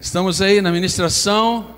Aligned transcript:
Estamos 0.00 0.40
aí 0.40 0.62
na 0.62 0.70
ministração 0.70 1.74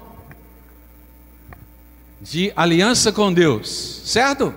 de 2.20 2.52
aliança 2.54 3.10
com 3.10 3.32
Deus, 3.32 4.02
certo? 4.04 4.54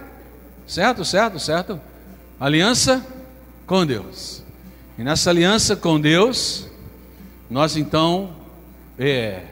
Certo, 0.67 1.05
certo, 1.05 1.39
certo? 1.39 1.79
Aliança 2.38 3.05
com 3.65 3.86
Deus. 3.86 4.44
E 4.97 5.04
nessa 5.04 5.29
aliança 5.29 5.78
com 5.78 5.97
Deus, 5.97 6.68
nós 7.49 7.78
então 7.78 8.36
é, 8.99 9.46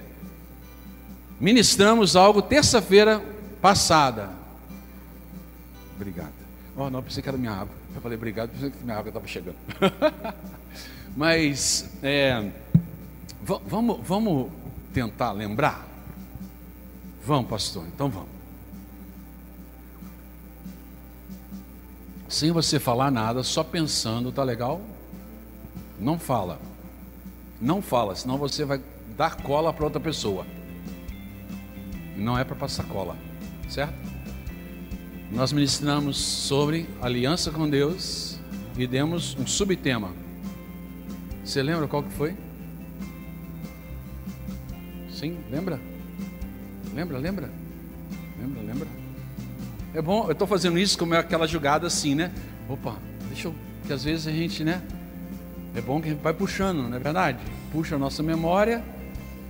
ministramos 1.40 2.18
algo 2.18 2.42
terça-feira 2.42 3.24
passada. 3.62 4.30
Obrigado. 5.96 6.34
Oh, 6.76 6.90
não, 6.90 7.02
pensei 7.02 7.24
que 7.24 7.30
era 7.30 7.38
minha 7.38 7.54
água. 7.54 7.74
Eu 7.96 8.02
falei 8.02 8.18
obrigado, 8.18 8.50
pensei 8.50 8.72
que 8.72 8.84
minha 8.84 8.98
água 8.98 9.08
estava 9.08 9.26
chegando. 9.26 9.56
Mas 11.16 11.90
é, 12.04 12.52
vamos, 13.60 14.00
vamos 14.04 14.52
tentar 14.94 15.32
lembrar? 15.32 15.88
Vamos, 17.26 17.50
pastor, 17.50 17.86
então 17.88 18.10
vamos. 18.10 18.30
Sem 22.28 22.52
você 22.52 22.80
falar 22.80 23.12
nada, 23.12 23.44
só 23.44 23.64
pensando, 23.64 24.32
tá 24.32 24.44
legal? 24.44 24.82
Não 26.00 26.18
fala. 26.18 26.60
Não 27.60 27.82
fala, 27.82 28.16
senão 28.16 28.38
você 28.38 28.64
vai 28.64 28.82
dar 29.18 29.36
cola 29.38 29.74
para 29.74 29.84
outra 29.84 30.00
pessoa. 30.00 30.46
Não 32.16 32.38
é 32.38 32.44
para 32.44 32.56
passar 32.56 32.86
cola, 32.86 33.18
certo? 33.70 33.94
Nós 35.32 35.52
ministramos 35.52 36.18
sobre 36.18 36.90
aliança 37.02 37.52
com 37.52 37.70
Deus 37.70 38.40
e 38.78 38.88
demos 38.88 39.36
um 39.38 39.46
subtema. 39.46 40.12
Você 41.44 41.62
lembra 41.62 41.88
qual 41.88 42.04
que 42.04 42.12
foi? 42.12 42.36
Sim, 45.22 45.38
lembra? 45.52 45.80
Lembra, 46.96 47.20
lembra? 47.20 47.50
Lembra, 48.42 48.62
lembra? 48.64 48.88
É 49.94 50.02
bom, 50.02 50.26
eu 50.26 50.32
estou 50.32 50.48
fazendo 50.48 50.80
isso 50.80 50.98
como 50.98 51.14
é 51.14 51.20
aquela 51.20 51.46
jogada 51.46 51.86
assim, 51.86 52.16
né? 52.16 52.32
Opa, 52.68 52.96
deixa 53.28 53.48
eu. 53.48 53.56
Que 53.86 53.94
às 53.94 54.04
vezes 54.04 54.26
a 54.26 54.32
gente, 54.32 54.64
né? 54.64 54.82
É 55.76 55.82
bom 55.82 56.02
que 56.02 56.08
a 56.08 56.12
gente 56.12 56.24
vai 56.24 56.34
puxando, 56.34 56.78
não 56.90 56.98
é 56.98 57.00
verdade? 57.00 57.38
Puxa 57.72 57.98
a 57.98 58.00
nossa 58.00 58.24
memória 58.24 58.84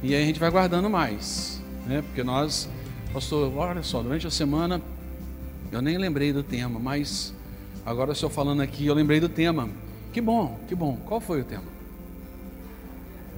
e 0.03 0.13
aí 0.13 0.21
a 0.21 0.25
gente 0.25 0.41
vai 0.41 0.51
guardando 0.51 0.89
mais, 0.89 1.61
né? 1.87 2.01
Porque 2.01 2.21
nós, 2.21 2.67
pastor, 3.13 3.55
olha 3.55 3.81
só, 3.81 4.01
durante 4.03 4.27
a 4.27 4.31
semana 4.31 4.81
eu 5.71 5.81
nem 5.81 5.97
lembrei 5.97 6.33
do 6.33 6.43
tema, 6.43 6.81
mas 6.81 7.33
agora 7.85 8.11
estou 8.11 8.29
falando 8.29 8.61
aqui, 8.61 8.87
eu 8.87 8.93
lembrei 8.93 9.21
do 9.21 9.29
tema. 9.29 9.69
Que 10.11 10.19
bom, 10.19 10.59
que 10.67 10.75
bom. 10.75 10.97
Qual 11.05 11.21
foi 11.21 11.39
o 11.39 11.45
tema? 11.45 11.63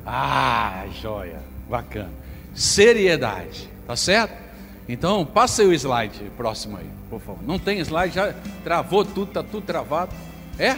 Ah, 0.04 0.88
joia, 1.00 1.40
bacana. 1.70 2.23
Seriedade, 2.54 3.70
tá 3.88 3.96
certo? 3.96 4.42
Então, 4.88 5.26
passa 5.26 5.62
aí 5.62 5.68
o 5.68 5.74
slide 5.74 6.32
próximo 6.36 6.78
aí, 6.78 6.90
por 7.10 7.20
favor. 7.22 7.42
Não 7.44 7.58
tem 7.58 7.80
slide, 7.80 8.16
já 8.16 8.34
travou 8.64 9.06
tudo, 9.06 9.32
tá 9.32 9.42
tudo 9.42 9.66
travado. 9.66 10.14
É? 10.60 10.78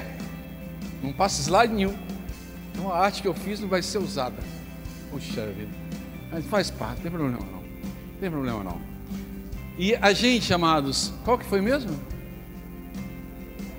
Não 1.02 1.12
passa 1.12 1.42
slide 1.42 1.74
nenhum. 1.74 1.96
Então 2.72 2.92
a 2.92 2.98
arte 2.98 3.22
que 3.22 3.28
eu 3.28 3.34
fiz 3.34 3.60
não 3.60 3.68
vai 3.68 3.82
ser 3.82 3.98
usada. 3.98 4.36
Puxa 5.10 5.46
vida. 5.48 5.72
Mas 6.32 6.46
faz 6.46 6.70
parte, 6.70 6.96
não 6.96 7.02
tem 7.04 7.12
problema 7.12 7.40
não. 7.40 7.62
Não 7.62 8.20
tem 8.20 8.30
problema 8.30 8.64
não. 8.64 8.82
E 9.78 9.96
a 9.96 10.14
gente, 10.14 10.54
amados, 10.54 11.14
qual 11.24 11.38
que 11.38 11.46
foi 11.46 11.62
mesmo? 11.62 11.98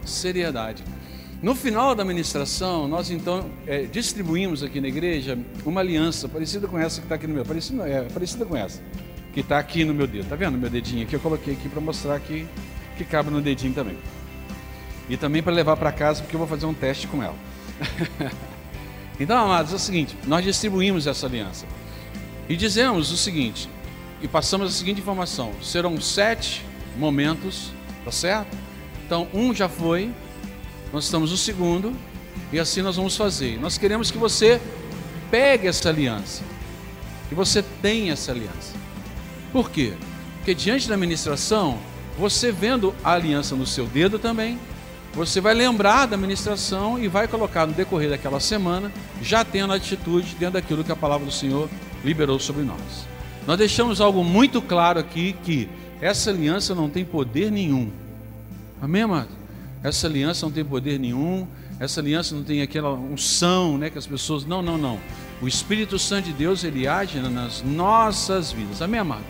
Seriedade. 0.04 0.82
No 1.42 1.54
final 1.54 1.94
da 1.94 2.04
ministração, 2.04 2.88
nós 2.88 3.10
então 3.10 3.50
é, 3.66 3.82
distribuímos 3.82 4.62
aqui 4.62 4.80
na 4.80 4.88
igreja 4.88 5.38
uma 5.64 5.80
aliança 5.80 6.28
parecida 6.28 6.66
com 6.66 6.78
essa 6.78 7.00
que 7.00 7.04
está 7.04 7.14
aqui 7.14 7.26
no 7.26 7.34
meu, 7.34 7.44
parecida, 7.44 7.88
é, 7.88 8.02
parecida 8.02 8.44
com 8.46 8.56
essa 8.56 8.80
que 9.34 9.40
está 9.40 9.58
aqui 9.58 9.84
no 9.84 9.92
meu 9.92 10.06
dedo. 10.06 10.28
Tá 10.28 10.36
vendo 10.36 10.56
meu 10.56 10.70
dedinho 10.70 11.04
aqui? 11.04 11.14
Eu 11.14 11.20
coloquei 11.20 11.52
aqui 11.54 11.68
para 11.68 11.80
mostrar 11.80 12.18
que 12.20 12.46
que 12.96 13.04
cabe 13.04 13.30
no 13.30 13.40
dedinho 13.40 13.74
também. 13.74 13.96
E 15.08 15.16
também 15.16 15.42
para 15.42 15.52
levar 15.52 15.76
para 15.76 15.92
casa, 15.92 16.22
porque 16.22 16.34
eu 16.34 16.38
vou 16.38 16.48
fazer 16.48 16.66
um 16.66 16.74
teste 16.74 17.06
com 17.06 17.22
ela. 17.22 17.36
então, 19.20 19.36
amados, 19.36 19.72
é 19.72 19.76
o 19.76 19.78
seguinte: 19.78 20.16
nós 20.26 20.44
distribuímos 20.44 21.06
essa 21.06 21.26
aliança 21.26 21.66
e 22.48 22.56
dizemos 22.56 23.12
o 23.12 23.16
seguinte, 23.16 23.68
e 24.20 24.26
passamos 24.26 24.68
a 24.68 24.72
seguinte 24.72 25.00
informação: 25.00 25.52
serão 25.62 26.00
sete 26.00 26.64
momentos, 26.96 27.70
tá 28.04 28.10
certo? 28.10 28.56
Então, 29.04 29.28
um 29.32 29.54
já 29.54 29.68
foi, 29.68 30.10
nós 30.92 31.04
estamos 31.04 31.30
no 31.30 31.36
segundo, 31.36 31.92
e 32.52 32.58
assim 32.58 32.82
nós 32.82 32.96
vamos 32.96 33.16
fazer. 33.16 33.58
Nós 33.60 33.76
queremos 33.76 34.10
que 34.10 34.18
você 34.18 34.60
pegue 35.30 35.66
essa 35.66 35.88
aliança, 35.88 36.42
que 37.28 37.34
você 37.34 37.62
tenha 37.82 38.12
essa 38.12 38.32
aliança. 38.32 38.74
Por 39.52 39.70
quê? 39.70 39.94
Porque 40.36 40.54
diante 40.54 40.88
da 40.88 40.96
ministração, 40.96 41.78
você 42.18 42.52
vendo 42.52 42.94
a 43.02 43.12
aliança 43.12 43.56
no 43.56 43.66
seu 43.66 43.86
dedo 43.86 44.18
também, 44.18 44.58
você 45.12 45.40
vai 45.40 45.54
lembrar 45.54 46.06
da 46.06 46.16
ministração 46.16 46.98
e 46.98 47.08
vai 47.08 47.26
colocar 47.26 47.66
no 47.66 47.72
decorrer 47.72 48.10
daquela 48.10 48.38
semana, 48.38 48.92
já 49.22 49.44
tendo 49.44 49.72
a 49.72 49.76
atitude 49.76 50.36
dentro 50.38 50.54
daquilo 50.54 50.84
que 50.84 50.92
a 50.92 50.96
palavra 50.96 51.26
do 51.26 51.32
Senhor 51.32 51.70
liberou 52.04 52.38
sobre 52.38 52.62
nós. 52.62 53.06
Nós 53.46 53.56
deixamos 53.56 54.00
algo 54.00 54.22
muito 54.22 54.60
claro 54.60 55.00
aqui 55.00 55.34
que 55.42 55.68
essa 56.00 56.30
aliança 56.30 56.74
não 56.74 56.90
tem 56.90 57.04
poder 57.04 57.50
nenhum. 57.50 57.90
Amém, 58.80 59.02
amado? 59.02 59.45
Essa 59.86 60.08
aliança 60.08 60.44
não 60.44 60.52
tem 60.52 60.64
poder 60.64 60.98
nenhum, 60.98 61.46
essa 61.78 62.00
aliança 62.00 62.34
não 62.34 62.42
tem 62.42 62.60
aquela 62.60 62.92
unção, 62.92 63.78
né, 63.78 63.88
que 63.88 63.96
as 63.96 64.04
pessoas, 64.04 64.44
não, 64.44 64.60
não, 64.60 64.76
não. 64.76 64.98
O 65.40 65.46
Espírito 65.46 65.96
Santo 65.96 66.24
de 66.24 66.32
Deus, 66.32 66.64
ele 66.64 66.88
age 66.88 67.20
nas 67.20 67.62
nossas 67.62 68.50
vidas. 68.50 68.82
Amém, 68.82 68.98
amado? 68.98 69.22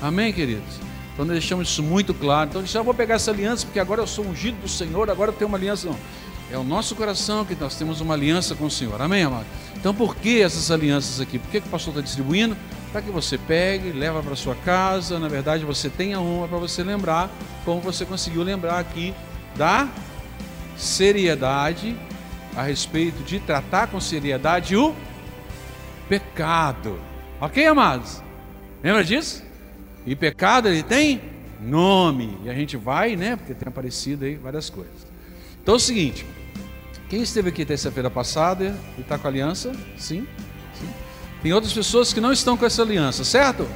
Amém, 0.00 0.32
queridos? 0.32 0.74
Então 1.12 1.24
nós 1.24 1.34
deixamos 1.34 1.68
isso 1.68 1.84
muito 1.84 2.12
claro. 2.12 2.50
Então 2.50 2.64
eu 2.74 2.82
vou 2.82 2.92
pegar 2.92 3.14
essa 3.14 3.30
aliança, 3.30 3.64
porque 3.64 3.78
agora 3.78 4.00
eu 4.00 4.06
sou 4.08 4.26
ungido 4.26 4.60
do 4.60 4.68
Senhor, 4.68 5.08
agora 5.08 5.30
eu 5.30 5.36
tenho 5.36 5.46
uma 5.46 5.56
aliança. 5.56 5.88
Não. 5.88 5.96
É 6.50 6.58
o 6.58 6.64
nosso 6.64 6.96
coração 6.96 7.44
que 7.44 7.54
nós 7.54 7.76
temos 7.76 8.00
uma 8.00 8.14
aliança 8.14 8.56
com 8.56 8.64
o 8.64 8.70
Senhor. 8.72 9.00
Amém, 9.00 9.22
amado? 9.22 9.46
Então 9.76 9.94
por 9.94 10.16
que 10.16 10.42
essas 10.42 10.72
alianças 10.72 11.20
aqui? 11.20 11.38
Por 11.38 11.48
que, 11.48 11.60
que 11.60 11.68
o 11.68 11.70
pastor 11.70 11.92
está 11.92 12.02
distribuindo? 12.02 12.56
Para 12.90 13.02
que 13.02 13.10
você 13.12 13.38
pegue, 13.38 13.92
leva 13.92 14.20
para 14.20 14.34
sua 14.34 14.56
casa. 14.56 15.20
Na 15.20 15.28
verdade, 15.28 15.64
você 15.64 15.88
tenha 15.88 16.18
uma 16.18 16.48
para 16.48 16.58
você 16.58 16.82
lembrar, 16.82 17.30
como 17.64 17.80
você 17.80 18.04
conseguiu 18.04 18.42
lembrar 18.42 18.80
aqui 18.80 19.14
da 19.56 19.88
seriedade 20.76 21.96
a 22.56 22.62
respeito 22.62 23.22
de 23.22 23.38
tratar 23.38 23.86
com 23.86 24.00
seriedade 24.00 24.76
o 24.76 24.94
pecado. 26.08 26.98
Ok, 27.40 27.64
amados? 27.66 28.22
Lembra 28.82 29.04
disso? 29.04 29.42
E 30.04 30.14
pecado 30.14 30.68
ele 30.68 30.82
tem 30.82 31.20
nome. 31.60 32.38
E 32.44 32.50
a 32.50 32.54
gente 32.54 32.76
vai, 32.76 33.16
né? 33.16 33.36
Porque 33.36 33.54
tem 33.54 33.68
aparecido 33.68 34.24
aí 34.24 34.34
várias 34.34 34.68
coisas. 34.68 35.06
Então 35.62 35.74
é 35.74 35.76
o 35.76 35.80
seguinte: 35.80 36.26
quem 37.08 37.22
esteve 37.22 37.48
aqui 37.48 37.64
terça-feira 37.64 38.10
passada 38.10 38.76
e 38.98 39.00
está 39.00 39.16
com 39.16 39.28
aliança? 39.28 39.72
Sim, 39.96 40.26
sim. 40.78 40.88
Tem 41.42 41.52
outras 41.52 41.72
pessoas 41.72 42.12
que 42.12 42.20
não 42.20 42.32
estão 42.32 42.56
com 42.56 42.66
essa 42.66 42.82
aliança, 42.82 43.24
certo? 43.24 43.66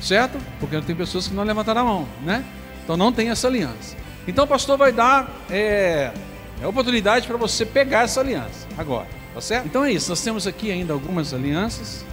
Certo? 0.00 0.38
Porque 0.60 0.80
tem 0.82 0.94
pessoas 0.94 1.26
que 1.26 1.34
não 1.34 1.42
levantaram 1.42 1.80
a 1.80 1.84
mão, 1.84 2.08
né? 2.22 2.44
Então 2.84 2.96
não 2.96 3.12
tem 3.12 3.30
essa 3.30 3.48
aliança. 3.48 3.96
Então 4.26 4.44
o 4.44 4.48
pastor 4.48 4.76
vai 4.76 4.92
dar 4.92 5.30
é, 5.50 6.12
é 6.60 6.66
oportunidade 6.66 7.26
para 7.26 7.36
você 7.36 7.64
pegar 7.64 8.02
essa 8.02 8.20
aliança 8.20 8.66
agora, 8.76 9.06
tá 9.34 9.40
certo? 9.40 9.66
Então 9.66 9.84
é 9.84 9.92
isso, 9.92 10.08
nós 10.08 10.22
temos 10.22 10.46
aqui 10.46 10.70
ainda 10.70 10.92
algumas 10.92 11.32
alianças. 11.32 12.04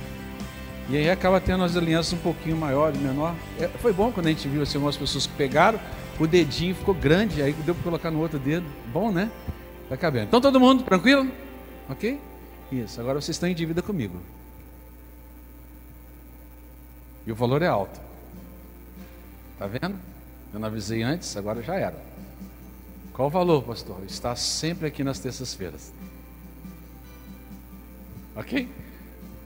E 0.90 0.98
aí 0.98 1.10
acaba 1.10 1.40
tendo 1.40 1.64
as 1.64 1.78
alianças 1.78 2.14
um 2.14 2.18
pouquinho 2.18 2.58
maior 2.58 2.94
menor. 2.96 3.34
É, 3.60 3.68
foi 3.68 3.94
bom 3.94 4.12
quando 4.12 4.28
a 4.28 4.30
gente 4.30 4.48
viu 4.48 4.62
assim, 4.62 4.76
algumas 4.76 4.98
pessoas 4.98 5.26
que 5.26 5.34
pegaram, 5.34 5.80
o 6.20 6.28
dedinho 6.28 6.76
ficou 6.76 6.94
grande, 6.94 7.42
aí 7.42 7.54
deu 7.54 7.74
para 7.74 7.84
colocar 7.84 8.12
no 8.12 8.20
outro 8.20 8.38
dedo. 8.38 8.66
Bom, 8.92 9.12
né? 9.12 9.32
Vai 9.90 9.98
cabendo. 9.98 10.26
Então 10.26 10.42
todo 10.42 10.60
mundo 10.60 10.84
tranquilo? 10.84 11.30
Ok? 11.90 12.20
Isso, 12.72 13.00
agora 13.00 13.22
vocês 13.22 13.36
estão 13.36 13.48
em 13.48 13.56
dívida 13.56 13.82
comigo. 13.82 14.20
E 17.26 17.32
o 17.32 17.36
valor 17.36 17.62
é 17.62 17.68
alto. 17.68 18.00
Tá 19.58 19.68
vendo? 19.68 19.96
Eu 20.54 20.60
não 20.60 20.68
avisei 20.68 21.02
antes, 21.02 21.36
agora 21.36 21.64
já 21.64 21.76
era. 21.76 21.98
Qual 23.12 23.28
o 23.28 23.32
valor, 23.32 23.64
pastor? 23.64 23.98
Está 24.08 24.36
sempre 24.36 24.88
aqui 24.88 25.04
nas 25.04 25.18
terças-feiras. 25.20 25.92
Ok? 28.36 28.70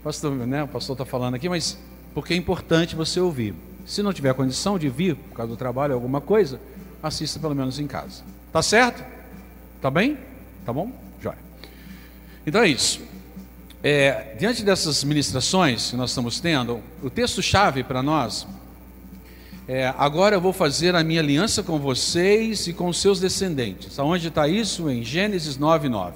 Pastor, 0.04 0.32
né, 0.36 0.64
o 0.64 0.68
pastor 0.68 0.94
está 0.96 1.06
falando 1.06 1.36
aqui, 1.36 1.48
mas 1.48 1.78
porque 2.14 2.34
é 2.34 2.38
importante 2.38 2.96
você 2.96 3.20
ouvir. 3.20 3.54
Se 3.86 4.04
não 4.04 4.12
tiver 4.12 4.34
condição 4.34 4.78
de 4.78 4.90
vir 4.90 5.16
por 5.16 5.36
causa 5.36 5.52
do 5.52 5.58
trabalho, 5.58 5.94
alguma 5.94 6.20
coisa, 6.20 6.60
assista 7.02 7.40
pelo 7.40 7.56
menos 7.56 7.80
em 7.80 7.88
casa. 7.88 8.24
Tá 8.52 8.62
certo? 8.62 9.04
Tá 9.82 9.90
bem? 9.90 10.18
Tá 10.66 10.74
bom? 10.74 10.92
Jóia. 11.22 11.38
Então 12.46 12.62
é 12.62 12.68
isso. 12.68 13.02
É, 13.84 14.36
diante 14.38 14.64
dessas 14.64 15.04
ministrações 15.04 15.92
que 15.92 15.96
nós 15.96 16.10
estamos 16.10 16.40
tendo, 16.40 16.82
o 17.02 17.10
texto-chave 17.10 17.84
para 17.84 18.02
nós 18.04 18.48
é, 19.68 19.94
agora 19.98 20.36
eu 20.36 20.42
vou 20.42 20.54
fazer 20.54 20.96
a 20.96 21.04
minha 21.04 21.20
aliança 21.20 21.62
com 21.62 21.78
vocês 21.78 22.68
e 22.68 22.74
com 22.74 22.88
os 22.88 23.02
seus 23.02 23.20
descendentes. 23.20 24.00
Aonde 24.00 24.30
está 24.30 24.48
isso? 24.48 24.90
Em 24.90 25.04
Gênesis 25.04 25.58
9, 25.58 25.90
9. 25.90 26.14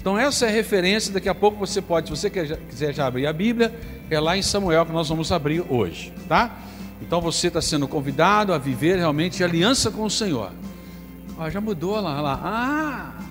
Então 0.00 0.18
essa 0.18 0.46
é 0.46 0.48
a 0.48 0.52
referência, 0.52 1.12
daqui 1.12 1.28
a 1.28 1.34
pouco 1.34 1.58
você 1.58 1.80
pode, 1.80 2.08
se 2.08 2.16
você 2.16 2.30
quiser 2.30 2.92
já 2.92 3.06
abrir 3.06 3.26
a 3.26 3.32
Bíblia, 3.32 3.72
é 4.10 4.18
lá 4.18 4.36
em 4.36 4.42
Samuel 4.42 4.84
que 4.86 4.92
nós 4.92 5.08
vamos 5.08 5.30
abrir 5.30 5.62
hoje, 5.68 6.12
tá? 6.26 6.58
Então 7.00 7.20
você 7.20 7.46
está 7.46 7.62
sendo 7.62 7.86
convidado 7.86 8.52
a 8.52 8.58
viver 8.58 8.96
realmente 8.96 9.44
aliança 9.44 9.90
com 9.90 10.04
o 10.04 10.10
Senhor. 10.10 10.50
Ah, 11.38 11.48
já 11.48 11.60
mudou 11.60 12.00
lá, 12.00 12.20
lá. 12.20 12.40
Ah! 12.42 13.22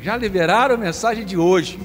Já 0.00 0.16
liberaram 0.16 0.76
a 0.76 0.78
mensagem 0.78 1.24
de 1.24 1.36
hoje. 1.36 1.78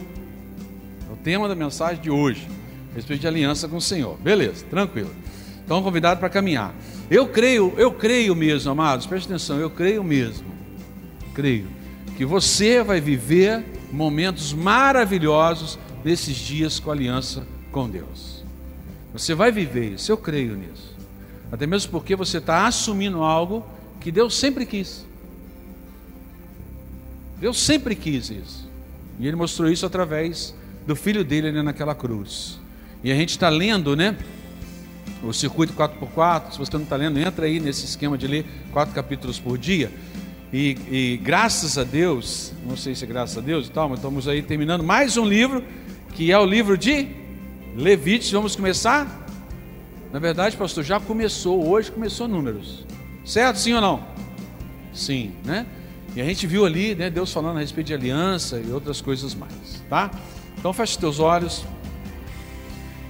É 1.10 1.14
o 1.14 1.18
tema 1.18 1.48
da 1.48 1.56
mensagem 1.56 2.02
de 2.02 2.10
hoje. 2.10 2.48
Respeito 2.94 3.22
de 3.22 3.28
aliança 3.28 3.68
com 3.68 3.78
o 3.78 3.82
Senhor. 3.82 4.18
Beleza, 4.20 4.64
tranquilo. 4.70 5.12
Então 5.66 5.82
convidado 5.82 6.20
para 6.20 6.30
caminhar. 6.30 6.74
Eu 7.10 7.28
creio, 7.28 7.74
eu 7.76 7.92
creio 7.92 8.36
mesmo, 8.36 8.72
amados, 8.72 9.08
preste 9.08 9.26
atenção, 9.26 9.60
eu 9.60 9.70
creio 9.70 10.04
mesmo. 10.04 10.46
Creio 11.34 11.68
que 12.16 12.24
você 12.24 12.82
vai 12.84 13.02
viver 13.02 13.66
momentos 13.92 14.54
maravilhosos 14.54 15.78
nesses 16.04 16.38
dias 16.38 16.80
com 16.80 16.92
aliança 16.92 17.46
com 17.72 17.90
Deus. 17.90 18.46
Você 19.12 19.34
vai 19.34 19.52
viver 19.52 19.94
isso, 19.94 20.12
eu 20.12 20.18
creio 20.18 20.56
nisso. 20.56 20.96
Até 21.52 21.66
mesmo 21.66 21.92
porque 21.92 22.16
você 22.16 22.38
está 22.38 22.68
assumindo 22.68 23.22
algo 23.24 23.66
que 24.00 24.12
Deus 24.12 24.38
sempre 24.38 24.66
quis. 24.66 25.06
Deus 27.40 27.60
sempre 27.60 27.96
quis 27.96 28.30
isso. 28.30 28.70
E 29.20 29.28
Ele 29.28 29.36
mostrou 29.36 29.70
isso 29.70 29.86
através 29.86 30.56
do 30.86 30.96
filho 30.96 31.24
dele 31.24 31.48
ali 31.50 31.62
naquela 31.62 31.96
cruz. 31.96 32.60
E 33.04 33.12
a 33.12 33.16
gente 33.16 33.32
está 33.32 33.50
lendo, 33.50 33.96
né? 33.96 34.18
O 35.26 35.34
circuito 35.34 35.74
4x4. 35.74 36.52
Se 36.52 36.60
você 36.60 36.72
não 36.74 36.84
está 36.84 36.96
lendo, 36.96 37.20
entra 37.20 37.48
aí 37.48 37.60
nesse 37.60 37.86
esquema 37.86 38.16
de 38.16 38.28
ler 38.28 38.46
quatro 38.72 38.94
capítulos 38.94 39.40
por 39.40 39.58
dia. 39.58 39.92
E, 40.54 40.78
e, 40.90 41.18
graças 41.18 41.78
a 41.80 41.84
Deus, 41.84 42.54
não 42.64 42.78
sei 42.78 42.94
se 42.94 43.04
é 43.04 43.08
graças 43.08 43.36
a 43.36 43.42
Deus 43.42 43.68
e 43.68 43.72
tal, 43.72 43.90
mas 43.90 43.98
estamos 43.98 44.28
aí 44.28 44.44
terminando 44.44 44.84
mais 44.84 45.18
um 45.18 45.26
livro, 45.26 45.64
que 46.14 46.32
é 46.32 46.38
o 46.38 46.46
livro 46.46 46.78
de 46.78 47.08
Levíticos. 47.76 48.32
Vamos 48.32 48.56
começar? 48.56 49.26
Na 50.14 50.20
verdade, 50.20 50.56
pastor, 50.56 50.84
já 50.84 51.00
começou, 51.00 51.68
hoje 51.68 51.92
começou 51.92 52.28
números. 52.28 52.86
Certo, 53.26 53.58
sim 53.58 53.74
ou 53.74 53.82
não? 53.82 54.06
Sim, 54.94 55.34
né? 55.44 55.66
E 56.16 56.22
a 56.22 56.24
gente 56.24 56.46
viu 56.46 56.66
ali, 56.66 56.94
né, 56.94 57.10
Deus 57.10 57.34
falando 57.34 57.58
a 57.58 57.60
respeito 57.60 57.88
de 57.88 57.94
aliança 57.96 58.62
e 58.66 58.72
outras 58.72 59.02
coisas 59.02 59.34
mais, 59.34 59.84
tá? 59.90 60.12
Então 60.58 60.72
feche 60.72 60.98
teus 60.98 61.20
olhos. 61.20 61.66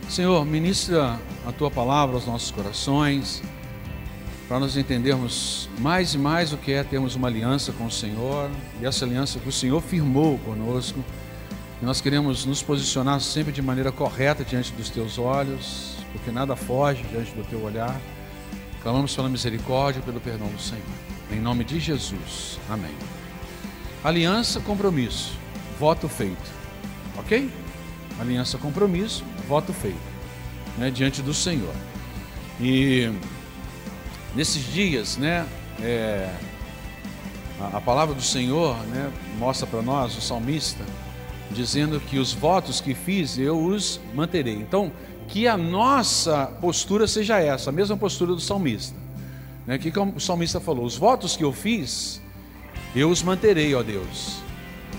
Senhor, 0.09 0.43
ministra 0.45 1.19
a 1.45 1.51
tua 1.51 1.69
palavra 1.69 2.15
aos 2.15 2.25
nossos 2.25 2.51
corações 2.51 3.41
para 4.47 4.59
nós 4.59 4.77
entendermos 4.77 5.69
mais 5.79 6.13
e 6.13 6.17
mais 6.17 6.53
o 6.53 6.57
que 6.57 6.71
é 6.71 6.83
termos 6.83 7.15
uma 7.15 7.27
aliança 7.27 7.71
com 7.71 7.85
o 7.85 7.91
Senhor 7.91 8.49
e 8.79 8.85
essa 8.85 9.05
aliança 9.05 9.39
que 9.39 9.49
o 9.49 9.51
Senhor 9.51 9.81
firmou 9.81 10.37
conosco. 10.39 11.03
E 11.81 11.85
nós 11.85 11.99
queremos 11.99 12.45
nos 12.45 12.61
posicionar 12.61 13.19
sempre 13.19 13.51
de 13.51 13.61
maneira 13.61 13.91
correta 13.91 14.43
diante 14.43 14.71
dos 14.73 14.89
teus 14.89 15.17
olhos, 15.17 15.95
porque 16.11 16.31
nada 16.31 16.55
foge 16.55 17.03
diante 17.09 17.31
do 17.33 17.43
teu 17.43 17.61
olhar. 17.63 17.99
Clamamos 18.81 19.15
pela 19.15 19.27
misericórdia 19.27 19.99
e 19.99 20.03
pelo 20.03 20.21
perdão 20.21 20.47
do 20.47 20.61
Senhor. 20.61 20.83
Em 21.31 21.39
nome 21.39 21.63
de 21.63 21.79
Jesus. 21.79 22.59
Amém. 22.69 22.93
Aliança, 24.03 24.59
compromisso, 24.59 25.33
voto 25.79 26.07
feito. 26.07 26.53
Ok? 27.17 27.49
Aliança, 28.19 28.59
compromisso, 28.59 29.23
voto 29.47 29.73
feito. 29.73 30.14
Né, 30.77 30.91
diante 30.91 31.21
do 31.21 31.33
Senhor. 31.33 31.73
E 32.59 33.11
Nesses 34.35 34.65
dias, 34.65 35.15
né, 35.15 35.47
é, 35.81 36.29
a, 37.57 37.77
a, 37.77 37.81
palavra 37.81 38.13
do 38.13 38.21
Senhor 38.21 38.75
né, 38.87 39.09
mostra 39.39 39.65
para 39.65 39.81
nós, 39.81 40.17
o 40.17 40.19
salmista, 40.19 40.83
dizendo 41.49 42.01
que 42.01 42.19
os 42.19 42.33
votos 42.33 42.81
que 42.81 42.93
fiz 42.93 43.37
eu 43.37 43.57
os 43.57 44.01
manterei. 44.13 44.55
Então, 44.55 44.91
que 45.29 45.47
a 45.47 45.55
nossa 45.55 46.47
postura 46.59 47.07
seja 47.07 47.39
essa, 47.39 47.69
a 47.69 47.73
mesma 47.73 47.95
postura 47.95 48.33
do 48.33 48.41
salmista. 48.41 48.97
Né? 49.65 49.77
Que 49.77 49.89
o 49.97 50.19
salmista 50.19 50.59
falou: 50.59 50.83
Os 50.83 50.97
votos 50.97 51.37
que 51.37 51.43
eu 51.45 51.53
fiz, 51.53 52.21
eu 52.93 53.09
os 53.09 53.23
manterei, 53.23 53.73
ó 53.73 53.81
Deus. 53.81 54.35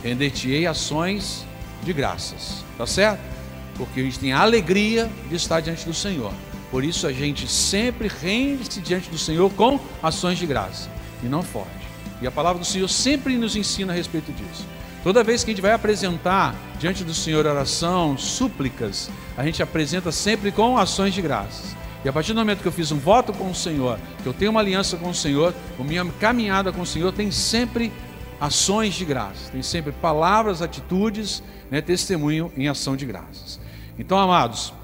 Render-te-ei 0.02 0.66
ações 0.66 1.44
de 1.84 1.92
graças. 1.92 2.64
Tá 2.78 2.86
certo? 2.86 3.35
Porque 3.76 4.00
a 4.00 4.02
gente 4.02 4.18
tem 4.18 4.32
a 4.32 4.40
alegria 4.40 5.10
de 5.28 5.36
estar 5.36 5.60
diante 5.60 5.84
do 5.84 5.94
Senhor. 5.94 6.32
Por 6.70 6.84
isso 6.84 7.06
a 7.06 7.12
gente 7.12 7.48
sempre 7.48 8.08
rende-se 8.08 8.80
diante 8.80 9.08
do 9.10 9.18
Senhor 9.18 9.50
com 9.52 9.78
ações 10.02 10.38
de 10.38 10.46
graça 10.46 10.90
e 11.22 11.26
não 11.26 11.42
forte. 11.42 11.86
E 12.20 12.26
a 12.26 12.30
palavra 12.30 12.58
do 12.58 12.64
Senhor 12.64 12.88
sempre 12.88 13.36
nos 13.36 13.56
ensina 13.56 13.92
a 13.92 13.96
respeito 13.96 14.32
disso. 14.32 14.66
Toda 15.02 15.22
vez 15.22 15.44
que 15.44 15.50
a 15.50 15.54
gente 15.54 15.62
vai 15.62 15.72
apresentar 15.72 16.54
diante 16.80 17.04
do 17.04 17.14
Senhor 17.14 17.46
oração, 17.46 18.18
súplicas, 18.18 19.08
a 19.36 19.44
gente 19.44 19.62
apresenta 19.62 20.10
sempre 20.10 20.50
com 20.50 20.76
ações 20.76 21.14
de 21.14 21.22
graças. 21.22 21.76
E 22.04 22.08
a 22.08 22.12
partir 22.12 22.32
do 22.32 22.38
momento 22.38 22.60
que 22.60 22.68
eu 22.68 22.72
fiz 22.72 22.90
um 22.90 22.98
voto 22.98 23.32
com 23.32 23.50
o 23.50 23.54
Senhor, 23.54 23.98
que 24.22 24.28
eu 24.28 24.32
tenho 24.32 24.50
uma 24.50 24.60
aliança 24.60 24.96
com 24.96 25.10
o 25.10 25.14
Senhor, 25.14 25.54
a 25.78 25.84
minha 25.84 26.04
caminhada 26.20 26.72
com 26.72 26.82
o 26.82 26.86
Senhor 26.86 27.12
tem 27.12 27.30
sempre 27.30 27.92
ações 28.40 28.94
de 28.94 29.04
graças, 29.04 29.48
tem 29.50 29.62
sempre 29.62 29.92
palavras, 29.92 30.60
atitudes, 30.60 31.42
né, 31.70 31.80
testemunho 31.80 32.52
em 32.56 32.68
ação 32.68 32.96
de 32.96 33.06
graças. 33.06 33.60
Então, 33.98 34.18
amados, 34.18 34.74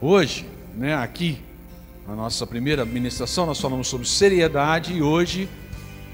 hoje 0.00 0.46
né, 0.76 0.94
aqui, 0.94 1.42
na 2.06 2.14
nossa 2.14 2.46
primeira 2.46 2.84
ministração, 2.84 3.46
nós 3.46 3.60
falamos 3.60 3.88
sobre 3.88 4.06
seriedade 4.06 4.92
e 4.92 5.02
hoje 5.02 5.48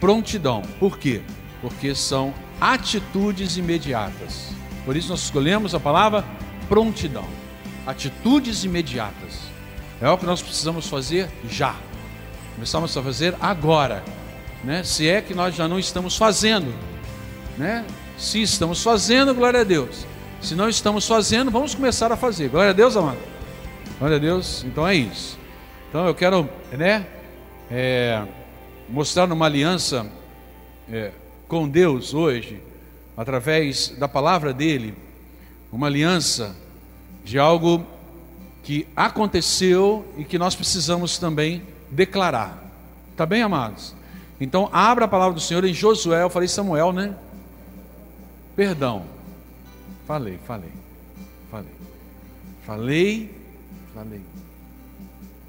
prontidão. 0.01 0.63
Por 0.81 0.99
quê? 0.99 1.21
Porque 1.61 1.95
são 1.95 2.33
atitudes 2.59 3.59
imediatas. 3.59 4.49
Por 4.87 4.97
isso 4.97 5.11
nós 5.11 5.21
escolhemos 5.21 5.75
a 5.75 5.81
palavra 5.81 6.25
prontidão. 6.67 7.27
Atitudes 7.87 8.65
imediatas. 8.65 9.41
É 10.01 10.09
o 10.09 10.17
que 10.17 10.25
nós 10.25 10.41
precisamos 10.41 10.89
fazer 10.89 11.29
já. 11.49 11.77
Começamos 12.55 12.97
a 12.97 13.03
fazer 13.03 13.37
agora. 13.39 14.03
Né? 14.65 14.83
Se 14.83 15.09
é 15.09 15.21
que 15.21 15.35
nós 15.35 15.55
já 15.55 15.69
não 15.69 15.79
estamos 15.79 16.17
fazendo. 16.17 16.75
Né? 17.59 17.85
Se 18.17 18.41
estamos 18.41 18.83
fazendo, 18.83 19.35
glória 19.35 19.61
a 19.61 19.65
Deus. 19.65 20.07
Se 20.43 20.57
não 20.57 20.69
estamos 20.69 21.07
fazendo, 21.07 21.53
vamos 21.53 21.73
começar 21.73 22.11
a 22.11 22.17
fazer. 22.17 22.49
Glória 22.49 22.71
a 22.71 22.73
Deus, 22.73 22.97
amado. 22.97 23.19
Glória 23.97 24.17
a 24.17 24.19
Deus. 24.19 24.65
Então 24.65 24.87
é 24.87 24.93
isso. 24.93 25.39
Então 25.89 26.05
eu 26.05 26.15
quero, 26.17 26.49
né, 26.73 27.07
é, 27.71 28.27
mostrar 28.89 29.31
uma 29.31 29.47
aliança 29.47 30.05
é, 30.91 31.13
com 31.47 31.69
Deus 31.69 32.13
hoje, 32.13 32.61
através 33.17 33.91
da 33.91 34.09
palavra 34.09 34.53
dele, 34.53 34.97
uma 35.71 35.87
aliança 35.87 36.57
de 37.25 37.39
algo 37.39 37.87
que 38.65 38.89
aconteceu 38.97 40.05
e 40.19 40.25
que 40.25 40.39
nós 40.39 40.57
precisamos 40.57 41.19
também 41.19 41.63
declarar. 41.89 42.69
Tá 43.17 43.25
bem, 43.25 43.43
amados? 43.43 43.95
Então, 44.41 44.69
abra 44.73 45.05
a 45.05 45.09
palavra 45.09 45.35
do 45.35 45.41
Senhor 45.41 45.65
em 45.65 45.73
Josué. 45.73 46.25
Eu 46.25 46.31
falei 46.31 46.49
Samuel, 46.49 46.93
né? 46.93 47.15
Perdão. 48.57 49.22
Falei, 50.07 50.39
falei. 50.47 50.73
Falei. 51.51 51.73
Falei 52.65 53.43
Falei. 53.95 54.23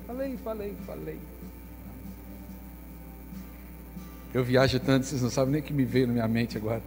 Falei, 0.05 0.37
falei, 0.37 0.75
falei. 0.85 1.19
Eu 4.33 4.43
viajo 4.43 4.79
tanto, 4.79 5.05
vocês 5.05 5.21
não 5.21 5.29
sabem 5.29 5.53
nem 5.53 5.61
o 5.61 5.63
que 5.63 5.73
me 5.73 5.85
veio 5.85 6.07
na 6.07 6.13
minha 6.13 6.27
mente 6.27 6.57
agora. 6.57 6.81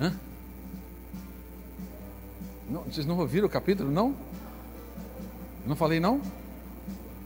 Hã? 0.00 0.12
Não, 2.68 2.82
vocês 2.82 3.06
não 3.06 3.18
ouviram 3.18 3.46
o 3.46 3.50
capítulo, 3.50 3.90
não? 3.90 4.14
não 5.64 5.76
falei, 5.76 6.00
não? 6.00 6.20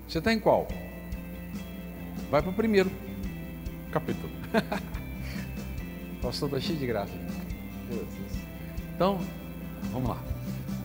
Você 0.08 0.18
está 0.18 0.32
em 0.32 0.40
qual? 0.40 0.68
Vai 2.30 2.42
para 2.42 2.50
o 2.50 2.54
primeiro 2.54 2.90
capítulo. 3.90 4.30
pastor 6.20 6.48
está 6.48 6.60
cheio 6.60 6.78
de 6.78 6.86
graça. 6.86 7.21
Então, 8.94 9.20
vamos 9.92 10.10
lá. 10.10 10.18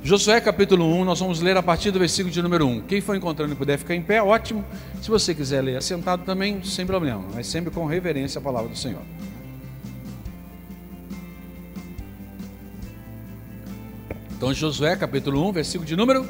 Josué 0.04 0.40
capítulo 0.40 0.86
1, 0.86 1.04
nós 1.04 1.20
vamos 1.20 1.42
ler 1.42 1.58
a 1.58 1.64
partir 1.64 1.92
do 1.92 2.00
versículo 2.00 2.34
de 2.34 2.42
número 2.42 2.66
1. 2.66 2.82
Quem 2.82 3.02
for 3.02 3.16
encontrando 3.16 3.54
e 3.54 3.56
puder 3.56 3.78
ficar 3.78 3.94
em 3.94 4.02
pé, 4.02 4.22
ótimo. 4.22 4.64
Se 5.02 5.10
você 5.10 5.36
quiser 5.36 5.62
ler 5.62 5.78
assentado 5.78 6.24
também, 6.24 6.64
sem 6.64 6.86
problema, 6.86 7.26
mas 7.34 7.48
sempre 7.48 7.72
com 7.72 7.86
reverência 7.86 8.40
à 8.40 8.42
palavra 8.42 8.70
do 8.70 8.78
Senhor. 8.78 9.02
Então, 14.38 14.54
Josué 14.54 14.96
capítulo 14.96 15.46
1, 15.50 15.52
versículo 15.52 15.86
de 15.86 15.96
número 15.96 16.30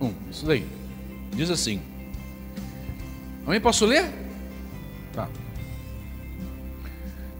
1. 0.00 0.12
Isso 0.30 0.44
daí. 0.44 0.66
Diz 1.32 1.50
assim. 1.50 1.80
Também 3.44 3.60
posso 3.60 3.86
ler? 3.86 4.12
Tá. 5.12 5.28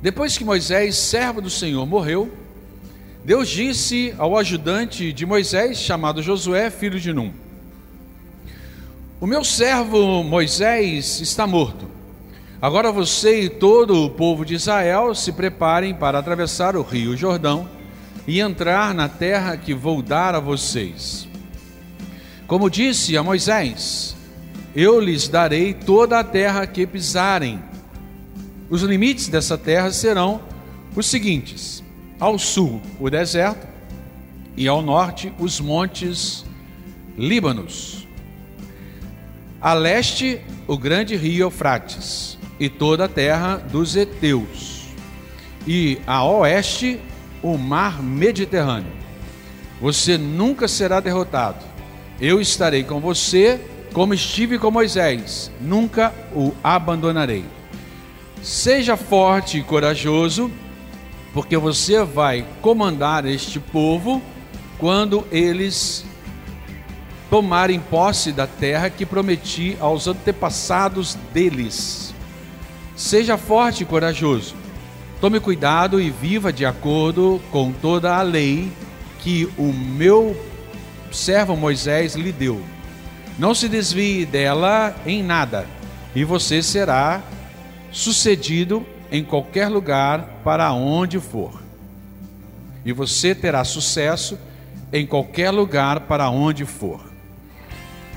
Depois 0.02 0.37
que 0.37 0.45
Moisés, 0.45 0.97
servo 0.97 1.40
do 1.40 1.50
Senhor, 1.50 1.87
morreu, 1.87 2.33
Deus 3.25 3.49
disse 3.49 4.14
ao 4.19 4.37
ajudante 4.37 5.12
de 5.12 5.26
Moisés, 5.26 5.78
chamado 5.78 6.23
Josué, 6.23 6.71
filho 6.71 6.99
de 6.99 7.12
Num: 7.12 7.33
O 9.21 9.26
meu 9.26 9.45
servo 9.45 10.23
Moisés 10.23 11.21
está 11.21 11.47
morto, 11.47 11.90
Agora 12.62 12.92
você 12.92 13.45
e 13.45 13.49
todo 13.49 14.04
o 14.04 14.11
povo 14.11 14.45
de 14.45 14.52
Israel 14.52 15.14
se 15.14 15.33
preparem 15.33 15.95
para 15.95 16.19
atravessar 16.19 16.76
o 16.76 16.83
rio 16.83 17.16
Jordão 17.16 17.66
e 18.26 18.38
entrar 18.38 18.92
na 18.92 19.09
terra 19.09 19.57
que 19.57 19.73
vou 19.73 20.02
dar 20.02 20.35
a 20.35 20.40
vocês. 20.40 21.26
Como 22.47 22.69
disse 22.69 23.16
a 23.16 23.23
Moisés, 23.23 24.14
eu 24.76 25.00
lhes 25.00 25.26
darei 25.26 25.73
toda 25.73 26.19
a 26.19 26.25
terra 26.25 26.66
que 26.66 26.87
pisarem. 26.87 27.62
Os 28.71 28.83
limites 28.83 29.29
dessa 29.29 29.59
terra 29.59 29.91
serão 29.91 30.41
os 30.95 31.07
seguintes: 31.07 31.83
ao 32.21 32.39
sul, 32.39 32.81
o 33.00 33.11
deserto, 33.11 33.67
e 34.57 34.69
ao 34.69 34.81
norte, 34.81 35.33
os 35.39 35.61
montes 35.61 36.45
Líbanos. 37.19 38.09
A 39.61 39.75
leste, 39.75 40.41
o 40.67 40.79
grande 40.79 41.17
rio 41.17 41.43
Eufrates 41.43 42.39
e 42.59 42.69
toda 42.69 43.05
a 43.05 43.09
terra 43.09 43.57
dos 43.57 43.95
heteus. 43.95 44.87
E 45.67 45.99
a 46.07 46.25
oeste, 46.25 46.99
o 47.43 47.59
mar 47.59 48.03
Mediterrâneo. 48.03 48.93
Você 49.83 50.17
nunca 50.17 50.67
será 50.67 50.99
derrotado. 51.00 51.62
Eu 52.19 52.41
estarei 52.41 52.85
com 52.85 53.00
você, 53.00 53.61
como 53.93 54.15
estive 54.15 54.59
com 54.59 54.71
Moisés, 54.71 55.50
nunca 55.61 56.15
o 56.35 56.55
abandonarei. 56.62 57.45
Seja 58.42 58.97
forte 58.97 59.59
e 59.59 59.62
corajoso, 59.62 60.50
porque 61.35 61.56
você 61.59 62.02
vai 62.02 62.47
comandar 62.62 63.26
este 63.26 63.61
povo 63.61 64.23
quando 64.78 65.26
eles 65.30 66.06
tomarem 67.28 67.78
posse 67.78 68.32
da 68.32 68.47
terra 68.47 68.88
que 68.88 69.04
prometi 69.04 69.76
aos 69.78 70.09
antepassados 70.09 71.16
deles. 71.32 72.14
Seja 72.97 73.37
forte 73.37 73.82
e 73.82 73.87
corajoso. 73.87 74.54
Tome 75.20 75.38
cuidado 75.38 76.00
e 76.00 76.11
viva 76.11 76.50
de 76.50 76.64
acordo 76.64 77.40
com 77.50 77.70
toda 77.73 78.16
a 78.16 78.23
lei 78.23 78.73
que 79.20 79.47
o 79.59 79.70
meu 79.70 80.35
servo 81.12 81.54
Moisés 81.54 82.14
lhe 82.14 82.32
deu. 82.32 82.61
Não 83.38 83.54
se 83.54 83.68
desvie 83.68 84.25
dela 84.25 84.97
em 85.04 85.23
nada, 85.23 85.66
e 86.14 86.25
você 86.25 86.62
será 86.62 87.23
sucedido 87.90 88.87
em 89.11 89.25
qualquer 89.25 89.68
lugar 89.68 90.40
para 90.44 90.73
onde 90.73 91.18
for. 91.18 91.61
E 92.85 92.92
você 92.92 93.35
terá 93.35 93.64
sucesso 93.64 94.38
em 94.92 95.06
qualquer 95.06 95.50
lugar 95.50 96.00
para 96.00 96.30
onde 96.30 96.64
for. 96.64 97.00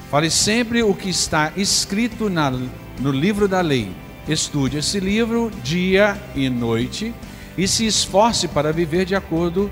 Fale 0.09 0.29
sempre 0.29 0.83
o 0.83 0.93
que 0.93 1.09
está 1.09 1.51
escrito 1.57 2.29
na, 2.29 2.51
no 2.51 3.11
livro 3.11 3.47
da 3.47 3.61
lei. 3.61 3.91
Estude 4.27 4.77
esse 4.77 4.99
livro 4.99 5.51
dia 5.63 6.17
e 6.35 6.49
noite 6.49 7.13
e 7.57 7.67
se 7.67 7.85
esforce 7.85 8.47
para 8.47 8.71
viver 8.71 9.05
de 9.05 9.15
acordo 9.15 9.69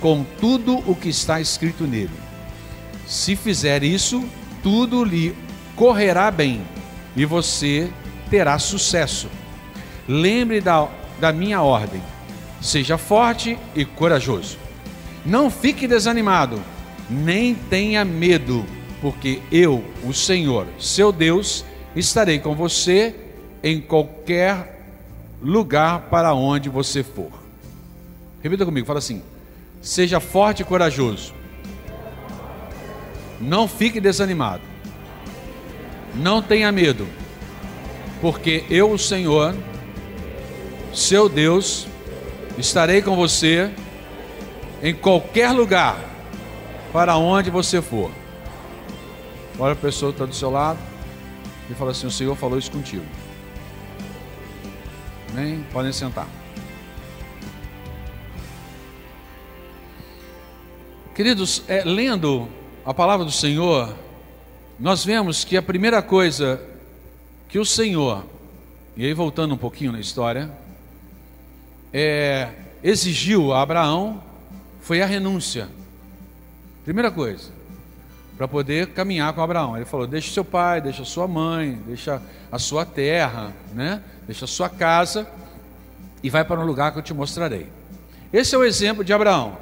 com 0.00 0.24
tudo 0.40 0.78
o 0.86 0.94
que 0.94 1.08
está 1.08 1.40
escrito 1.40 1.84
nele. 1.84 2.10
Se 3.06 3.34
fizer 3.34 3.82
isso, 3.82 4.24
tudo 4.62 5.02
lhe 5.02 5.34
correrá 5.74 6.30
bem 6.30 6.62
e 7.16 7.24
você 7.24 7.90
terá 8.30 8.58
sucesso. 8.58 9.28
Lembre 10.06 10.60
da, 10.60 10.88
da 11.20 11.32
minha 11.32 11.62
ordem. 11.62 12.02
Seja 12.60 12.98
forte 12.98 13.58
e 13.74 13.84
corajoso. 13.84 14.58
Não 15.24 15.50
fique 15.50 15.86
desanimado, 15.86 16.60
nem 17.08 17.54
tenha 17.54 18.04
medo 18.04 18.64
porque 19.00 19.40
eu, 19.50 19.84
o 20.04 20.12
Senhor, 20.12 20.66
seu 20.78 21.12
Deus, 21.12 21.64
estarei 21.94 22.38
com 22.38 22.54
você 22.54 23.14
em 23.62 23.80
qualquer 23.80 24.82
lugar 25.42 26.02
para 26.10 26.34
onde 26.34 26.68
você 26.68 27.02
for. 27.02 27.30
Repita 28.42 28.64
comigo, 28.64 28.86
fala 28.86 28.98
assim: 28.98 29.22
seja 29.80 30.20
forte 30.20 30.62
e 30.62 30.64
corajoso. 30.64 31.34
Não 33.40 33.68
fique 33.68 34.00
desanimado. 34.00 34.62
Não 36.14 36.42
tenha 36.42 36.72
medo, 36.72 37.06
porque 38.20 38.64
eu, 38.68 38.90
o 38.90 38.98
Senhor, 38.98 39.54
seu 40.92 41.28
Deus, 41.28 41.86
estarei 42.56 43.00
com 43.00 43.14
você 43.14 43.70
em 44.82 44.94
qualquer 44.94 45.50
lugar 45.52 45.98
para 46.92 47.16
onde 47.16 47.50
você 47.50 47.80
for. 47.80 48.10
Olha 49.58 49.72
a 49.72 49.76
pessoa 49.76 50.12
que 50.12 50.16
está 50.16 50.24
do 50.24 50.34
seu 50.34 50.50
lado 50.50 50.78
e 51.70 51.74
fala 51.74 51.90
assim: 51.90 52.06
O 52.06 52.10
Senhor 52.10 52.34
falou 52.36 52.58
isso 52.58 52.70
contigo. 52.70 53.04
Amém? 55.30 55.64
Podem 55.72 55.92
sentar. 55.92 56.26
Queridos, 61.14 61.64
é, 61.66 61.82
lendo 61.84 62.48
a 62.84 62.94
palavra 62.94 63.24
do 63.24 63.32
Senhor, 63.32 63.92
nós 64.78 65.04
vemos 65.04 65.44
que 65.44 65.56
a 65.56 65.62
primeira 65.62 66.00
coisa 66.00 66.60
que 67.48 67.58
o 67.58 67.64
Senhor, 67.64 68.24
e 68.96 69.04
aí 69.04 69.14
voltando 69.14 69.54
um 69.54 69.58
pouquinho 69.58 69.92
na 69.92 70.00
história, 70.00 70.50
é, 71.92 72.50
exigiu 72.82 73.52
a 73.52 73.62
Abraão 73.62 74.22
foi 74.80 75.02
a 75.02 75.06
renúncia. 75.06 75.68
Primeira 76.84 77.10
coisa 77.10 77.58
para 78.38 78.46
poder 78.46 78.88
caminhar 78.88 79.32
com 79.32 79.42
Abraão. 79.42 79.76
Ele 79.76 79.84
falou: 79.84 80.06
deixa 80.06 80.32
seu 80.32 80.44
pai, 80.44 80.80
deixa 80.80 81.04
sua 81.04 81.26
mãe, 81.26 81.78
deixa 81.84 82.22
a 82.50 82.58
sua 82.58 82.86
terra, 82.86 83.52
né? 83.74 84.00
deixa 84.26 84.44
a 84.44 84.48
sua 84.48 84.68
casa 84.68 85.26
e 86.22 86.30
vai 86.30 86.44
para 86.44 86.60
um 86.60 86.64
lugar 86.64 86.92
que 86.92 86.98
eu 86.98 87.02
te 87.02 87.12
mostrarei. 87.12 87.66
Esse 88.32 88.54
é 88.54 88.58
o 88.58 88.64
exemplo 88.64 89.04
de 89.04 89.12
Abraão. 89.12 89.58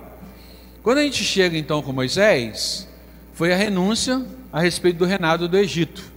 Quando 0.83 0.99
a 0.99 1.03
gente 1.03 1.25
chega 1.25 1.57
então 1.57 1.83
com 1.83 1.93
Moisés, 1.93 2.87
foi 3.33 3.53
a 3.53 3.57
renúncia 3.57 4.25
a 4.53 4.61
respeito 4.61 4.99
do 4.99 5.05
reinado 5.05 5.49
do 5.49 5.57
Egito. 5.57 6.16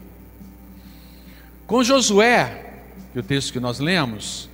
Com 1.70 1.82
Josué, 1.82 2.74
que 3.14 3.20
é 3.20 3.22
o 3.22 3.24
texto 3.24 3.54
que 3.54 3.60
nós 3.62 3.80
lemos, 3.80 4.50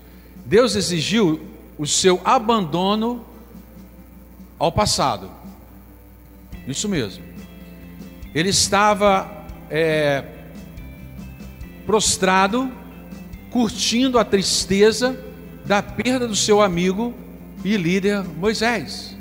Deus 0.46 0.76
exigiu 0.76 1.42
o 1.76 1.88
seu 1.88 2.22
abandono 2.24 3.26
ao 4.60 4.72
passado. 4.72 5.32
Isso 6.68 6.88
mesmo 6.88 7.36
ele 8.36 8.50
estava 8.50 9.32
é, 9.70 10.26
prostrado, 11.86 12.70
curtindo 13.50 14.20
a 14.20 14.26
tristeza 14.26 15.18
da 15.66 15.82
perda 15.82 16.28
do 16.28 16.36
seu 16.36 16.62
amigo 16.62 17.14
e 17.64 17.78
líder 17.78 18.26
Moisés. 18.38 19.18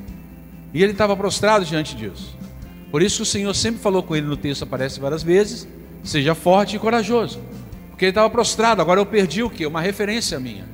E 0.75 0.83
ele 0.83 0.91
estava 0.91 1.17
prostrado 1.17 1.65
diante 1.65 1.95
disso. 1.95 2.37
Por 2.91 3.03
isso 3.03 3.23
o 3.23 3.27
Senhor 3.27 3.55
sempre 3.55 3.81
falou 3.81 4.03
com 4.03 4.17
ele 4.17 4.27
no 4.27 4.37
texto, 4.37 4.65
aparece 4.65 4.99
várias 4.99 5.23
vezes: 5.23 5.69
seja 6.03 6.35
forte 6.35 6.75
e 6.75 6.79
corajoso. 6.81 7.41
Porque 7.95 8.07
ele 8.07 8.11
estava 8.11 8.29
prostrado, 8.29 8.83
agora 8.83 8.99
eu 8.99 9.07
perdi 9.07 9.45
o 9.45 9.49
que? 9.49 9.65
Uma 9.65 9.81
referência 9.81 10.41
minha. 10.41 10.65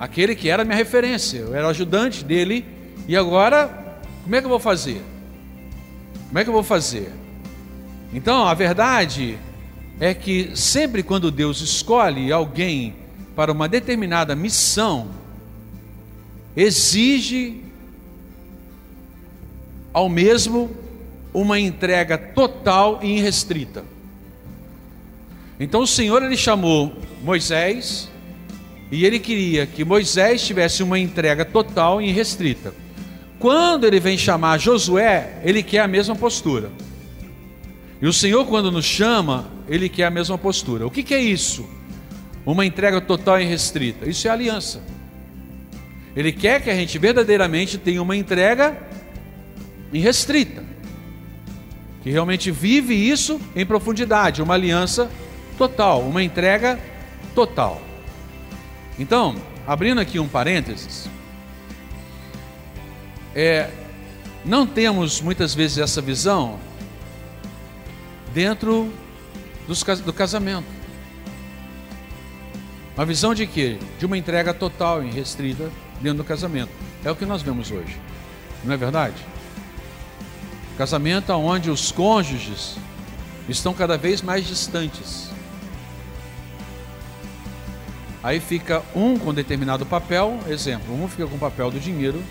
Aquele 0.00 0.34
que 0.34 0.48
era 0.48 0.64
minha 0.64 0.76
referência, 0.76 1.38
eu 1.38 1.54
era 1.54 1.68
ajudante 1.68 2.24
dele, 2.24 2.64
e 3.06 3.16
agora, 3.16 4.00
como 4.24 4.34
é 4.34 4.40
que 4.40 4.46
eu 4.46 4.50
vou 4.50 4.58
fazer? 4.58 5.00
Como 6.26 6.36
é 6.36 6.42
que 6.42 6.50
eu 6.50 6.52
vou 6.52 6.64
fazer? 6.64 7.12
Então, 8.12 8.44
a 8.44 8.54
verdade 8.54 9.38
é 10.00 10.12
que 10.12 10.50
sempre 10.56 11.04
quando 11.04 11.30
Deus 11.30 11.60
escolhe 11.60 12.32
alguém 12.32 12.96
para 13.36 13.52
uma 13.52 13.68
determinada 13.68 14.34
missão, 14.34 15.10
exige 16.56 17.62
ao 19.92 20.08
mesmo 20.08 20.72
uma 21.32 21.56
entrega 21.60 22.18
total 22.18 22.98
e 23.00 23.18
irrestrita. 23.18 23.84
Então 25.58 25.82
o 25.82 25.86
Senhor 25.86 26.22
ele 26.22 26.36
chamou 26.36 26.92
Moisés 27.22 28.08
e 28.90 29.04
ele 29.04 29.18
queria 29.18 29.66
que 29.66 29.84
Moisés 29.84 30.46
tivesse 30.46 30.82
uma 30.82 30.98
entrega 30.98 31.44
total 31.44 32.00
e 32.00 32.08
irrestrita. 32.08 32.72
Quando 33.38 33.86
ele 33.86 34.00
vem 34.00 34.16
chamar 34.16 34.58
Josué, 34.58 35.40
ele 35.44 35.62
quer 35.62 35.80
a 35.80 35.88
mesma 35.88 36.14
postura. 36.14 36.70
E 38.00 38.06
o 38.06 38.12
Senhor, 38.12 38.44
quando 38.46 38.70
nos 38.70 38.84
chama, 38.84 39.48
Ele 39.68 39.88
quer 39.88 40.04
a 40.04 40.10
mesma 40.10 40.38
postura. 40.38 40.86
O 40.86 40.90
que, 40.90 41.02
que 41.02 41.14
é 41.14 41.20
isso? 41.20 41.68
Uma 42.46 42.64
entrega 42.64 43.00
total 43.00 43.40
e 43.40 43.44
restrita. 43.44 44.08
Isso 44.08 44.28
é 44.28 44.30
aliança. 44.30 44.80
Ele 46.14 46.32
quer 46.32 46.62
que 46.62 46.70
a 46.70 46.74
gente 46.74 46.96
verdadeiramente 46.98 47.76
tenha 47.76 48.00
uma 48.00 48.16
entrega 48.16 48.76
irrestrita. 49.92 50.62
Que 52.02 52.10
realmente 52.10 52.50
vive 52.50 52.94
isso 52.94 53.40
em 53.54 53.66
profundidade, 53.66 54.40
uma 54.40 54.54
aliança 54.54 55.10
total, 55.58 56.00
uma 56.02 56.22
entrega 56.22 56.78
total. 57.34 57.82
Então, 58.98 59.36
abrindo 59.66 60.00
aqui 60.00 60.18
um 60.18 60.28
parênteses, 60.28 61.10
é, 63.34 63.70
não 64.44 64.66
temos 64.66 65.20
muitas 65.20 65.54
vezes 65.54 65.78
essa 65.78 66.00
visão 66.00 66.58
dentro 68.32 68.92
dos, 69.66 69.82
do 69.82 70.12
casamento. 70.12 70.66
Uma 72.96 73.04
visão 73.04 73.34
de 73.34 73.46
quê? 73.46 73.78
De 73.98 74.06
uma 74.06 74.18
entrega 74.18 74.54
total 74.54 75.04
e 75.04 75.10
restrita 75.10 75.70
dentro 76.00 76.18
do 76.18 76.24
casamento. 76.24 76.70
É 77.04 77.10
o 77.10 77.16
que 77.16 77.26
nós 77.26 77.42
vemos 77.42 77.70
hoje. 77.70 77.96
Não 78.64 78.74
é 78.74 78.76
verdade? 78.76 79.16
Casamento 80.76 81.32
onde 81.32 81.70
os 81.70 81.92
cônjuges 81.92 82.76
estão 83.48 83.72
cada 83.72 83.96
vez 83.96 84.20
mais 84.20 84.46
distantes. 84.46 85.27
Aí 88.28 88.40
fica 88.40 88.82
um 88.94 89.18
com 89.18 89.32
determinado 89.32 89.86
papel, 89.86 90.38
exemplo, 90.48 90.94
um 90.94 91.08
fica 91.08 91.26
com 91.26 91.36
o 91.36 91.38
papel 91.38 91.70
do 91.70 91.80
dinheiro 91.80 92.22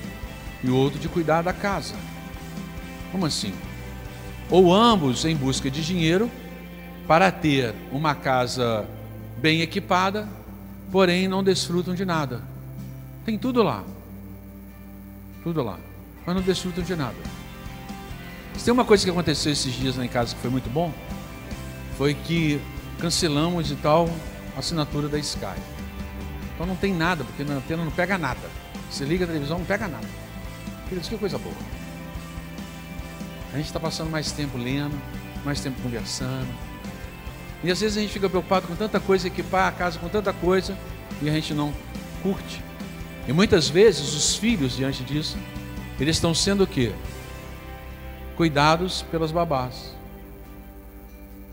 e 0.63 0.69
o 0.69 0.75
outro 0.75 0.99
de 0.99 1.09
cuidar 1.09 1.41
da 1.41 1.51
casa. 1.51 1.95
Como 3.11 3.25
assim? 3.25 3.51
Ou 4.47 4.71
ambos 4.71 5.25
em 5.25 5.35
busca 5.35 5.71
de 5.71 5.83
dinheiro 5.83 6.29
para 7.07 7.31
ter 7.31 7.73
uma 7.91 8.13
casa 8.13 8.85
bem 9.39 9.61
equipada, 9.61 10.29
porém 10.91 11.27
não 11.27 11.43
desfrutam 11.43 11.95
de 11.95 12.05
nada. 12.05 12.43
Tem 13.25 13.35
tudo 13.35 13.63
lá. 13.63 13.83
Tudo 15.41 15.63
lá. 15.63 15.79
Mas 16.27 16.35
não 16.35 16.43
desfrutam 16.43 16.83
de 16.83 16.95
nada. 16.95 17.17
Se 18.55 18.65
tem 18.65 18.71
uma 18.71 18.85
coisa 18.85 19.03
que 19.03 19.09
aconteceu 19.09 19.51
esses 19.51 19.73
dias 19.73 19.97
lá 19.97 20.05
em 20.05 20.09
casa 20.09 20.35
que 20.35 20.41
foi 20.41 20.51
muito 20.51 20.69
bom, 20.69 20.93
foi 21.97 22.13
que 22.13 22.61
cancelamos 22.99 23.71
e 23.71 23.75
tal 23.77 24.07
a 24.55 24.59
assinatura 24.59 25.09
da 25.09 25.17
Sky. 25.17 25.76
Então 26.57 26.65
não 26.65 26.75
tem 26.75 26.91
nada, 26.91 27.23
porque 27.23 27.43
na 27.43 27.57
antena 27.57 27.85
não 27.85 27.91
pega 27.91 28.17
nada. 28.17 28.49
Você 28.89 29.05
liga 29.05 29.25
a 29.25 29.27
televisão, 29.27 29.59
não 29.59 29.65
pega 29.65 29.87
nada. 29.87 30.07
Isso 30.91 31.11
que 31.11 31.17
coisa 31.19 31.37
boa. 31.37 31.53
A 33.53 33.57
gente 33.57 33.67
está 33.67 33.79
passando 33.79 34.09
mais 34.09 34.31
tempo 34.31 34.57
lendo, 34.57 34.99
mais 35.45 35.61
tempo 35.61 35.79
conversando. 35.83 36.47
E 37.63 37.69
às 37.69 37.79
vezes 37.79 37.95
a 37.95 38.01
gente 38.01 38.11
fica 38.11 38.27
preocupado 38.27 38.67
com 38.67 38.75
tanta 38.75 38.99
coisa, 38.99 39.27
equipar 39.27 39.67
a 39.67 39.71
casa 39.71 39.99
com 39.99 40.09
tanta 40.09 40.33
coisa, 40.33 40.75
e 41.21 41.29
a 41.29 41.33
gente 41.33 41.53
não 41.53 41.71
curte. 42.23 42.63
E 43.27 43.33
muitas 43.33 43.69
vezes 43.69 44.15
os 44.15 44.35
filhos, 44.35 44.75
diante 44.75 45.03
disso, 45.03 45.37
eles 45.99 46.15
estão 46.15 46.33
sendo 46.33 46.63
o 46.63 46.67
quê? 46.67 46.91
Cuidados 48.35 49.03
pelas 49.11 49.31
babás. 49.31 49.95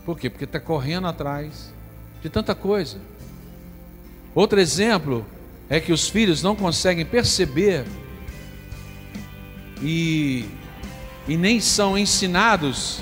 Por 0.03 0.17
quê? 0.17 0.31
Porque 0.31 0.45
está 0.45 0.59
correndo 0.59 1.07
atrás 1.07 1.71
de 2.23 2.29
tanta 2.29 2.55
coisa. 2.55 2.99
Outro 4.35 4.59
exemplo 4.59 5.25
é 5.69 5.79
que 5.79 5.93
os 5.93 6.09
filhos 6.09 6.43
não 6.43 6.57
conseguem 6.57 7.05
perceber 7.05 7.85
e, 9.81 10.45
e 11.25 11.37
nem 11.37 11.61
são 11.61 11.97
ensinados 11.97 12.99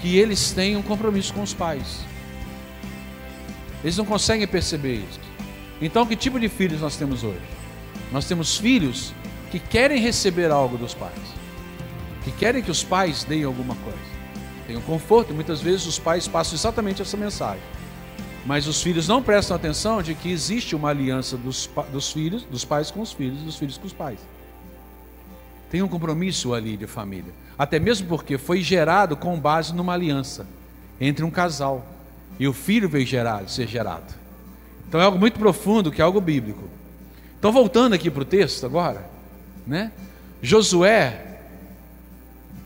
que 0.00 0.16
eles 0.16 0.50
têm 0.52 0.78
um 0.78 0.82
compromisso 0.82 1.34
com 1.34 1.42
os 1.42 1.52
pais. 1.52 2.00
Eles 3.84 3.98
não 3.98 4.06
conseguem 4.06 4.46
perceber 4.46 4.94
isso. 4.94 5.20
Então, 5.80 6.06
que 6.06 6.16
tipo 6.16 6.40
de 6.40 6.48
filhos 6.48 6.80
nós 6.80 6.96
temos 6.96 7.22
hoje? 7.22 7.40
Nós 8.10 8.24
temos 8.24 8.56
filhos 8.56 9.12
que 9.50 9.58
querem 9.58 10.00
receber 10.00 10.50
algo 10.50 10.78
dos 10.78 10.94
pais, 10.94 11.12
que 12.24 12.30
querem 12.32 12.62
que 12.62 12.70
os 12.70 12.82
pais 12.82 13.24
deem 13.24 13.44
alguma 13.44 13.74
coisa. 13.76 13.98
Tem 14.66 14.80
conforto, 14.80 15.32
e 15.32 15.34
muitas 15.34 15.60
vezes 15.60 15.86
os 15.86 15.98
pais 15.98 16.26
passam 16.26 16.54
exatamente 16.54 17.02
essa 17.02 17.16
mensagem. 17.16 17.62
Mas 18.44 18.66
os 18.66 18.82
filhos 18.82 19.06
não 19.06 19.22
prestam 19.22 19.56
atenção 19.56 20.02
de 20.02 20.14
que 20.14 20.30
existe 20.30 20.74
uma 20.74 20.88
aliança 20.88 21.36
dos, 21.36 21.68
dos 21.92 22.10
filhos, 22.10 22.42
dos 22.44 22.64
pais 22.64 22.90
com 22.90 23.00
os 23.00 23.12
filhos, 23.12 23.38
dos 23.40 23.56
filhos 23.56 23.76
com 23.76 23.86
os 23.86 23.92
pais. 23.92 24.18
Tem 25.70 25.82
um 25.82 25.88
compromisso 25.88 26.54
ali 26.54 26.76
de 26.76 26.86
família. 26.86 27.32
Até 27.58 27.78
mesmo 27.78 28.08
porque 28.08 28.38
foi 28.38 28.62
gerado 28.62 29.16
com 29.16 29.38
base 29.38 29.74
numa 29.74 29.92
aliança 29.92 30.46
entre 31.00 31.24
um 31.24 31.30
casal. 31.30 31.86
E 32.38 32.48
o 32.48 32.52
filho 32.52 32.88
veio 32.88 33.06
ser 33.46 33.68
gerado. 33.68 34.14
Então 34.88 35.00
é 35.00 35.04
algo 35.04 35.18
muito 35.18 35.38
profundo, 35.38 35.92
que 35.92 36.00
é 36.00 36.04
algo 36.04 36.20
bíblico. 36.20 36.64
Então 37.38 37.52
voltando 37.52 37.94
aqui 37.94 38.10
para 38.10 38.22
o 38.22 38.24
texto 38.24 38.64
agora, 38.64 39.08
né? 39.66 39.92
Josué 40.42 41.26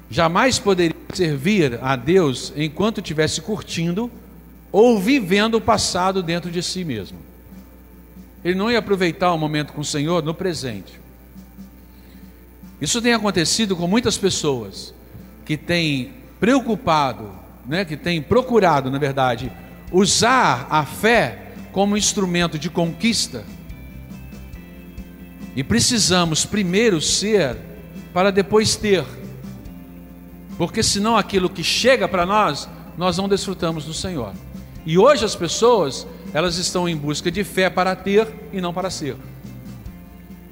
jamais 0.09 0.59
poderia 0.59 0.97
servir 1.13 1.79
a 1.83 1.97
Deus 1.97 2.53
enquanto 2.57 2.99
estivesse 2.99 3.41
curtindo 3.41 4.11
ou 4.77 4.99
vivendo 4.99 5.55
o 5.55 5.61
passado 5.61 6.21
dentro 6.21 6.51
de 6.51 6.61
si 6.61 6.85
mesmo. 6.85 7.17
Ele 8.45 8.57
não 8.57 8.69
ia 8.69 8.81
aproveitar 8.81 9.33
o 9.33 9.39
momento 9.39 9.73
com 9.73 9.83
o 9.83 9.85
Senhor 9.85 10.21
no 10.25 10.35
presente. 10.35 11.01
Isso 12.81 13.01
tem 13.01 13.13
acontecido 13.13 13.77
com 13.77 13.87
muitas 13.87 14.19
pessoas 14.19 14.93
que 15.45 15.57
têm 15.57 16.15
preocupado, 16.41 17.31
né, 17.65 17.85
que 17.85 17.97
têm 17.97 18.21
procurado, 18.21 18.91
na 18.91 18.99
verdade, 18.99 19.53
usar 19.93 20.67
a 20.69 20.85
fé 20.85 21.53
como 21.71 21.97
instrumento 21.97 22.59
de 22.59 22.69
conquista. 22.69 23.45
E 25.55 25.63
precisamos 25.63 26.45
primeiro 26.45 27.01
ser 27.01 27.57
para 28.13 28.33
depois 28.33 28.75
ter. 28.75 29.05
Porque 30.59 30.83
senão 30.83 31.17
aquilo 31.17 31.49
que 31.49 31.63
chega 31.63 32.09
para 32.09 32.27
nós, 32.27 32.69
nós 32.99 33.17
não 33.17 33.29
desfrutamos 33.29 33.85
do 33.85 33.95
Senhor. 33.95 34.35
E 34.87 34.99
hoje 34.99 35.25
as 35.25 35.35
pessoas, 35.35 36.07
elas 36.33 36.57
estão 36.57 36.89
em 36.89 36.97
busca 36.97 37.31
de 37.31 37.43
fé 37.43 37.71
para 37.71 37.97
ter 37.97 38.29
e 38.53 38.61
não 38.61 38.73
para 38.73 38.91
ser. 38.91 39.17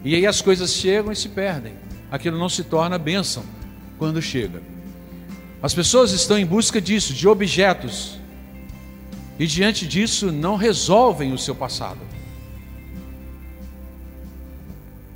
E 0.04 0.14
aí 0.14 0.26
as 0.26 0.40
coisas 0.40 0.72
chegam 0.72 1.12
e 1.12 1.16
se 1.16 1.28
perdem. 1.28 1.74
Aquilo 2.10 2.38
não 2.38 2.48
se 2.48 2.64
torna 2.64 2.98
bênção 2.98 3.44
quando 3.98 4.20
chega. 4.20 4.62
As 5.62 5.74
pessoas 5.74 6.12
estão 6.12 6.38
em 6.38 6.46
busca 6.46 6.80
disso, 6.80 7.12
de 7.12 7.28
objetos. 7.28 8.18
E 9.38 9.46
diante 9.46 9.86
disso 9.86 10.32
não 10.32 10.56
resolvem 10.56 11.32
o 11.32 11.38
seu 11.38 11.54
passado. 11.54 12.00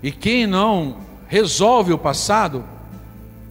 E 0.02 0.12
quem 0.12 0.46
não 0.46 0.98
resolve 1.26 1.92
o 1.92 1.98
passado, 1.98 2.64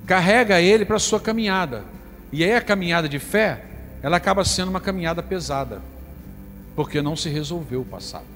carrega 0.05 0.61
ele 0.61 0.85
para 0.85 0.95
a 0.95 0.99
sua 0.99 1.19
caminhada. 1.19 1.83
E 2.31 2.43
aí 2.43 2.53
a 2.53 2.61
caminhada 2.61 3.09
de 3.09 3.19
fé 3.19 3.74
ela 4.05 4.17
acaba 4.17 4.45
sendo 4.45 4.69
uma 4.69 4.79
caminhada 4.79 5.23
pesada, 5.23 5.81
porque 6.75 7.01
não 7.01 7.15
se 7.15 7.27
resolveu 7.27 7.81
o 7.81 7.85
passado. 7.85 8.27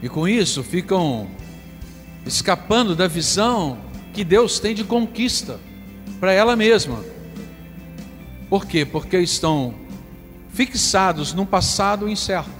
E 0.00 0.08
com 0.08 0.28
isso 0.28 0.62
ficam 0.62 1.26
escapando 2.24 2.94
da 2.94 3.08
visão 3.08 3.76
que 4.14 4.22
Deus 4.22 4.60
tem 4.60 4.72
de 4.72 4.84
conquista 4.84 5.58
para 6.20 6.32
ela 6.32 6.54
mesma. 6.54 7.04
Por 8.48 8.64
quê? 8.64 8.84
Porque 8.84 9.18
estão 9.18 9.74
fixados 10.50 11.34
num 11.34 11.44
passado 11.44 12.08
incerto 12.08 12.52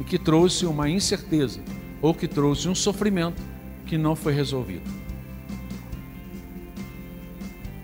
e 0.00 0.04
que 0.04 0.18
trouxe 0.18 0.64
uma 0.64 0.88
incerteza 0.88 1.60
ou 2.00 2.14
que 2.14 2.26
trouxe 2.26 2.70
um 2.70 2.74
sofrimento 2.74 3.42
que 3.84 3.98
não 3.98 4.16
foi 4.16 4.32
resolvido. 4.32 5.03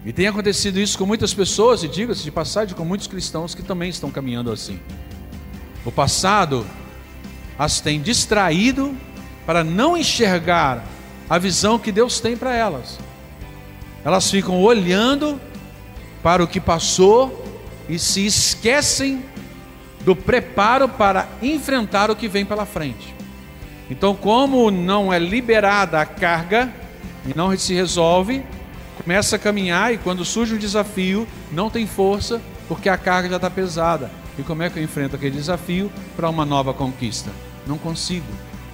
E 0.04 0.12
tem 0.12 0.26
acontecido 0.26 0.78
isso 0.80 0.96
com 0.96 1.04
muitas 1.04 1.34
pessoas, 1.34 1.82
e 1.82 1.88
diga-se 1.88 2.22
de 2.22 2.30
passagem, 2.30 2.74
com 2.74 2.84
muitos 2.84 3.06
cristãos 3.06 3.54
que 3.54 3.62
também 3.62 3.90
estão 3.90 4.10
caminhando 4.10 4.50
assim. 4.50 4.80
O 5.84 5.92
passado 5.92 6.66
as 7.58 7.80
tem 7.80 8.00
distraído 8.00 8.96
para 9.44 9.62
não 9.62 9.96
enxergar 9.96 10.84
a 11.28 11.36
visão 11.36 11.78
que 11.78 11.92
Deus 11.92 12.18
tem 12.18 12.36
para 12.36 12.54
elas. 12.54 12.98
Elas 14.02 14.30
ficam 14.30 14.62
olhando 14.62 15.38
para 16.22 16.42
o 16.42 16.46
que 16.46 16.58
passou 16.58 17.44
e 17.88 17.98
se 17.98 18.24
esquecem 18.24 19.22
do 20.04 20.16
preparo 20.16 20.88
para 20.88 21.28
enfrentar 21.42 22.10
o 22.10 22.16
que 22.16 22.28
vem 22.28 22.46
pela 22.46 22.64
frente. 22.64 23.14
Então, 23.90 24.14
como 24.14 24.70
não 24.70 25.12
é 25.12 25.18
liberada 25.18 26.00
a 26.00 26.06
carga 26.06 26.72
e 27.26 27.36
não 27.36 27.54
se 27.58 27.74
resolve, 27.74 28.42
começa 29.02 29.36
a 29.36 29.38
caminhar 29.38 29.92
e 29.92 29.98
quando 29.98 30.24
surge 30.24 30.54
um 30.54 30.58
desafio, 30.58 31.26
não 31.50 31.70
tem 31.70 31.86
força 31.86 32.40
porque 32.68 32.88
a 32.88 32.96
carga 32.96 33.30
já 33.30 33.36
está 33.36 33.50
pesada. 33.50 34.10
E 34.38 34.42
como 34.42 34.62
é 34.62 34.70
que 34.70 34.78
eu 34.78 34.82
enfrento 34.82 35.16
aquele 35.16 35.36
desafio 35.36 35.90
para 36.16 36.28
uma 36.28 36.44
nova 36.44 36.72
conquista? 36.72 37.30
Não 37.66 37.76
consigo. 37.76 38.26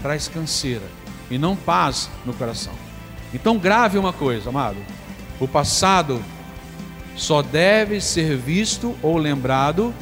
Traz 0.03 0.29
canseira 0.29 0.85
e 1.31 1.39
não 1.39 1.57
paz 1.57 2.11
no 2.25 2.35
coração. 2.35 2.73
Então, 3.33 3.59
grave 3.59 3.99
uma 3.99 4.13
coisa, 4.13 4.51
amado: 4.51 4.77
o 5.41 5.49
passado 5.49 6.23
só 7.17 7.43
deve 7.43 8.01
ser 8.01 8.37
visto 8.37 8.95
ou 9.03 9.17
lembrado 9.17 9.95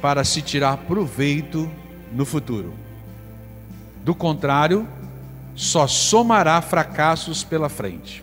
para 0.00 0.24
se 0.24 0.42
tirar 0.42 0.76
proveito 0.78 1.70
no 2.12 2.24
futuro. 2.24 2.74
Do 4.04 4.14
contrário, 4.14 4.86
só 5.54 5.86
somará 5.86 6.60
fracassos 6.60 7.44
pela 7.44 7.68
frente. 7.68 8.22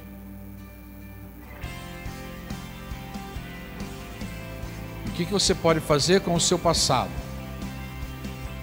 Que, 5.19 5.25
que 5.25 5.34
você 5.34 5.53
pode 5.53 5.82
fazer 5.82 6.21
com 6.21 6.34
o 6.34 6.39
seu 6.39 6.58
passado? 6.58 7.10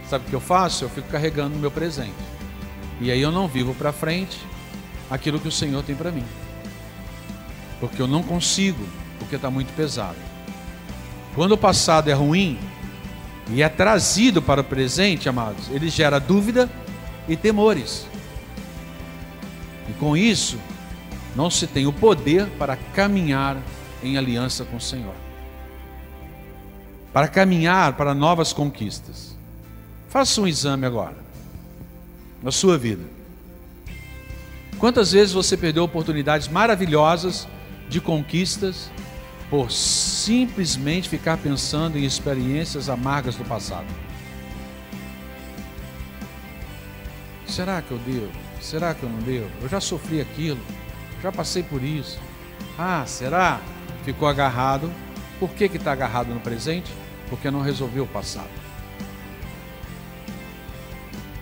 Sabe 0.08 0.24
o 0.24 0.30
que 0.30 0.34
eu 0.34 0.40
faço? 0.40 0.84
Eu 0.84 0.88
fico 0.88 1.06
carregando 1.08 1.54
o 1.54 1.58
meu 1.58 1.70
presente. 1.70 2.14
E 2.98 3.10
aí 3.10 3.20
eu 3.20 3.30
não 3.30 3.46
vivo 3.46 3.74
para 3.74 3.92
frente 3.92 4.38
aquilo 5.10 5.38
que 5.38 5.48
o 5.48 5.52
Senhor 5.52 5.82
tem 5.82 5.94
para 5.94 6.10
mim. 6.10 6.24
Porque 7.78 8.00
eu 8.00 8.06
não 8.06 8.22
consigo, 8.22 8.82
porque 9.18 9.36
está 9.36 9.50
muito 9.50 9.70
pesado. 9.74 10.16
Quando 11.34 11.52
o 11.52 11.58
passado 11.58 12.08
é 12.08 12.14
ruim, 12.14 12.58
e 13.50 13.62
é 13.62 13.68
trazido 13.68 14.40
para 14.40 14.62
o 14.62 14.64
presente, 14.64 15.28
amados, 15.28 15.68
ele 15.70 15.90
gera 15.90 16.18
dúvida 16.18 16.70
e 17.28 17.36
temores. 17.36 18.06
E 19.90 19.92
com 19.92 20.16
isso, 20.16 20.58
não 21.36 21.50
se 21.50 21.66
tem 21.66 21.86
o 21.86 21.92
poder 21.92 22.46
para 22.58 22.76
caminhar 22.94 23.58
em 24.02 24.16
aliança 24.16 24.64
com 24.64 24.78
o 24.78 24.80
Senhor. 24.80 25.25
Para 27.16 27.28
caminhar 27.28 27.94
para 27.94 28.12
novas 28.12 28.52
conquistas. 28.52 29.34
Faça 30.10 30.38
um 30.38 30.46
exame 30.46 30.84
agora, 30.84 31.16
na 32.42 32.52
sua 32.52 32.76
vida. 32.76 33.04
Quantas 34.78 35.12
vezes 35.12 35.32
você 35.32 35.56
perdeu 35.56 35.82
oportunidades 35.82 36.46
maravilhosas 36.46 37.48
de 37.88 38.02
conquistas 38.02 38.90
por 39.48 39.72
simplesmente 39.72 41.08
ficar 41.08 41.38
pensando 41.38 41.96
em 41.96 42.04
experiências 42.04 42.90
amargas 42.90 43.34
do 43.34 43.46
passado? 43.46 43.86
Será 47.46 47.80
que 47.80 47.92
eu 47.92 47.98
devo? 48.00 48.30
Será 48.60 48.92
que 48.92 49.02
eu 49.02 49.08
não 49.08 49.20
devo? 49.20 49.48
Eu 49.62 49.70
já 49.70 49.80
sofri 49.80 50.20
aquilo, 50.20 50.60
já 51.22 51.32
passei 51.32 51.62
por 51.62 51.82
isso. 51.82 52.20
Ah, 52.78 53.04
será? 53.06 53.58
Ficou 54.04 54.28
agarrado. 54.28 54.92
Por 55.40 55.48
que 55.54 55.64
está 55.64 55.92
agarrado 55.92 56.28
no 56.28 56.40
presente? 56.40 56.92
Porque 57.28 57.50
não 57.50 57.60
resolveu 57.60 58.04
o 58.04 58.08
passado. 58.08 58.50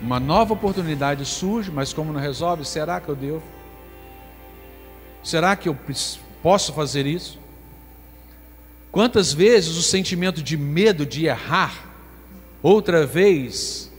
Uma 0.01 0.20
nova 0.20 0.53
oportunidade 0.53 1.25
surge, 1.25 1.70
mas 1.70 1.92
como 1.92 2.12
não 2.12 2.20
resolve, 2.20 2.64
será 2.64 3.01
que 3.01 3.09
eu 3.09 3.16
devo? 3.16 3.42
Será 5.23 5.57
que 5.57 5.68
eu 5.68 5.77
posso 6.42 6.75
fazer 6.75 7.07
isso? 7.07 7.38
Quantas 8.92 9.33
vezes 9.33 9.77
o 9.77 9.83
sentimento 9.83 10.42
de 10.42 10.57
medo 10.57 11.07
de 11.07 11.25
errar, 11.25 11.75
outra 12.62 13.07
vez, 13.07 13.90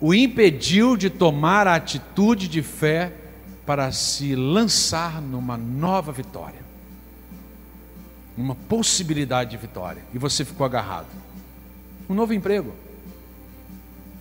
o 0.00 0.14
impediu 0.14 0.96
de 0.96 1.08
tomar 1.08 1.66
a 1.66 1.74
atitude 1.74 2.48
de 2.48 2.62
fé 2.62 3.12
para 3.64 3.92
se 3.92 4.34
lançar 4.34 5.20
numa 5.22 5.56
nova 5.56 6.10
vitória, 6.10 6.60
uma 8.36 8.54
possibilidade 8.54 9.50
de 9.50 9.56
vitória, 9.56 10.02
e 10.12 10.18
você 10.18 10.44
ficou 10.44 10.64
agarrado. 10.64 11.06
Um 12.08 12.14
novo 12.14 12.34
emprego, 12.34 12.74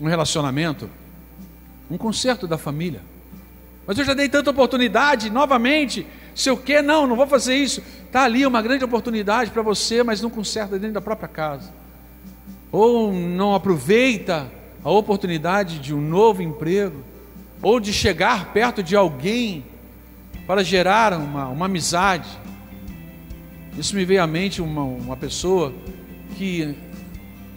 um 0.02 0.08
relacionamento, 0.08 0.90
um 1.90 1.98
conserto 1.98 2.48
da 2.48 2.58
família. 2.58 3.02
Mas 3.86 3.98
eu 3.98 4.06
já 4.06 4.14
dei 4.14 4.30
tanta 4.30 4.50
oportunidade, 4.50 5.30
novamente, 5.30 6.08
se 6.36 6.50
eu 6.50 6.58
quer, 6.58 6.82
não, 6.82 7.06
não 7.06 7.16
vou 7.16 7.28
fazer 7.28 7.56
isso. 7.56 7.84
Está 8.06 8.24
ali 8.24 8.46
uma 8.46 8.62
grande 8.62 8.84
oportunidade 8.84 9.52
para 9.52 9.62
você, 9.62 10.04
mas 10.04 10.22
não 10.22 10.30
conserta 10.30 10.80
dentro 10.80 10.96
da 10.96 11.02
própria 11.02 11.28
casa. 11.28 11.72
Ou 12.72 13.12
não 13.12 13.54
aproveita 13.54 14.50
a 14.84 14.90
oportunidade 14.90 15.80
de 15.80 15.94
um 15.94 16.02
novo 16.02 16.42
emprego, 16.42 17.04
ou 17.62 17.80
de 17.80 17.94
chegar 17.94 18.52
perto 18.52 18.82
de 18.82 18.96
alguém 18.96 19.64
para 20.48 20.64
gerar 20.64 21.14
uma, 21.14 21.48
uma 21.48 21.66
amizade. 21.66 22.28
Isso 23.78 23.96
me 23.96 24.06
veio 24.06 24.22
à 24.22 24.28
mente 24.28 24.62
uma, 24.62 24.84
uma 24.84 25.18
pessoa 25.18 25.74
que 26.38 26.76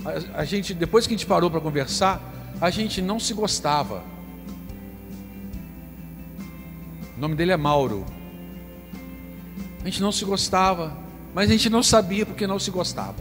a, 0.05 0.41
a 0.41 0.45
gente, 0.45 0.73
depois 0.73 1.07
que 1.07 1.15
a 1.15 1.17
gente 1.17 1.27
parou 1.27 1.51
para 1.51 1.61
conversar, 1.61 2.21
a 2.61 2.71
gente 2.71 3.03
não 3.03 3.21
se 3.21 3.35
gostava. 3.35 4.03
O 7.17 7.21
nome 7.21 7.35
dele 7.35 7.53
é 7.53 7.57
Mauro. 7.57 8.05
A 9.83 9.85
gente 9.85 10.01
não 10.01 10.11
se 10.11 10.25
gostava, 10.25 10.97
mas 11.35 11.51
a 11.51 11.53
gente 11.53 11.71
não 11.71 11.83
sabia 11.83 12.25
porque 12.25 12.47
não 12.47 12.59
se 12.59 12.71
gostava. 12.71 13.17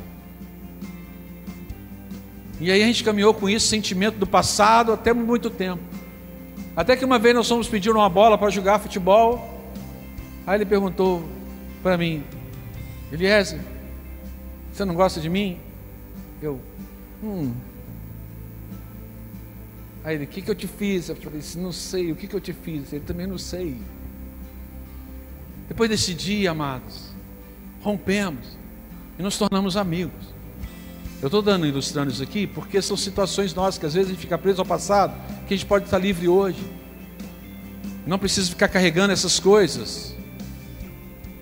E 2.60 2.72
aí 2.72 2.82
a 2.82 2.86
gente 2.86 3.04
caminhou 3.04 3.34
com 3.34 3.50
isso, 3.50 3.68
sentimento 3.68 4.18
do 4.18 4.26
passado, 4.26 4.94
até 4.94 5.14
muito 5.14 5.50
tempo. 5.50 5.84
Até 6.76 6.96
que 6.96 7.04
uma 7.04 7.20
vez 7.20 7.36
nós 7.36 7.48
fomos 7.48 7.68
pedir 7.68 7.92
uma 7.92 8.10
bola 8.10 8.38
para 8.38 8.50
jogar 8.50 8.80
futebol. 8.80 9.64
Aí 10.48 10.58
ele 10.58 10.66
perguntou 10.66 11.24
para 11.84 11.98
mim, 11.98 12.24
Eliezer, 13.12 13.60
você 14.72 14.84
não 14.84 14.96
gosta 14.96 15.20
de 15.22 15.30
mim? 15.30 15.60
Eu, 16.41 16.60
hum. 17.24 17.54
Aí 20.04 20.15
ele, 20.15 20.26
o 20.26 20.28
que, 20.28 20.41
que 20.41 20.52
eu 20.52 20.56
te 20.56 20.68
fiz? 20.68 21.10
Eu 21.10 21.15
falei 21.15 21.39
assim, 21.39 21.62
não 21.62 21.72
sei, 21.72 22.12
o 22.12 22.15
que, 22.15 22.28
que 22.28 22.36
eu 22.36 22.41
te 22.41 22.54
fiz? 22.54 22.94
Ele 22.94 23.04
também 23.04 23.26
não 23.26 23.38
sei. 23.38 23.78
Depois 25.68 25.89
desse 25.89 26.13
dia, 26.13 26.52
amados, 26.52 27.10
rompemos 27.82 28.58
e 29.18 29.24
nos 29.24 29.38
tornamos 29.38 29.76
amigos. 29.76 30.36
Eu 31.22 31.28
estou 31.28 31.41
dando 31.41 31.65
ilustrando 31.65 32.12
isso 32.12 32.22
aqui 32.22 32.46
porque 32.46 32.82
são 32.82 32.96
situações 32.96 33.54
nossas 33.54 33.80
que 33.80 33.86
às 33.86 33.94
vezes 33.94 34.10
a 34.10 34.13
gente 34.13 34.22
fica 34.22 34.38
preso 34.38 34.62
ao 34.62 34.65
passado, 34.65 35.15
que 35.48 35.54
a 35.54 35.58
gente 35.58 35.65
pode 35.65 35.86
estar 35.86 35.98
livre 35.98 36.28
hoje. 36.28 36.63
Não 38.06 38.20
precisa 38.20 38.50
ficar 38.50 38.68
carregando 38.68 39.12
essas 39.12 39.39
coisas. 39.39 40.14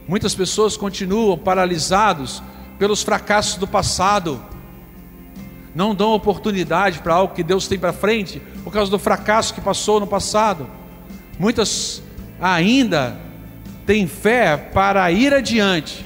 Muitas 0.08 0.36
pessoas 0.36 0.76
continuam 0.76 1.38
paralisados 1.38 2.44
pelos 2.78 3.02
fracassos 3.02 3.56
do 3.56 3.68
passado. 3.68 4.44
Não 5.74 5.96
dão 5.96 6.13
oportunidade 6.13 7.00
para 7.00 7.13
algo 7.16 7.34
que 7.34 7.44
Deus 7.44 7.68
tem 7.68 7.80
para 7.80 7.94
frente 7.94 8.42
por 8.63 8.72
causa 8.72 8.92
do 8.92 9.00
fracasso 9.00 9.54
que 9.54 9.62
passou 9.62 10.00
no 10.00 10.08
passado. 10.08 10.68
Muitas 11.39 12.04
ainda 12.39 13.18
têm 13.86 14.08
fé 14.08 14.58
para 14.58 15.10
ir 15.12 15.34
adiante, 15.34 16.06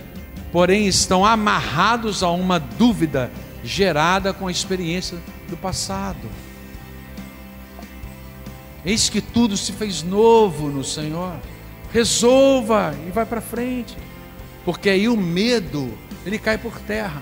porém 0.52 0.88
estão 0.88 1.26
amarrados 1.26 2.24
a 2.24 2.30
uma 2.30 2.60
dúvida 2.60 3.32
gerada 3.64 4.32
com 4.32 4.48
a 4.48 4.52
experiência 4.52 5.18
do 5.50 5.58
passado. 5.58 6.30
Eis 8.86 9.10
que 9.10 9.20
tudo 9.20 9.58
se 9.58 9.74
fez 9.74 10.04
novo 10.04 10.70
no 10.70 10.84
Senhor. 10.84 11.34
Resolva 11.91 12.95
e 13.08 13.12
vai 13.12 13.26
para 13.26 13.41
frente. 13.41 13.97
Porque 14.65 14.89
aí 14.89 15.08
o 15.08 15.15
medo, 15.15 15.89
ele 16.26 16.38
cai 16.38 16.58
por 16.58 16.78
terra. 16.80 17.21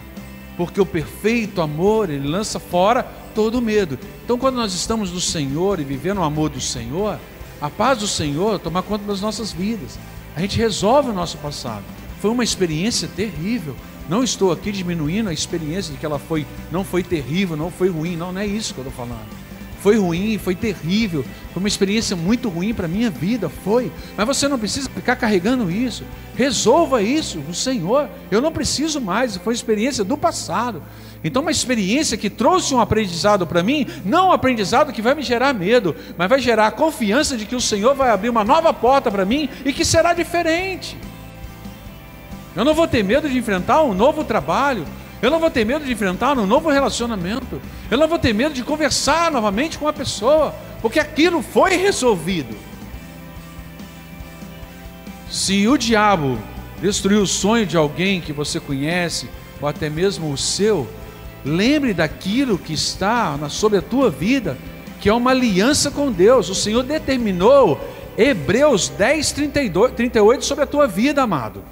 Porque 0.58 0.80
o 0.80 0.86
perfeito 0.86 1.62
amor, 1.62 2.10
ele 2.10 2.28
lança 2.28 2.60
fora 2.60 3.04
todo 3.34 3.56
o 3.56 3.62
medo. 3.62 4.00
Então, 4.24 4.38
quando 4.38 4.56
nós 4.56 4.74
estamos 4.74 5.12
no 5.12 5.20
Senhor 5.20 5.80
e 5.80 5.84
vivendo 5.84 6.20
o 6.20 6.24
amor 6.24 6.50
do 6.50 6.62
Senhor, 6.62 7.20
a 7.62 7.70
paz 7.70 8.00
do 8.00 8.08
Senhor 8.08 8.60
toma 8.60 8.82
conta 8.82 9.06
das 9.06 9.22
nossas 9.22 9.52
vidas. 9.52 10.00
A 10.36 10.42
gente 10.42 10.58
resolve 10.58 11.10
o 11.10 11.14
nosso 11.14 11.38
passado. 11.38 11.84
Foi 12.20 12.32
uma 12.32 12.44
experiência 12.44 13.08
terrível, 13.08 13.76
não 14.10 14.24
estou 14.24 14.52
aqui 14.52 14.72
diminuindo 14.72 15.30
a 15.30 15.34
experiência 15.34 15.94
de 15.94 16.00
que 16.00 16.06
ela 16.06 16.20
foi, 16.20 16.46
não 16.72 16.84
foi 16.84 17.04
terrível, 17.04 17.56
não 17.56 17.70
foi 17.70 17.90
ruim, 17.90 18.16
não, 18.16 18.32
não 18.32 18.42
é 18.42 18.48
isso 18.48 18.74
que 18.74 18.80
eu 18.80 18.88
estou 18.88 19.06
falando. 19.06 19.45
Foi 19.86 20.00
ruim, 20.00 20.40
foi 20.40 20.56
terrível, 20.56 21.24
foi 21.54 21.62
uma 21.62 21.68
experiência 21.68 22.16
muito 22.16 22.50
ruim 22.50 22.74
para 22.74 22.86
a 22.86 22.90
minha 22.90 23.12
vida, 23.12 23.50
foi. 23.50 23.92
Mas 24.18 24.26
você 24.26 24.48
não 24.48 24.58
precisa 24.58 24.90
ficar 24.90 25.16
carregando 25.16 25.70
isso. 25.70 26.04
Resolva 26.36 27.04
isso 27.04 27.38
no 27.38 27.54
Senhor. 27.54 28.10
Eu 28.32 28.42
não 28.42 28.52
preciso 28.52 29.00
mais, 29.00 29.38
foi 29.38 29.54
experiência 29.54 30.04
do 30.04 30.18
passado. 30.18 30.82
Então, 31.24 31.44
uma 31.44 31.52
experiência 31.52 32.18
que 32.18 32.32
trouxe 32.32 32.74
um 32.74 32.82
aprendizado 32.82 33.46
para 33.46 33.62
mim, 33.62 33.86
não 34.04 34.30
um 34.30 34.32
aprendizado 34.32 34.92
que 34.92 35.04
vai 35.04 35.14
me 35.14 35.22
gerar 35.22 35.54
medo, 35.54 35.96
mas 36.18 36.30
vai 36.30 36.40
gerar 36.40 36.66
a 36.66 36.72
confiança 36.72 37.38
de 37.38 37.46
que 37.46 37.56
o 37.56 37.62
Senhor 37.62 37.94
vai 37.94 38.10
abrir 38.10 38.30
uma 38.30 38.44
nova 38.44 38.74
porta 38.74 39.12
para 39.12 39.24
mim 39.24 39.48
e 39.64 39.72
que 39.72 39.86
será 39.86 40.16
diferente. 40.16 40.98
Eu 42.56 42.66
não 42.66 42.74
vou 42.74 42.88
ter 42.88 43.04
medo 43.04 43.30
de 43.30 43.38
enfrentar 43.38 43.84
um 43.84 43.94
novo 43.94 44.24
trabalho. 44.24 44.84
Eu 45.26 45.32
não 45.32 45.40
vou 45.40 45.50
ter 45.50 45.66
medo 45.66 45.84
de 45.84 45.92
enfrentar 45.92 46.38
um 46.38 46.46
novo 46.46 46.70
relacionamento. 46.70 47.60
Eu 47.90 47.98
não 47.98 48.08
vou 48.08 48.20
ter 48.20 48.32
medo 48.32 48.54
de 48.54 48.62
conversar 48.62 49.32
novamente 49.32 49.76
com 49.76 49.86
uma 49.86 49.92
pessoa, 49.92 50.54
porque 50.84 51.00
aquilo 51.00 51.42
foi 51.42 51.76
resolvido. 51.78 52.56
Se 55.28 55.68
o 55.68 55.78
diabo 55.78 56.38
destruiu 56.80 57.24
o 57.24 57.28
sonho 57.28 57.66
de 57.66 57.76
alguém 57.76 58.22
que 58.22 58.32
você 58.32 58.60
conhece, 58.60 59.28
ou 59.60 59.68
até 59.68 59.90
mesmo 59.90 60.32
o 60.32 60.38
seu, 60.38 60.88
lembre 61.44 61.92
daquilo 61.92 62.60
que 62.60 62.74
está 62.74 63.36
sobre 63.50 63.80
a 63.80 63.82
tua 63.82 64.12
vida, 64.12 64.56
que 65.02 65.10
é 65.10 65.14
uma 65.14 65.32
aliança 65.32 65.90
com 65.90 66.12
Deus. 66.12 66.50
O 66.50 66.56
Senhor 66.56 66.84
determinou 66.84 67.80
Hebreus 68.16 68.90
10, 68.90 69.32
32, 69.32 69.94
38 69.94 70.46
sobre 70.46 70.66
a 70.66 70.68
tua 70.68 70.86
vida, 70.86 71.24
amado. 71.24 71.64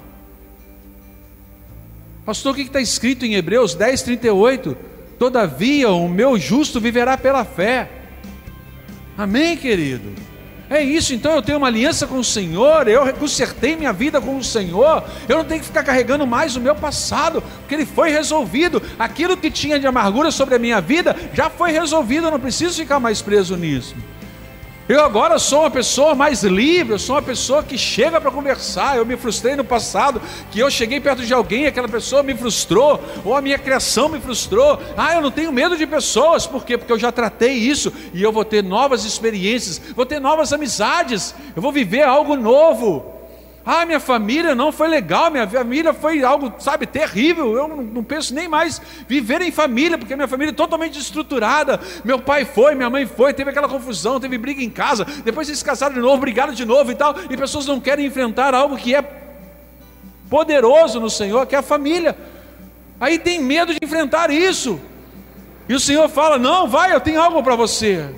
Pastor, 2.24 2.52
o 2.52 2.54
que 2.54 2.62
está 2.62 2.80
escrito 2.80 3.26
em 3.26 3.34
Hebreus 3.34 3.74
10, 3.74 4.02
38? 4.02 4.76
Todavia 5.18 5.90
o 5.90 6.08
meu 6.08 6.38
justo 6.38 6.80
viverá 6.80 7.18
pela 7.18 7.44
fé. 7.44 7.90
Amém, 9.16 9.56
querido? 9.58 10.10
É 10.70 10.82
isso, 10.82 11.12
então 11.12 11.32
eu 11.32 11.42
tenho 11.42 11.58
uma 11.58 11.66
aliança 11.66 12.06
com 12.06 12.18
o 12.18 12.24
Senhor, 12.24 12.88
eu 12.88 13.12
consertei 13.14 13.76
minha 13.76 13.92
vida 13.92 14.18
com 14.22 14.38
o 14.38 14.42
Senhor, 14.42 15.04
eu 15.28 15.36
não 15.36 15.44
tenho 15.44 15.60
que 15.60 15.66
ficar 15.66 15.84
carregando 15.84 16.26
mais 16.26 16.56
o 16.56 16.60
meu 16.60 16.74
passado, 16.74 17.42
porque 17.60 17.74
ele 17.74 17.84
foi 17.84 18.10
resolvido. 18.10 18.82
Aquilo 18.98 19.36
que 19.36 19.50
tinha 19.50 19.78
de 19.78 19.86
amargura 19.86 20.30
sobre 20.30 20.54
a 20.54 20.58
minha 20.58 20.80
vida 20.80 21.14
já 21.34 21.50
foi 21.50 21.72
resolvido, 21.72 22.28
eu 22.28 22.30
não 22.30 22.40
preciso 22.40 22.80
ficar 22.80 22.98
mais 22.98 23.20
preso 23.20 23.54
nisso. 23.54 23.94
Eu 24.86 25.02
agora 25.02 25.38
sou 25.38 25.60
uma 25.60 25.70
pessoa 25.70 26.14
mais 26.14 26.42
livre, 26.42 26.92
eu 26.92 26.98
sou 26.98 27.16
uma 27.16 27.22
pessoa 27.22 27.62
que 27.62 27.78
chega 27.78 28.20
para 28.20 28.30
conversar. 28.30 28.98
Eu 28.98 29.06
me 29.06 29.16
frustrei 29.16 29.56
no 29.56 29.64
passado, 29.64 30.20
que 30.50 30.58
eu 30.60 30.70
cheguei 30.70 31.00
perto 31.00 31.24
de 31.24 31.32
alguém, 31.32 31.66
aquela 31.66 31.88
pessoa 31.88 32.22
me 32.22 32.34
frustrou, 32.34 33.02
ou 33.24 33.34
a 33.34 33.40
minha 33.40 33.58
criação 33.58 34.10
me 34.10 34.20
frustrou. 34.20 34.78
Ah, 34.94 35.14
eu 35.14 35.22
não 35.22 35.30
tenho 35.30 35.50
medo 35.50 35.74
de 35.74 35.86
pessoas, 35.86 36.46
por 36.46 36.66
quê? 36.66 36.76
Porque 36.76 36.92
eu 36.92 36.98
já 36.98 37.10
tratei 37.10 37.54
isso 37.54 37.90
e 38.12 38.22
eu 38.22 38.30
vou 38.30 38.44
ter 38.44 38.62
novas 38.62 39.06
experiências, 39.06 39.80
vou 39.96 40.04
ter 40.04 40.20
novas 40.20 40.52
amizades, 40.52 41.34
eu 41.56 41.62
vou 41.62 41.72
viver 41.72 42.02
algo 42.02 42.36
novo. 42.36 43.14
Ah, 43.66 43.86
minha 43.86 43.98
família 43.98 44.54
não 44.54 44.70
foi 44.70 44.88
legal, 44.88 45.30
minha 45.30 45.48
família 45.48 45.94
foi 45.94 46.22
algo, 46.22 46.52
sabe, 46.58 46.86
terrível. 46.86 47.56
Eu 47.56 47.66
não, 47.66 48.04
penso 48.04 48.34
nem 48.34 48.46
mais 48.46 48.80
viver 49.08 49.40
em 49.40 49.50
família, 49.50 49.96
porque 49.96 50.14
minha 50.14 50.28
família 50.28 50.50
é 50.50 50.54
totalmente 50.54 50.98
estruturada. 50.98 51.80
Meu 52.04 52.18
pai 52.18 52.44
foi, 52.44 52.74
minha 52.74 52.90
mãe 52.90 53.06
foi, 53.06 53.32
teve 53.32 53.48
aquela 53.48 53.68
confusão, 53.68 54.20
teve 54.20 54.36
briga 54.36 54.62
em 54.62 54.68
casa. 54.68 55.06
Depois 55.24 55.48
eles 55.48 55.60
se 55.60 55.64
casaram 55.64 55.94
de 55.94 56.00
novo, 56.00 56.18
brigaram 56.18 56.52
de 56.52 56.64
novo 56.64 56.92
e 56.92 56.94
tal. 56.94 57.14
E 57.30 57.36
pessoas 57.38 57.64
não 57.64 57.80
querem 57.80 58.04
enfrentar 58.04 58.54
algo 58.54 58.76
que 58.76 58.94
é 58.94 59.02
poderoso 60.28 61.00
no 61.00 61.08
Senhor, 61.08 61.46
que 61.46 61.54
é 61.54 61.58
a 61.58 61.62
família. 61.62 62.14
Aí 63.00 63.18
tem 63.18 63.40
medo 63.40 63.72
de 63.72 63.78
enfrentar 63.82 64.30
isso. 64.30 64.78
E 65.66 65.74
o 65.74 65.80
Senhor 65.80 66.06
fala: 66.10 66.38
Não, 66.38 66.68
vai, 66.68 66.92
eu 66.92 67.00
tenho 67.00 67.20
algo 67.20 67.42
para 67.42 67.56
você. 67.56 68.10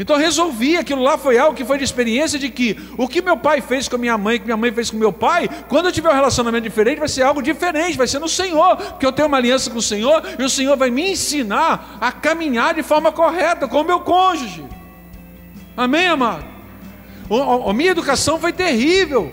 Então 0.00 0.16
resolvi, 0.16 0.78
aquilo 0.78 1.02
lá 1.02 1.18
foi 1.18 1.36
algo 1.36 1.54
que 1.54 1.62
foi 1.62 1.76
de 1.76 1.84
experiência 1.84 2.38
de 2.38 2.48
que 2.48 2.74
o 2.96 3.06
que 3.06 3.20
meu 3.20 3.36
pai 3.36 3.60
fez 3.60 3.86
com 3.86 3.96
a 3.96 3.98
minha 3.98 4.16
mãe, 4.16 4.38
que 4.38 4.46
minha 4.46 4.56
mãe 4.56 4.72
fez 4.72 4.90
com 4.90 4.96
meu 4.96 5.12
pai, 5.12 5.46
quando 5.68 5.86
eu 5.86 5.92
tiver 5.92 6.08
um 6.08 6.14
relacionamento 6.14 6.62
diferente, 6.62 6.98
vai 6.98 7.08
ser 7.08 7.20
algo 7.20 7.42
diferente, 7.42 7.98
vai 7.98 8.08
ser 8.08 8.18
no 8.18 8.26
Senhor, 8.26 8.78
porque 8.78 9.04
eu 9.04 9.12
tenho 9.12 9.28
uma 9.28 9.36
aliança 9.36 9.68
com 9.68 9.76
o 9.76 9.82
Senhor 9.82 10.22
e 10.38 10.42
o 10.42 10.48
Senhor 10.48 10.74
vai 10.74 10.88
me 10.88 11.12
ensinar 11.12 11.98
a 12.00 12.10
caminhar 12.10 12.72
de 12.72 12.82
forma 12.82 13.12
correta 13.12 13.68
com 13.68 13.82
o 13.82 13.84
meu 13.84 14.00
cônjuge. 14.00 14.64
Amém, 15.76 16.06
amado? 16.06 16.46
A 17.66 17.72
minha 17.74 17.90
educação 17.90 18.40
foi 18.40 18.54
terrível. 18.54 19.30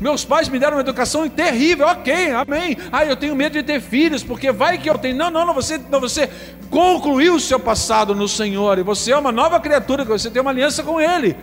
Meus 0.00 0.24
pais 0.24 0.48
me 0.48 0.58
deram 0.58 0.78
uma 0.78 0.80
educação 0.80 1.28
terrível, 1.28 1.86
ok, 1.86 2.30
amém. 2.30 2.76
Ah, 2.90 3.04
eu 3.04 3.14
tenho 3.14 3.36
medo 3.36 3.52
de 3.52 3.62
ter 3.62 3.82
filhos, 3.82 4.24
porque 4.24 4.50
vai 4.50 4.78
que 4.78 4.88
eu 4.88 4.96
tenho. 4.96 5.14
Não, 5.14 5.30
não, 5.30 5.44
não, 5.44 5.52
você, 5.52 5.78
não, 5.90 6.00
você 6.00 6.30
concluiu 6.70 7.34
o 7.34 7.40
seu 7.40 7.60
passado 7.60 8.14
no 8.14 8.26
Senhor, 8.26 8.78
e 8.78 8.82
você 8.82 9.12
é 9.12 9.16
uma 9.16 9.30
nova 9.30 9.60
criatura, 9.60 10.02
você 10.04 10.30
tem 10.30 10.40
uma 10.40 10.50
aliança 10.50 10.82
com 10.82 10.98
Ele. 10.98 11.36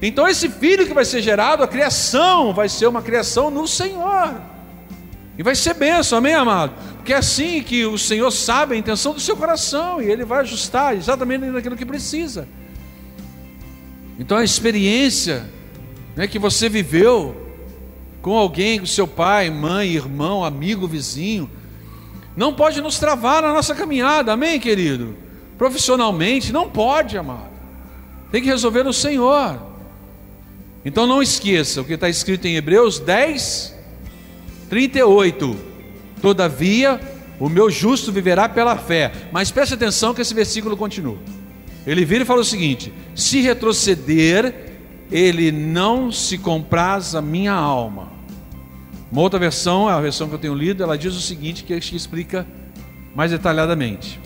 Então, 0.00 0.26
esse 0.26 0.48
filho 0.48 0.86
que 0.86 0.94
vai 0.94 1.04
ser 1.04 1.20
gerado, 1.20 1.62
a 1.62 1.68
criação, 1.68 2.54
vai 2.54 2.68
ser 2.68 2.86
uma 2.86 3.02
criação 3.02 3.50
no 3.50 3.68
Senhor. 3.68 4.40
E 5.36 5.42
vai 5.42 5.54
ser 5.54 5.74
benção, 5.74 6.16
amém, 6.18 6.34
amado? 6.34 6.72
Porque 6.96 7.12
é 7.12 7.16
assim 7.16 7.62
que 7.62 7.84
o 7.84 7.98
Senhor 7.98 8.30
sabe 8.30 8.74
a 8.74 8.78
intenção 8.78 9.12
do 9.12 9.20
seu 9.20 9.36
coração, 9.36 10.00
e 10.00 10.10
Ele 10.10 10.24
vai 10.24 10.40
ajustar 10.40 10.96
exatamente 10.96 11.44
naquilo 11.44 11.76
que 11.76 11.84
precisa. 11.84 12.48
Então, 14.18 14.38
a 14.38 14.44
experiência 14.44 15.44
né, 16.16 16.26
que 16.26 16.38
você 16.38 16.70
viveu, 16.70 17.47
com 18.22 18.36
alguém, 18.36 18.80
com 18.80 18.86
seu 18.86 19.06
pai, 19.06 19.50
mãe, 19.50 19.90
irmão, 19.90 20.44
amigo, 20.44 20.86
vizinho, 20.86 21.50
não 22.36 22.54
pode 22.54 22.80
nos 22.80 22.98
travar 22.98 23.42
na 23.42 23.52
nossa 23.52 23.74
caminhada, 23.74 24.32
amém, 24.32 24.60
querido? 24.60 25.16
Profissionalmente, 25.56 26.52
não 26.52 26.70
pode, 26.70 27.18
amado. 27.18 27.50
Tem 28.30 28.42
que 28.42 28.48
resolver 28.48 28.84
no 28.84 28.92
Senhor. 28.92 29.60
Então 30.84 31.06
não 31.06 31.22
esqueça 31.22 31.80
o 31.80 31.84
que 31.84 31.94
está 31.94 32.08
escrito 32.08 32.46
em 32.46 32.56
Hebreus 32.56 33.00
10, 33.00 33.74
38. 34.70 35.56
Todavia, 36.22 37.00
o 37.40 37.48
meu 37.48 37.70
justo 37.70 38.12
viverá 38.12 38.48
pela 38.48 38.76
fé. 38.76 39.12
Mas 39.32 39.50
preste 39.50 39.74
atenção 39.74 40.14
que 40.14 40.22
esse 40.22 40.34
versículo 40.34 40.76
continua. 40.76 41.18
Ele 41.86 42.04
vira 42.04 42.22
e 42.22 42.26
fala 42.26 42.40
o 42.40 42.44
seguinte: 42.44 42.92
se 43.14 43.40
retroceder, 43.40 44.67
ele 45.10 45.50
não 45.50 46.12
se 46.12 46.38
compraz 46.38 47.14
a 47.14 47.22
minha 47.22 47.52
alma. 47.52 48.08
Uma 49.10 49.22
outra 49.22 49.38
versão, 49.38 49.88
a 49.88 50.00
versão 50.00 50.28
que 50.28 50.34
eu 50.34 50.38
tenho 50.38 50.54
lido, 50.54 50.82
ela 50.82 50.98
diz 50.98 51.14
o 51.14 51.20
seguinte, 51.20 51.64
que 51.64 51.72
explica 51.74 52.46
mais 53.14 53.30
detalhadamente. 53.30 54.20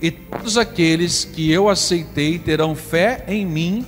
E 0.00 0.10
todos 0.10 0.56
aqueles 0.56 1.24
que 1.24 1.50
eu 1.50 1.68
aceitei 1.68 2.38
terão 2.38 2.74
fé 2.74 3.24
em 3.28 3.46
mim 3.46 3.86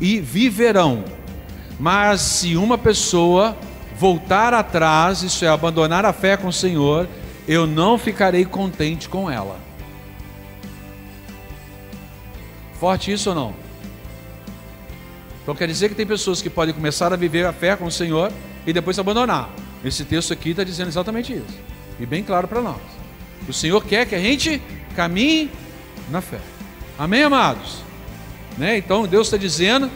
e 0.00 0.20
viverão. 0.20 1.02
Mas 1.80 2.20
se 2.20 2.56
uma 2.56 2.76
pessoa 2.76 3.56
voltar 3.96 4.54
atrás, 4.54 5.22
isso 5.22 5.44
é 5.44 5.48
abandonar 5.48 6.04
a 6.04 6.12
fé 6.12 6.36
com 6.36 6.48
o 6.48 6.52
Senhor, 6.52 7.08
eu 7.48 7.66
não 7.66 7.98
ficarei 7.98 8.44
contente 8.44 9.08
com 9.08 9.28
ela. 9.28 9.58
Forte 12.78 13.10
isso 13.10 13.30
ou 13.30 13.34
não? 13.34 13.67
Então 15.48 15.56
quer 15.56 15.66
dizer 15.66 15.88
que 15.88 15.94
tem 15.94 16.06
pessoas 16.06 16.42
que 16.42 16.50
podem 16.50 16.74
começar 16.74 17.10
a 17.10 17.16
viver 17.16 17.46
a 17.46 17.54
fé 17.54 17.74
com 17.74 17.86
o 17.86 17.90
Senhor 17.90 18.30
e 18.66 18.72
depois 18.74 18.98
abandonar. 18.98 19.48
Esse 19.82 20.04
texto 20.04 20.30
aqui 20.30 20.50
está 20.50 20.62
dizendo 20.62 20.88
exatamente 20.88 21.32
isso. 21.32 21.58
E 21.98 22.04
bem 22.04 22.22
claro 22.22 22.46
para 22.46 22.60
nós. 22.60 22.76
O 23.48 23.52
Senhor 23.54 23.82
quer 23.82 24.04
que 24.04 24.14
a 24.14 24.18
gente 24.18 24.60
caminhe 24.94 25.50
na 26.10 26.20
fé. 26.20 26.38
Amém, 26.98 27.22
amados? 27.22 27.82
Né? 28.58 28.76
Então 28.76 29.06
Deus 29.06 29.28
está 29.28 29.38
dizendo 29.38 29.90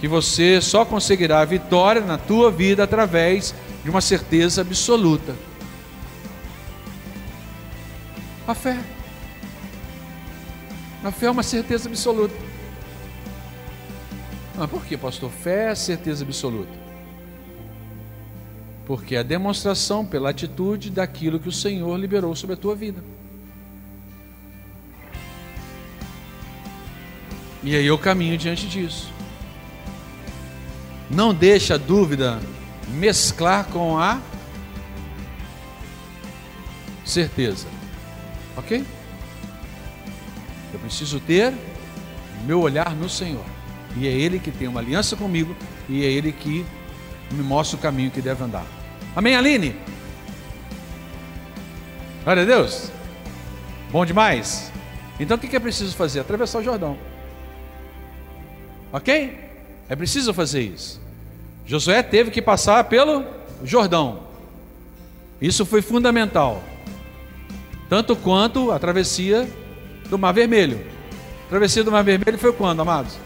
que 0.00 0.08
você 0.08 0.60
só 0.60 0.84
conseguirá 0.84 1.38
a 1.38 1.44
vitória 1.44 2.00
na 2.00 2.18
tua 2.18 2.50
vida 2.50 2.82
através 2.82 3.54
de 3.84 3.90
uma 3.90 4.00
certeza 4.00 4.62
absoluta. 4.62 5.36
A 8.44 8.54
fé. 8.56 8.76
A 11.04 11.12
fé 11.12 11.26
é 11.26 11.30
uma 11.30 11.44
certeza 11.44 11.88
absoluta. 11.88 12.49
Mas 14.60 14.68
por 14.68 14.84
que, 14.84 14.94
pastor? 14.94 15.30
Fé 15.30 15.70
é 15.70 15.74
certeza 15.74 16.22
absoluta. 16.22 16.70
Porque 18.84 19.16
é 19.16 19.20
a 19.20 19.22
demonstração 19.22 20.04
pela 20.04 20.28
atitude 20.28 20.90
daquilo 20.90 21.40
que 21.40 21.48
o 21.48 21.52
Senhor 21.52 21.98
liberou 21.98 22.36
sobre 22.36 22.52
a 22.52 22.58
tua 22.58 22.76
vida. 22.76 23.02
E 27.62 27.74
aí 27.74 27.86
eu 27.86 27.96
caminho 27.96 28.36
diante 28.36 28.68
disso. 28.68 29.10
Não 31.08 31.32
deixa 31.32 31.76
a 31.76 31.78
dúvida 31.78 32.38
mesclar 32.90 33.64
com 33.64 33.96
a 33.98 34.20
certeza. 37.02 37.66
Ok? 38.58 38.84
Eu 40.74 40.80
preciso 40.80 41.18
ter 41.18 41.54
meu 42.44 42.60
olhar 42.60 42.94
no 42.94 43.08
Senhor. 43.08 43.49
E 43.96 44.06
é 44.06 44.10
Ele 44.10 44.38
que 44.38 44.50
tem 44.50 44.68
uma 44.68 44.80
aliança 44.80 45.16
comigo 45.16 45.54
e 45.88 46.04
é 46.04 46.06
Ele 46.06 46.32
que 46.32 46.64
me 47.30 47.42
mostra 47.42 47.76
o 47.76 47.80
caminho 47.80 48.10
que 48.10 48.20
deve 48.20 48.42
andar. 48.42 48.64
Amém, 49.14 49.34
Aline? 49.34 49.76
Glória 52.24 52.42
a 52.42 52.46
Deus. 52.46 52.90
Bom 53.90 54.04
demais. 54.04 54.70
Então 55.18 55.36
o 55.36 55.40
que 55.40 55.54
é 55.54 55.60
preciso 55.60 55.96
fazer? 55.96 56.20
Atravessar 56.20 56.58
o 56.60 56.62
Jordão. 56.62 56.96
Ok? 58.92 59.38
É 59.88 59.96
preciso 59.96 60.32
fazer 60.32 60.62
isso. 60.62 61.00
Josué 61.66 62.02
teve 62.02 62.30
que 62.30 62.40
passar 62.40 62.84
pelo 62.84 63.24
Jordão. 63.64 64.20
Isso 65.40 65.64
foi 65.64 65.82
fundamental. 65.82 66.62
Tanto 67.88 68.14
quanto 68.14 68.70
a 68.70 68.78
travessia 68.78 69.48
do 70.08 70.18
Mar 70.18 70.32
Vermelho. 70.32 70.80
A 71.46 71.48
travessia 71.48 71.82
do 71.82 71.90
Mar 71.90 72.04
Vermelho 72.04 72.38
foi 72.38 72.52
quando, 72.52 72.80
amados? 72.80 73.18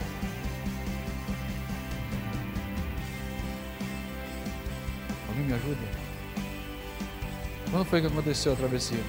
Quando 7.85 7.91
foi 7.91 8.01
que 8.01 8.07
aconteceu 8.07 8.53
a 8.55 8.57
travessia? 8.57 9.05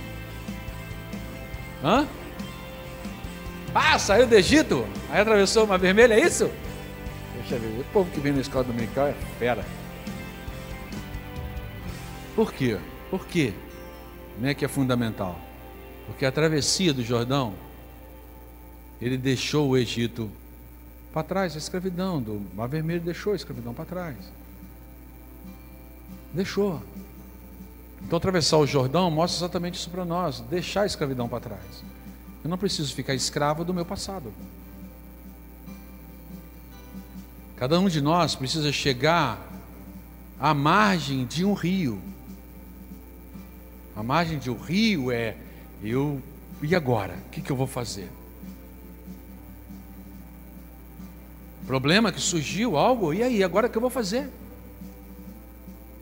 Hã? 1.81 2.07
Ah, 3.73 3.97
saiu 3.97 4.27
do 4.27 4.35
Egito? 4.35 4.85
Aí 5.09 5.21
atravessou 5.21 5.63
uma 5.63 5.77
vermelha, 5.77 6.13
é 6.13 6.19
isso? 6.19 6.51
Deixa 7.37 7.55
eu 7.55 7.61
ver. 7.61 7.79
O 7.79 7.83
povo 7.85 8.11
que 8.11 8.19
vem 8.19 8.33
na 8.33 8.41
escola 8.41 8.65
dominical 8.65 9.07
é 9.07 9.13
fera. 9.39 9.65
Por 12.35 12.51
quê? 12.51 12.77
Por 13.09 13.25
quê? 13.25 13.53
Não 14.39 14.49
é 14.49 14.53
que 14.53 14.65
é 14.65 14.67
fundamental? 14.67 15.39
Porque 16.07 16.25
a 16.25 16.31
travessia 16.31 16.93
do 16.93 17.01
Jordão, 17.01 17.53
ele 19.01 19.17
deixou 19.17 19.69
o 19.69 19.77
Egito 19.77 20.29
para 21.13 21.23
trás, 21.23 21.55
a 21.55 21.57
escravidão 21.57 22.21
do 22.21 22.41
Mar 22.53 22.67
Vermelho 22.67 22.99
deixou 22.99 23.31
a 23.31 23.35
escravidão 23.37 23.73
para 23.73 23.85
trás. 23.85 24.17
Deixou. 26.33 26.81
Então, 28.05 28.17
atravessar 28.17 28.57
o 28.57 28.67
Jordão 28.67 29.09
mostra 29.09 29.39
exatamente 29.39 29.79
isso 29.79 29.89
para 29.89 30.05
nós: 30.05 30.39
deixar 30.41 30.81
a 30.81 30.85
escravidão 30.85 31.27
para 31.27 31.39
trás. 31.39 31.83
Eu 32.43 32.49
não 32.49 32.57
preciso 32.57 32.93
ficar 32.93 33.15
escravo 33.15 33.65
do 33.65 33.73
meu 33.73 33.85
passado. 33.85 34.31
Cada 37.55 37.79
um 37.79 37.87
de 37.87 38.01
nós 38.01 38.35
precisa 38.35 38.71
chegar 38.71 39.39
à 40.39 40.53
margem 40.53 41.25
de 41.25 41.43
um 41.43 41.53
rio. 41.53 41.99
A 43.95 44.03
margem 44.03 44.37
de 44.37 44.51
um 44.51 44.57
rio 44.57 45.11
é 45.11 45.35
eu 45.81 46.21
e 46.61 46.75
agora? 46.75 47.15
O 47.27 47.29
que, 47.29 47.41
que 47.41 47.51
eu 47.51 47.55
vou 47.55 47.67
fazer? 47.67 48.11
Problema 51.65 52.11
que 52.11 52.21
surgiu 52.21 52.77
algo, 52.77 53.13
e 53.13 53.23
aí, 53.23 53.43
agora 53.43 53.67
o 53.67 53.69
que 53.69 53.77
eu 53.77 53.81
vou 53.81 53.89
fazer? 53.89 54.29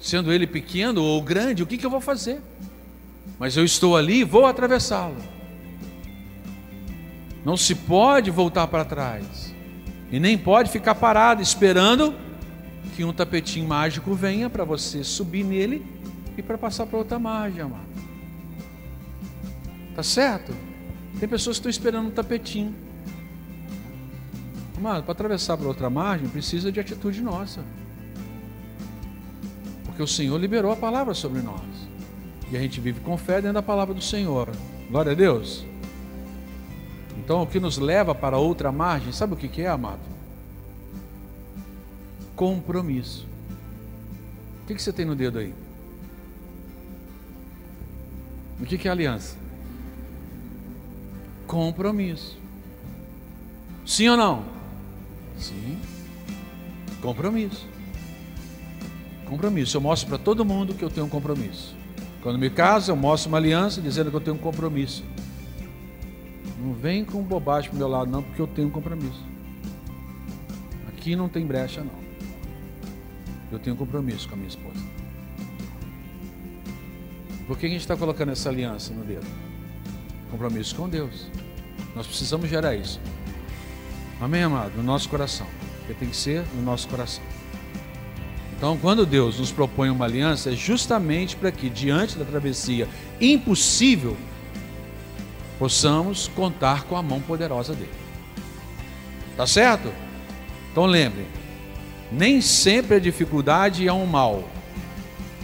Sendo 0.03 0.33
ele 0.33 0.45
pequeno 0.45 1.01
ou 1.01 1.21
grande, 1.21 1.63
o 1.63 1.65
que, 1.65 1.77
que 1.77 1.85
eu 1.85 1.89
vou 1.89 2.01
fazer? 2.01 2.41
Mas 3.39 3.55
eu 3.55 3.63
estou 3.63 3.95
ali 3.95 4.19
e 4.19 4.23
vou 4.25 4.45
atravessá-lo. 4.45 5.15
Não 7.45 7.55
se 7.55 7.73
pode 7.73 8.29
voltar 8.29 8.67
para 8.67 8.83
trás. 8.83 9.55
E 10.11 10.19
nem 10.19 10.37
pode 10.37 10.69
ficar 10.69 10.93
parado 10.95 11.41
esperando 11.41 12.13
que 12.97 13.05
um 13.05 13.13
tapetinho 13.13 13.65
mágico 13.65 14.13
venha 14.13 14.49
para 14.49 14.65
você 14.65 15.05
subir 15.05 15.45
nele 15.45 15.85
e 16.37 16.41
para 16.41 16.57
passar 16.57 16.85
para 16.85 16.97
outra 16.97 17.17
margem, 17.17 17.61
amado. 17.61 17.87
Tá 19.95 20.03
certo? 20.03 20.53
Tem 21.17 21.29
pessoas 21.29 21.55
que 21.55 21.59
estão 21.61 21.69
esperando 21.69 22.07
um 22.07 22.11
tapetinho. 22.11 22.75
Amado, 24.77 25.03
para 25.03 25.13
atravessar 25.13 25.55
para 25.55 25.65
outra 25.65 25.89
margem 25.89 26.27
precisa 26.27 26.73
de 26.73 26.81
atitude 26.81 27.21
nossa. 27.21 27.63
Porque 29.93 30.01
o 30.01 30.07
Senhor 30.07 30.39
liberou 30.39 30.71
a 30.71 30.75
palavra 30.75 31.13
sobre 31.13 31.39
nós. 31.43 31.61
E 32.51 32.57
a 32.57 32.59
gente 32.59 32.81
vive 32.81 32.99
com 33.01 33.15
fé 33.15 33.35
dentro 33.35 33.53
da 33.53 33.61
palavra 33.61 33.93
do 33.93 34.01
Senhor. 34.01 34.49
Glória 34.89 35.11
a 35.11 35.15
Deus. 35.15 35.63
Então, 37.15 37.43
o 37.43 37.47
que 37.47 37.59
nos 37.59 37.77
leva 37.77 38.15
para 38.15 38.39
outra 38.39 38.71
margem, 38.71 39.13
sabe 39.13 39.35
o 39.35 39.37
que 39.37 39.61
é, 39.61 39.67
amado? 39.67 40.01
Compromisso. 42.35 43.27
O 44.63 44.65
que 44.65 44.81
você 44.81 44.91
tem 44.91 45.05
no 45.05 45.15
dedo 45.15 45.37
aí? 45.37 45.53
O 48.59 48.65
que 48.65 48.87
é 48.87 48.91
aliança? 48.91 49.37
Compromisso. 51.45 52.35
Sim 53.85 54.09
ou 54.09 54.17
não? 54.17 54.43
Sim. 55.37 55.77
Compromisso. 56.99 57.72
Compromisso. 59.33 59.75
Eu 59.75 59.81
mostro 59.81 60.07
para 60.09 60.19
todo 60.19 60.45
mundo 60.45 60.75
que 60.75 60.83
eu 60.83 60.91
tenho 60.91 61.07
um 61.07 61.09
compromisso. 61.09 61.75
Quando 62.21 62.37
me 62.37 62.51
caso, 62.51 62.91
eu 62.91 62.95
mostro 62.95 63.29
uma 63.29 63.39
aliança 63.39 63.81
dizendo 63.81 64.11
que 64.11 64.15
eu 64.15 64.21
tenho 64.21 64.35
um 64.35 64.39
compromisso. 64.39 65.03
Não 66.59 66.71
vem 66.75 67.03
com 67.03 67.19
bobagem 67.23 67.71
pro 67.71 67.79
meu 67.79 67.87
lado, 67.87 68.11
não, 68.11 68.21
porque 68.21 68.39
eu 68.39 68.45
tenho 68.45 68.67
um 68.67 68.71
compromisso. 68.71 69.25
Aqui 70.87 71.15
não 71.15 71.27
tem 71.27 71.47
brecha, 71.47 71.81
não. 71.81 72.03
Eu 73.51 73.57
tenho 73.57 73.75
um 73.75 73.79
compromisso 73.79 74.29
com 74.29 74.35
a 74.35 74.37
minha 74.37 74.49
esposa. 74.49 74.79
Por 77.47 77.57
que 77.57 77.65
a 77.65 77.69
gente 77.69 77.81
está 77.81 77.97
colocando 77.97 78.33
essa 78.33 78.49
aliança 78.49 78.93
no 78.93 79.03
dedo? 79.03 79.25
Compromisso 80.29 80.75
com 80.75 80.87
Deus. 80.87 81.25
Nós 81.95 82.05
precisamos 82.05 82.47
gerar 82.47 82.75
isso. 82.75 83.01
Amém, 84.21 84.43
amado? 84.43 84.77
No 84.77 84.83
nosso 84.83 85.09
coração. 85.09 85.47
Porque 85.79 85.95
tem 85.95 86.09
que 86.09 86.15
ser 86.15 86.45
no 86.53 86.61
nosso 86.61 86.87
coração. 86.87 87.32
Então, 88.63 88.77
quando 88.77 89.05
Deus 89.05 89.39
nos 89.39 89.51
propõe 89.51 89.89
uma 89.89 90.05
aliança, 90.05 90.49
é 90.49 90.55
justamente 90.55 91.35
para 91.35 91.51
que, 91.51 91.69
diante 91.69 92.17
da 92.17 92.23
travessia 92.23 92.87
impossível, 93.19 94.15
possamos 95.59 96.29
contar 96.29 96.85
com 96.85 96.95
a 96.95 97.03
mão 97.03 97.19
poderosa 97.19 97.73
dele. 97.73 97.91
Tá 99.35 99.45
certo? 99.45 99.91
Então 100.71 100.85
lembre, 100.85 101.27
nem 102.09 102.39
sempre 102.39 102.95
a 102.95 102.99
dificuldade 103.01 103.85
é 103.85 103.91
um 103.91 104.05
mal. 104.05 104.47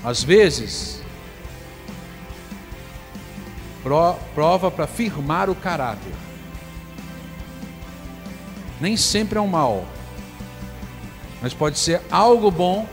Às 0.02 0.24
vezes, 0.24 1.04
prova 4.34 4.72
para 4.72 4.88
firmar 4.88 5.50
o 5.50 5.56
caráter. 5.56 6.14
Nem 8.80 8.96
sempre 8.96 9.38
é 9.38 9.42
um 9.42 9.48
mal, 9.48 9.86
mas 11.42 11.54
pode 11.54 11.78
ser 11.78 12.02
algo 12.10 12.50
bom 12.50 12.88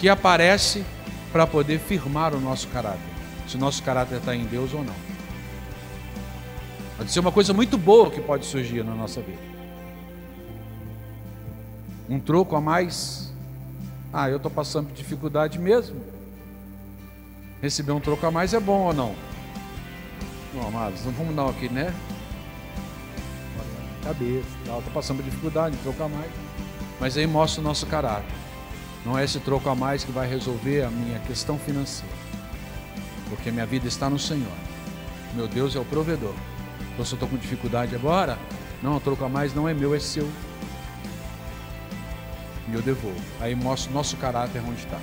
que 0.00 0.08
aparece 0.08 0.82
para 1.30 1.46
poder 1.46 1.78
firmar 1.78 2.34
o 2.34 2.40
nosso 2.40 2.66
caráter, 2.68 2.98
se 3.46 3.56
o 3.56 3.58
nosso 3.58 3.82
caráter 3.82 4.16
está 4.16 4.34
em 4.34 4.44
Deus 4.46 4.72
ou 4.72 4.82
não. 4.82 4.94
Pode 6.96 7.12
ser 7.12 7.20
uma 7.20 7.30
coisa 7.30 7.52
muito 7.52 7.76
boa 7.76 8.10
que 8.10 8.20
pode 8.20 8.46
surgir 8.46 8.82
na 8.82 8.94
nossa 8.94 9.20
vida. 9.20 9.38
Um 12.08 12.18
troco 12.18 12.56
a 12.56 12.60
mais. 12.60 13.32
Ah, 14.12 14.28
eu 14.28 14.38
estou 14.38 14.50
passando 14.50 14.88
por 14.88 14.94
dificuldade 14.94 15.58
mesmo. 15.58 16.00
Receber 17.62 17.92
um 17.92 18.00
troco 18.00 18.26
a 18.26 18.30
mais 18.30 18.54
é 18.54 18.58
bom 18.58 18.86
ou 18.86 18.94
não? 18.94 19.14
Não, 20.54 20.66
amados, 20.66 21.04
não 21.04 21.12
vamos 21.12 21.34
não 21.34 21.48
aqui, 21.48 21.68
né? 21.68 21.94
Cabeça, 24.02 24.46
estou 24.64 24.82
passando 24.94 25.18
por 25.18 25.24
dificuldade, 25.24 25.76
troco 25.82 26.02
a 26.02 26.08
mais. 26.08 26.30
Mas 26.98 27.16
aí 27.16 27.26
mostra 27.26 27.60
o 27.60 27.64
nosso 27.64 27.86
caráter. 27.86 28.49
Não 29.04 29.18
é 29.18 29.24
esse 29.24 29.40
troco 29.40 29.68
a 29.68 29.74
mais 29.74 30.04
que 30.04 30.12
vai 30.12 30.28
resolver 30.28 30.82
a 30.82 30.90
minha 30.90 31.18
questão 31.20 31.58
financeira. 31.58 32.14
Porque 33.28 33.50
minha 33.50 33.66
vida 33.66 33.88
está 33.88 34.10
no 34.10 34.18
Senhor. 34.18 34.52
Meu 35.34 35.48
Deus 35.48 35.74
é 35.74 35.78
o 35.78 35.84
provedor. 35.84 36.34
Então, 36.92 37.04
se 37.04 37.12
eu 37.12 37.16
estou 37.16 37.28
com 37.28 37.36
dificuldade 37.36 37.94
agora, 37.94 38.38
não, 38.82 38.96
o 38.96 39.00
troco 39.00 39.24
a 39.24 39.28
mais 39.28 39.54
não 39.54 39.68
é 39.68 39.72
meu, 39.72 39.94
é 39.94 40.00
seu. 40.00 40.28
E 42.68 42.74
eu 42.74 42.82
devolvo. 42.82 43.20
Aí 43.40 43.54
mostra 43.54 43.90
o 43.90 43.94
nosso 43.94 44.16
caráter 44.16 44.62
onde 44.66 44.80
está. 44.80 44.98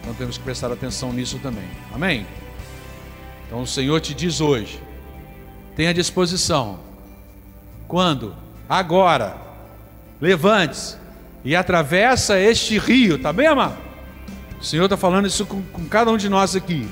Então 0.00 0.14
temos 0.14 0.38
que 0.38 0.44
prestar 0.44 0.72
atenção 0.72 1.12
nisso 1.12 1.38
também. 1.40 1.68
Amém? 1.92 2.26
Então 3.46 3.62
o 3.62 3.66
Senhor 3.66 4.00
te 4.00 4.14
diz 4.14 4.40
hoje: 4.40 4.80
tenha 5.76 5.92
disposição. 5.92 6.80
Quando? 7.86 8.34
Agora. 8.68 9.48
Levante-se 10.20 10.96
e 11.44 11.54
atravessa 11.54 12.38
este 12.38 12.78
rio, 12.78 13.18
tá 13.18 13.32
bem, 13.32 13.46
amado? 13.46 13.78
O 14.60 14.64
Senhor 14.64 14.84
está 14.84 14.96
falando 14.96 15.26
isso 15.26 15.46
com, 15.46 15.62
com 15.62 15.84
cada 15.86 16.10
um 16.10 16.16
de 16.16 16.28
nós 16.28 16.56
aqui. 16.56 16.88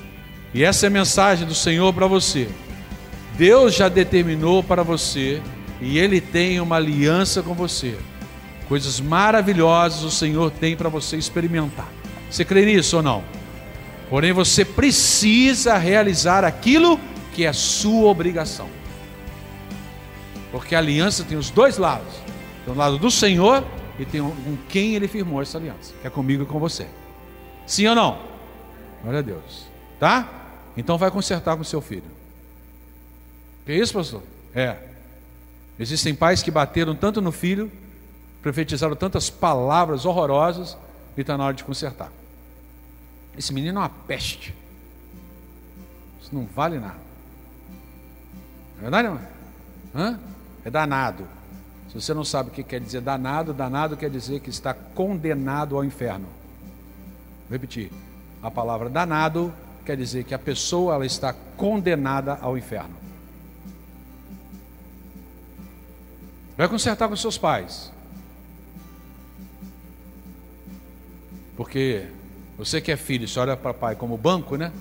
E 0.54 0.62
essa 0.62 0.86
é 0.86 0.88
a 0.88 0.90
mensagem 0.90 1.46
do 1.46 1.54
Senhor 1.54 1.92
para 1.92 2.06
você. 2.06 2.48
Deus 3.36 3.74
já 3.74 3.88
determinou 3.88 4.62
para 4.62 4.82
você 4.82 5.42
e 5.80 5.98
Ele 5.98 6.20
tem 6.20 6.60
uma 6.60 6.76
aliança 6.76 7.42
com 7.42 7.54
você. 7.54 7.96
Coisas 8.68 9.00
maravilhosas 9.00 10.02
o 10.02 10.10
Senhor 10.10 10.50
tem 10.50 10.76
para 10.76 10.88
você 10.88 11.16
experimentar. 11.16 11.88
Você 12.30 12.44
crê 12.44 12.64
nisso 12.64 12.96
ou 12.96 13.02
não? 13.02 13.24
Porém, 14.08 14.32
você 14.32 14.64
precisa 14.64 15.76
realizar 15.76 16.44
aquilo 16.44 16.98
que 17.32 17.44
é 17.44 17.52
sua 17.52 18.08
obrigação. 18.08 18.68
Porque 20.50 20.74
a 20.74 20.78
aliança 20.78 21.24
tem 21.24 21.36
os 21.36 21.50
dois 21.50 21.76
lados: 21.76 22.14
tem 22.64 22.72
o 22.72 22.76
lado 22.76 22.98
do 22.98 23.10
Senhor 23.10 23.64
e 23.98 24.04
tem 24.04 24.20
com 24.20 24.56
quem 24.68 24.94
Ele 24.94 25.08
firmou 25.08 25.40
essa 25.40 25.58
aliança, 25.58 25.94
que 26.00 26.06
é 26.06 26.10
comigo 26.10 26.42
e 26.42 26.46
com 26.46 26.58
você. 26.58 26.86
Sim 27.66 27.86
ou 27.88 27.94
não? 27.94 28.18
Glória 29.02 29.20
a 29.20 29.22
Deus. 29.22 29.66
Tá? 29.98 30.28
Então 30.76 30.98
vai 30.98 31.10
consertar 31.10 31.56
com 31.56 31.64
seu 31.64 31.80
filho. 31.80 32.10
Que 33.64 33.72
é 33.72 33.76
isso, 33.76 33.92
pastor? 33.92 34.22
É. 34.54 34.76
Existem 35.78 36.14
pais 36.14 36.42
que 36.42 36.50
bateram 36.50 36.94
tanto 36.94 37.20
no 37.20 37.32
filho, 37.32 37.70
profetizaram 38.42 38.94
tantas 38.94 39.28
palavras 39.28 40.04
horrorosas, 40.04 40.76
e 41.16 41.20
está 41.22 41.36
na 41.36 41.44
hora 41.44 41.54
de 41.54 41.64
consertar. 41.64 42.12
Esse 43.36 43.52
menino 43.52 43.78
é 43.78 43.82
uma 43.82 43.88
peste. 43.88 44.54
Isso 46.22 46.34
não 46.34 46.46
vale 46.46 46.78
nada. 46.78 46.98
Não 48.74 48.78
é 48.78 48.82
verdade, 48.82 49.08
irmão? 49.08 49.22
Hã? 49.94 50.20
É 50.64 50.70
danado. 50.70 51.26
Se 51.88 51.94
você 51.94 52.12
não 52.12 52.24
sabe 52.24 52.50
o 52.50 52.52
que 52.52 52.62
quer 52.62 52.80
dizer 52.80 53.00
danado, 53.00 53.52
danado 53.52 53.96
quer 53.96 54.10
dizer 54.10 54.40
que 54.40 54.50
está 54.50 54.74
condenado 54.74 55.76
ao 55.76 55.84
inferno. 55.84 56.26
Vou 57.48 57.52
repetir. 57.52 57.90
A 58.42 58.50
palavra 58.50 58.88
danado 58.88 59.52
quer 59.84 59.96
dizer 59.96 60.24
que 60.24 60.34
a 60.34 60.38
pessoa 60.38 60.94
ela 60.94 61.06
está 61.06 61.32
condenada 61.56 62.38
ao 62.40 62.58
inferno. 62.58 62.94
Vai 66.56 66.68
consertar 66.68 67.08
com 67.08 67.16
seus 67.16 67.38
pais. 67.38 67.92
Porque 71.56 72.06
você 72.58 72.80
que 72.80 72.90
é 72.90 72.96
filho, 72.96 73.28
você 73.28 73.38
olha 73.38 73.56
para 73.56 73.72
pai 73.72 73.94
como 73.94 74.16
banco, 74.16 74.56
né? 74.56 74.72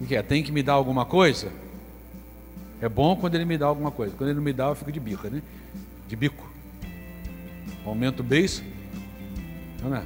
O 0.00 0.06
que 0.06 0.14
é? 0.14 0.22
Tem 0.22 0.42
que 0.42 0.52
me 0.52 0.62
dar 0.62 0.74
alguma 0.74 1.04
coisa? 1.04 1.50
É 2.80 2.88
bom 2.88 3.16
quando 3.16 3.34
ele 3.34 3.44
me 3.44 3.58
dá 3.58 3.66
alguma 3.66 3.90
coisa. 3.90 4.14
Quando 4.16 4.30
ele 4.30 4.36
não 4.36 4.44
me 4.44 4.52
dá, 4.52 4.66
eu 4.66 4.74
fico 4.74 4.92
de 4.92 5.00
bico, 5.00 5.28
né? 5.28 5.42
De 6.08 6.16
bico. 6.16 6.50
Aumento 7.84 8.20
o 8.20 8.22
beijo. 8.24 8.62
Não 9.82 9.94
é? 9.94 10.02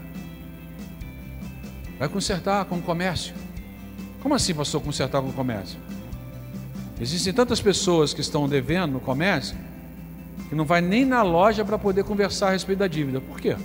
Vai 1.99 2.09
consertar 2.09 2.65
com 2.67 2.77
o 2.77 2.83
comércio. 2.83 3.35
Como 4.21 4.35
assim, 4.35 4.53
pastor, 4.53 4.83
consertar 4.83 5.23
com 5.23 5.29
o 5.29 5.33
comércio? 5.33 5.79
Existem 7.01 7.33
tantas 7.33 7.61
pessoas 7.61 8.13
que 8.13 8.21
estão 8.21 8.49
devendo 8.49 8.93
no 8.93 9.01
comércio 9.01 9.57
que 10.49 10.55
não 10.55 10.65
vai 10.65 10.81
nem 10.81 11.05
na 11.05 11.23
loja 11.23 11.65
para 11.65 11.79
poder 11.79 12.05
conversar 12.05 12.49
a 12.49 12.51
respeito 12.51 12.81
da 12.81 12.87
dívida. 12.87 13.21
Por 13.21 13.41
quê? 13.41 13.57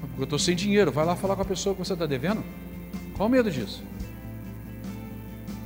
Porque 0.00 0.20
eu 0.20 0.24
estou 0.24 0.38
sem 0.38 0.54
dinheiro. 0.54 0.92
Vai 0.92 1.04
lá 1.04 1.16
falar 1.16 1.34
com 1.34 1.42
a 1.42 1.44
pessoa 1.44 1.74
que 1.74 1.84
você 1.84 1.94
está 1.94 2.06
devendo. 2.06 2.44
Qual 3.16 3.28
o 3.28 3.32
medo 3.32 3.50
disso? 3.50 3.82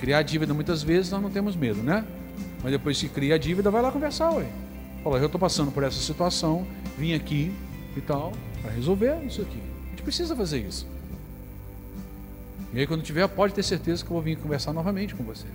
Criar 0.00 0.22
dívida 0.22 0.54
muitas 0.54 0.82
vezes 0.82 1.10
nós 1.10 1.20
não 1.20 1.30
temos 1.30 1.54
medo, 1.54 1.82
né? 1.82 2.04
Mas 2.62 2.72
depois 2.72 3.00
que 3.00 3.08
cria 3.08 3.34
a 3.34 3.38
dívida, 3.38 3.70
vai 3.70 3.82
lá 3.82 3.90
conversar, 3.90 4.30
ué. 4.30 4.46
Fala, 5.02 5.18
eu 5.18 5.26
estou 5.26 5.40
passando 5.40 5.72
por 5.72 5.82
essa 5.82 6.00
situação, 6.00 6.66
vim 6.96 7.12
aqui 7.14 7.52
e 7.96 8.00
tal, 8.00 8.32
para 8.60 8.70
resolver 8.70 9.20
isso 9.24 9.42
aqui. 9.42 9.60
A 9.86 9.90
gente 9.90 10.02
precisa 10.02 10.36
fazer 10.36 10.60
isso. 10.60 10.86
E 12.72 12.78
aí, 12.78 12.86
quando 12.86 13.02
tiver, 13.02 13.26
pode 13.28 13.52
ter 13.52 13.62
certeza 13.62 14.04
que 14.04 14.10
eu 14.10 14.14
vou 14.14 14.22
vir 14.22 14.36
conversar 14.36 14.72
novamente 14.72 15.14
com 15.14 15.24
você. 15.24 15.46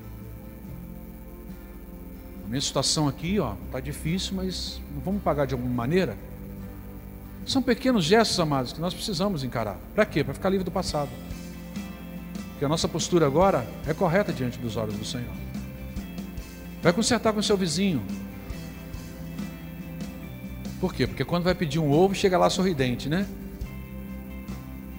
A 2.45 2.49
minha 2.49 2.61
situação 2.61 3.07
aqui, 3.07 3.39
ó, 3.39 3.55
tá 3.71 3.79
difícil, 3.79 4.35
mas 4.35 4.79
vamos 5.03 5.21
pagar 5.23 5.45
de 5.45 5.53
alguma 5.53 5.73
maneira? 5.73 6.15
São 7.45 7.61
pequenos 7.61 8.03
gestos, 8.03 8.39
amados, 8.39 8.73
que 8.73 8.81
nós 8.81 8.93
precisamos 8.93 9.43
encarar. 9.43 9.77
Para 9.95 10.05
quê? 10.05 10.23
Para 10.23 10.33
ficar 10.33 10.49
livre 10.49 10.65
do 10.65 10.71
passado. 10.71 11.09
Porque 12.49 12.65
a 12.65 12.69
nossa 12.69 12.87
postura 12.87 13.25
agora 13.25 13.65
é 13.87 13.93
correta 13.93 14.33
diante 14.33 14.59
dos 14.59 14.75
olhos 14.75 14.95
do 14.95 15.05
Senhor. 15.05 15.46
Vai 16.81 16.93
consertar 16.93 17.33
com 17.33 17.41
seu 17.41 17.57
vizinho. 17.57 18.01
Por 20.79 20.93
quê? 20.93 21.07
Porque 21.07 21.25
quando 21.25 21.43
vai 21.43 21.55
pedir 21.55 21.79
um 21.79 21.91
ovo, 21.91 22.13
chega 22.13 22.37
lá 22.37 22.49
sorridente, 22.49 23.09
né? 23.09 23.27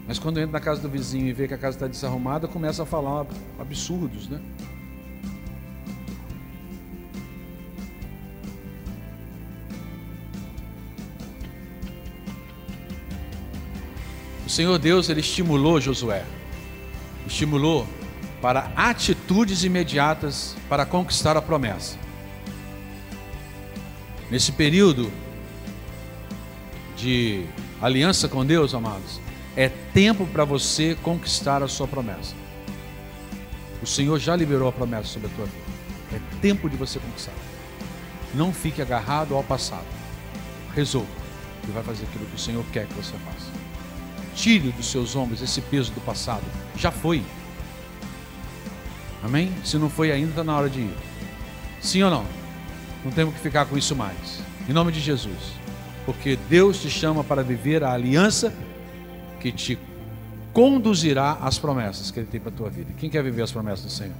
Mas 0.06 0.18
quando 0.18 0.40
entra 0.40 0.52
na 0.52 0.60
casa 0.60 0.80
do 0.80 0.88
vizinho 0.88 1.26
e 1.26 1.32
vê 1.32 1.46
que 1.46 1.54
a 1.54 1.58
casa 1.58 1.76
está 1.76 1.86
desarrumada, 1.86 2.48
começa 2.48 2.82
a 2.82 2.86
falar 2.86 3.26
absurdos, 3.58 4.28
né? 4.28 4.40
O 14.46 14.50
Senhor 14.50 14.78
Deus, 14.78 15.10
ele 15.10 15.20
estimulou 15.20 15.78
Josué. 15.78 16.24
Estimulou 17.26 17.86
para 18.40 18.70
atitudes 18.76 19.64
imediatas 19.64 20.56
para 20.68 20.86
conquistar 20.86 21.36
a 21.36 21.42
promessa. 21.42 21.96
Nesse 24.30 24.52
período 24.52 25.10
de 26.96 27.46
aliança 27.80 28.28
com 28.28 28.44
Deus, 28.44 28.74
amados, 28.74 29.20
é 29.56 29.68
tempo 29.68 30.26
para 30.26 30.44
você 30.44 30.96
conquistar 31.02 31.62
a 31.62 31.68
sua 31.68 31.88
promessa. 31.88 32.34
O 33.82 33.86
Senhor 33.86 34.18
já 34.18 34.36
liberou 34.36 34.68
a 34.68 34.72
promessa 34.72 35.08
sobre 35.08 35.28
a 35.28 35.30
tua 35.34 35.46
vida. 35.46 35.68
É 36.12 36.40
tempo 36.40 36.68
de 36.68 36.76
você 36.76 36.98
conquistar. 36.98 37.32
Não 38.34 38.52
fique 38.52 38.82
agarrado 38.82 39.34
ao 39.34 39.42
passado. 39.42 39.86
Resolva 40.74 41.08
e 41.66 41.70
vai 41.70 41.82
fazer 41.82 42.04
aquilo 42.04 42.26
que 42.26 42.36
o 42.36 42.38
Senhor 42.38 42.64
quer 42.72 42.86
que 42.86 42.94
você 42.94 43.12
faça. 43.12 43.50
Tire 44.34 44.70
dos 44.70 44.90
seus 44.90 45.16
ombros 45.16 45.42
esse 45.42 45.60
peso 45.60 45.92
do 45.92 46.00
passado. 46.00 46.44
Já 46.76 46.90
foi. 46.90 47.22
Amém? 49.22 49.52
Se 49.64 49.76
não 49.76 49.90
foi 49.90 50.12
ainda, 50.12 50.30
está 50.30 50.44
na 50.44 50.56
hora 50.56 50.70
de 50.70 50.80
ir. 50.80 50.96
Sim 51.80 52.02
ou 52.02 52.10
não? 52.10 52.24
Não 53.04 53.10
temos 53.12 53.34
que 53.34 53.40
ficar 53.40 53.66
com 53.66 53.76
isso 53.76 53.94
mais. 53.94 54.40
Em 54.68 54.72
nome 54.72 54.92
de 54.92 55.00
Jesus. 55.00 55.58
Porque 56.04 56.38
Deus 56.48 56.80
te 56.80 56.90
chama 56.90 57.22
para 57.22 57.42
viver 57.42 57.84
a 57.84 57.92
aliança 57.92 58.52
que 59.40 59.52
te 59.52 59.78
conduzirá 60.52 61.38
às 61.40 61.58
promessas 61.58 62.10
que 62.10 62.18
Ele 62.18 62.26
tem 62.26 62.40
para 62.40 62.50
a 62.50 62.54
tua 62.54 62.70
vida. 62.70 62.92
Quem 62.98 63.10
quer 63.10 63.22
viver 63.22 63.42
as 63.42 63.52
promessas 63.52 63.84
do 63.84 63.90
Senhor? 63.90 64.14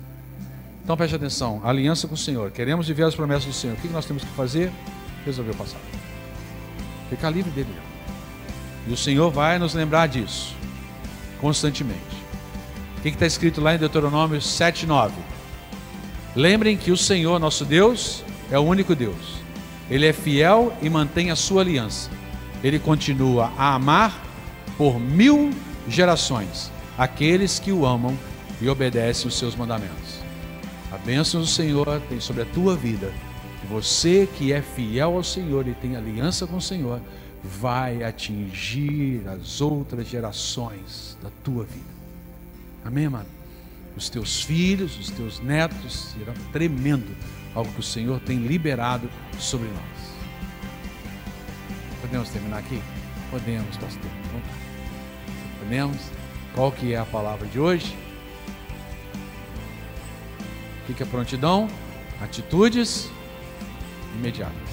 Então 0.84 0.96
preste 0.96 1.16
atenção, 1.16 1.60
aliança 1.64 2.08
com 2.08 2.14
o 2.14 2.18
Senhor. 2.18 2.50
Queremos 2.50 2.88
viver 2.88 3.04
as 3.04 3.14
promessas 3.14 3.44
do 3.44 3.52
Senhor. 3.52 3.76
O 3.76 3.80
que 3.80 3.88
nós 3.88 4.06
temos 4.06 4.24
que 4.24 4.30
fazer? 4.30 4.70
Resolver 5.24 5.50
o 5.50 5.56
passado. 5.56 5.82
Ficar 7.10 7.30
livre 7.30 7.50
dele. 7.50 7.68
E 8.86 8.92
o 8.92 8.96
Senhor 8.96 9.30
vai 9.30 9.58
nos 9.58 9.74
lembrar 9.74 10.06
disso 10.06 10.56
constantemente. 11.40 12.17
O 12.98 13.00
que 13.00 13.10
está 13.10 13.26
escrito 13.26 13.60
lá 13.60 13.76
em 13.76 13.78
Deuteronômio 13.78 14.40
7,9? 14.40 15.12
Lembrem 16.34 16.76
que 16.76 16.90
o 16.90 16.96
Senhor, 16.96 17.38
nosso 17.38 17.64
Deus, 17.64 18.24
é 18.50 18.58
o 18.58 18.62
único 18.62 18.92
Deus. 18.92 19.38
Ele 19.88 20.04
é 20.04 20.12
fiel 20.12 20.76
e 20.82 20.90
mantém 20.90 21.30
a 21.30 21.36
sua 21.36 21.62
aliança. 21.62 22.10
Ele 22.62 22.76
continua 22.76 23.52
a 23.56 23.74
amar 23.74 24.20
por 24.76 24.98
mil 24.98 25.52
gerações 25.88 26.72
aqueles 26.98 27.60
que 27.60 27.70
o 27.70 27.86
amam 27.86 28.18
e 28.60 28.68
obedecem 28.68 29.28
os 29.28 29.38
seus 29.38 29.54
mandamentos. 29.54 30.18
A 30.90 30.98
bênção 30.98 31.40
do 31.40 31.46
Senhor 31.46 32.02
tem 32.08 32.18
sobre 32.18 32.42
a 32.42 32.46
tua 32.46 32.74
vida. 32.74 33.12
Você 33.70 34.28
que 34.36 34.52
é 34.52 34.60
fiel 34.60 35.14
ao 35.14 35.22
Senhor 35.22 35.68
e 35.68 35.72
tem 35.72 35.94
aliança 35.94 36.48
com 36.48 36.56
o 36.56 36.62
Senhor, 36.62 37.00
vai 37.44 38.02
atingir 38.02 39.22
as 39.28 39.60
outras 39.60 40.08
gerações 40.08 41.16
da 41.22 41.30
tua 41.44 41.62
vida. 41.62 41.97
Amém, 42.88 43.04
amado? 43.04 43.26
Os 43.94 44.08
teus 44.08 44.42
filhos, 44.42 44.98
os 44.98 45.10
teus 45.10 45.40
netos 45.40 46.14
serão 46.14 46.32
tremendo 46.52 47.14
algo 47.54 47.70
que 47.70 47.80
o 47.80 47.82
Senhor 47.82 48.18
tem 48.18 48.38
liberado 48.38 49.10
sobre 49.38 49.68
nós. 49.68 50.14
Podemos 52.00 52.30
terminar 52.30 52.60
aqui? 52.60 52.80
Podemos, 53.30 53.76
pastor. 53.76 54.10
Entendemos? 55.56 55.98
Qual 56.54 56.72
que 56.72 56.94
é 56.94 56.96
a 56.96 57.04
palavra 57.04 57.46
de 57.48 57.60
hoje? 57.60 57.94
O 60.88 60.94
que 60.94 61.02
é 61.02 61.06
prontidão? 61.06 61.68
Atitudes 62.22 63.10
imediatas. 64.14 64.70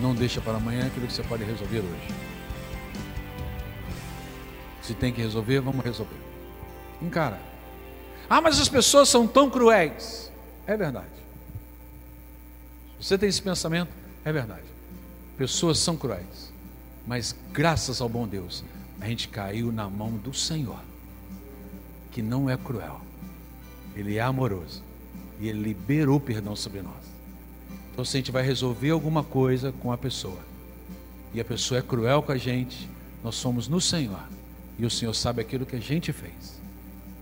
Não 0.00 0.12
deixa 0.12 0.40
para 0.40 0.56
amanhã 0.56 0.88
aquilo 0.88 1.06
que 1.06 1.12
você 1.12 1.22
pode 1.22 1.44
resolver 1.44 1.78
hoje. 1.78 2.23
Se 4.84 4.92
tem 4.92 5.10
que 5.10 5.22
resolver, 5.22 5.60
vamos 5.60 5.82
resolver. 5.82 6.20
Encara. 7.00 7.40
Ah, 8.28 8.42
mas 8.42 8.60
as 8.60 8.68
pessoas 8.68 9.08
são 9.08 9.26
tão 9.26 9.48
cruéis. 9.48 10.30
É 10.66 10.76
verdade. 10.76 11.08
Você 13.00 13.16
tem 13.16 13.30
esse 13.30 13.40
pensamento? 13.40 13.90
É 14.26 14.30
verdade. 14.30 14.64
Pessoas 15.38 15.78
são 15.78 15.96
cruéis. 15.96 16.52
Mas 17.06 17.34
graças 17.50 18.02
ao 18.02 18.10
bom 18.10 18.28
Deus, 18.28 18.62
a 19.00 19.06
gente 19.06 19.28
caiu 19.28 19.72
na 19.72 19.88
mão 19.88 20.12
do 20.12 20.34
Senhor, 20.34 20.80
que 22.12 22.20
não 22.20 22.48
é 22.48 22.56
cruel, 22.56 23.00
Ele 23.96 24.16
é 24.16 24.22
amoroso 24.22 24.82
e 25.40 25.48
Ele 25.48 25.62
liberou 25.62 26.20
perdão 26.20 26.54
sobre 26.54 26.82
nós. 26.82 27.04
Então, 27.92 28.04
se 28.04 28.16
a 28.16 28.20
gente 28.20 28.30
vai 28.30 28.42
resolver 28.42 28.90
alguma 28.90 29.22
coisa 29.22 29.72
com 29.72 29.92
a 29.92 29.98
pessoa 29.98 30.40
e 31.32 31.40
a 31.40 31.44
pessoa 31.44 31.78
é 31.78 31.82
cruel 31.82 32.22
com 32.22 32.32
a 32.32 32.38
gente, 32.38 32.88
nós 33.22 33.34
somos 33.34 33.68
no 33.68 33.80
Senhor 33.80 34.20
e 34.78 34.84
o 34.84 34.90
Senhor 34.90 35.14
sabe 35.14 35.40
aquilo 35.40 35.66
que 35.66 35.76
a 35.76 35.80
gente 35.80 36.12
fez. 36.12 36.60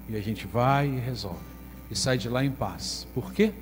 E 0.09 0.17
a 0.17 0.21
gente 0.21 0.47
vai 0.47 0.89
e 0.89 0.99
resolve 0.99 1.53
e 1.91 1.97
sai 1.97 2.19
de 2.19 2.29
lá 2.29 2.45
em 2.45 2.51
paz. 2.51 3.07
Por 3.15 3.33
quê? 3.33 3.53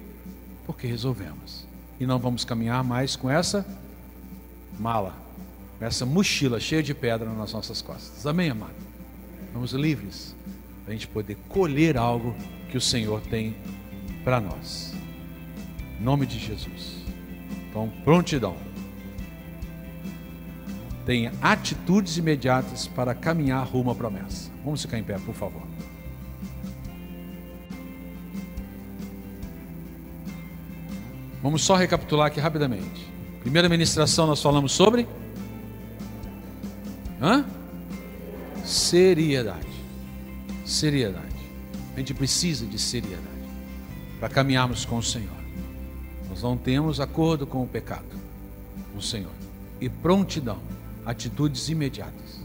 Porque 0.66 0.86
resolvemos. 0.86 1.66
E 1.98 2.06
não 2.06 2.18
vamos 2.18 2.44
caminhar 2.44 2.82
mais 2.82 3.16
com 3.16 3.28
essa 3.28 3.66
mala 4.78 5.30
com 5.80 5.86
essa 5.86 6.04
mochila 6.04 6.60
cheia 6.60 6.82
de 6.82 6.92
pedra 6.92 7.30
nas 7.30 7.54
nossas 7.54 7.80
costas. 7.80 8.26
Amém, 8.26 8.50
amado? 8.50 8.74
Vamos 9.54 9.72
livres 9.72 10.36
para 10.84 10.92
a 10.92 10.94
gente 10.94 11.08
poder 11.08 11.38
colher 11.48 11.96
algo 11.96 12.36
que 12.70 12.76
o 12.76 12.80
Senhor 12.80 13.22
tem 13.22 13.56
para 14.22 14.38
nós. 14.42 14.92
Em 15.98 16.04
nome 16.04 16.26
de 16.26 16.38
Jesus. 16.38 16.96
Então, 17.70 17.90
prontidão. 18.04 18.54
Tenha 21.06 21.32
atitudes 21.40 22.16
imediatas 22.16 22.86
para 22.86 23.14
caminhar 23.14 23.66
rumo 23.66 23.90
à 23.90 23.94
promessa. 23.94 24.50
Vamos 24.64 24.82
ficar 24.82 24.98
em 24.98 25.02
pé, 25.02 25.18
por 25.18 25.34
favor. 25.34 25.62
Vamos 31.42 31.62
só 31.62 31.74
recapitular 31.74 32.26
aqui 32.26 32.38
rapidamente. 32.38 33.08
Primeira 33.40 33.68
ministração 33.68 34.26
nós 34.26 34.42
falamos 34.42 34.72
sobre 34.72 35.08
Hã? 37.20 37.44
Seriedade. 38.64 39.66
Seriedade. 40.64 41.26
A 41.94 41.98
gente 41.98 42.14
precisa 42.14 42.64
de 42.64 42.78
seriedade 42.78 43.20
para 44.18 44.28
caminharmos 44.28 44.84
com 44.84 44.96
o 44.96 45.02
Senhor. 45.02 45.28
Nós 46.28 46.42
não 46.42 46.56
temos 46.56 47.00
acordo 47.00 47.46
com 47.46 47.62
o 47.62 47.66
pecado, 47.66 48.06
com 48.92 48.98
o 48.98 49.02
Senhor. 49.02 49.32
E 49.80 49.88
prontidão, 49.88 50.58
atitudes 51.10 51.68
imediatas. 51.68 52.40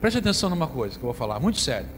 Preste 0.00 0.18
atenção 0.18 0.50
numa 0.50 0.66
coisa 0.66 0.94
que 0.98 1.04
eu 1.04 1.06
vou 1.06 1.14
falar, 1.14 1.40
muito 1.40 1.58
sério. 1.58 1.88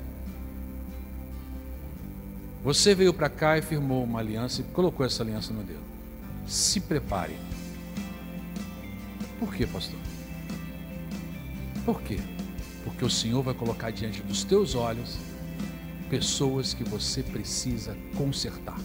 Você 2.65 2.95
veio 2.95 3.13
para 3.15 3.29
cá 3.29 3.59
e 3.59 3.63
firmou 3.63 4.03
uma 4.05 4.19
aliança 4.19 4.61
e 4.61 4.65
colocou 4.65 5.05
essa 5.05 5.23
aliança 5.23 5.53
no 5.53 5.63
dedo. 5.63 5.83
Se 6.47 6.81
prepare. 6.81 7.37
Por 9.39 9.55
quê, 9.55 9.67
pastor? 9.67 9.99
Por 11.85 12.03
quê? 12.03 12.19
Porque 12.85 13.05
o 13.05 13.11
Senhor 13.11 13.43
vai 13.43 13.55
colocar 13.55 13.91
diante 13.91 14.23
dos 14.23 14.45
teus 14.45 14.75
olhos 14.75 15.19
pessoas 16.09 16.75
que 16.75 16.85
você 16.85 17.23
precisa 17.23 17.97
consertar. 18.17 18.79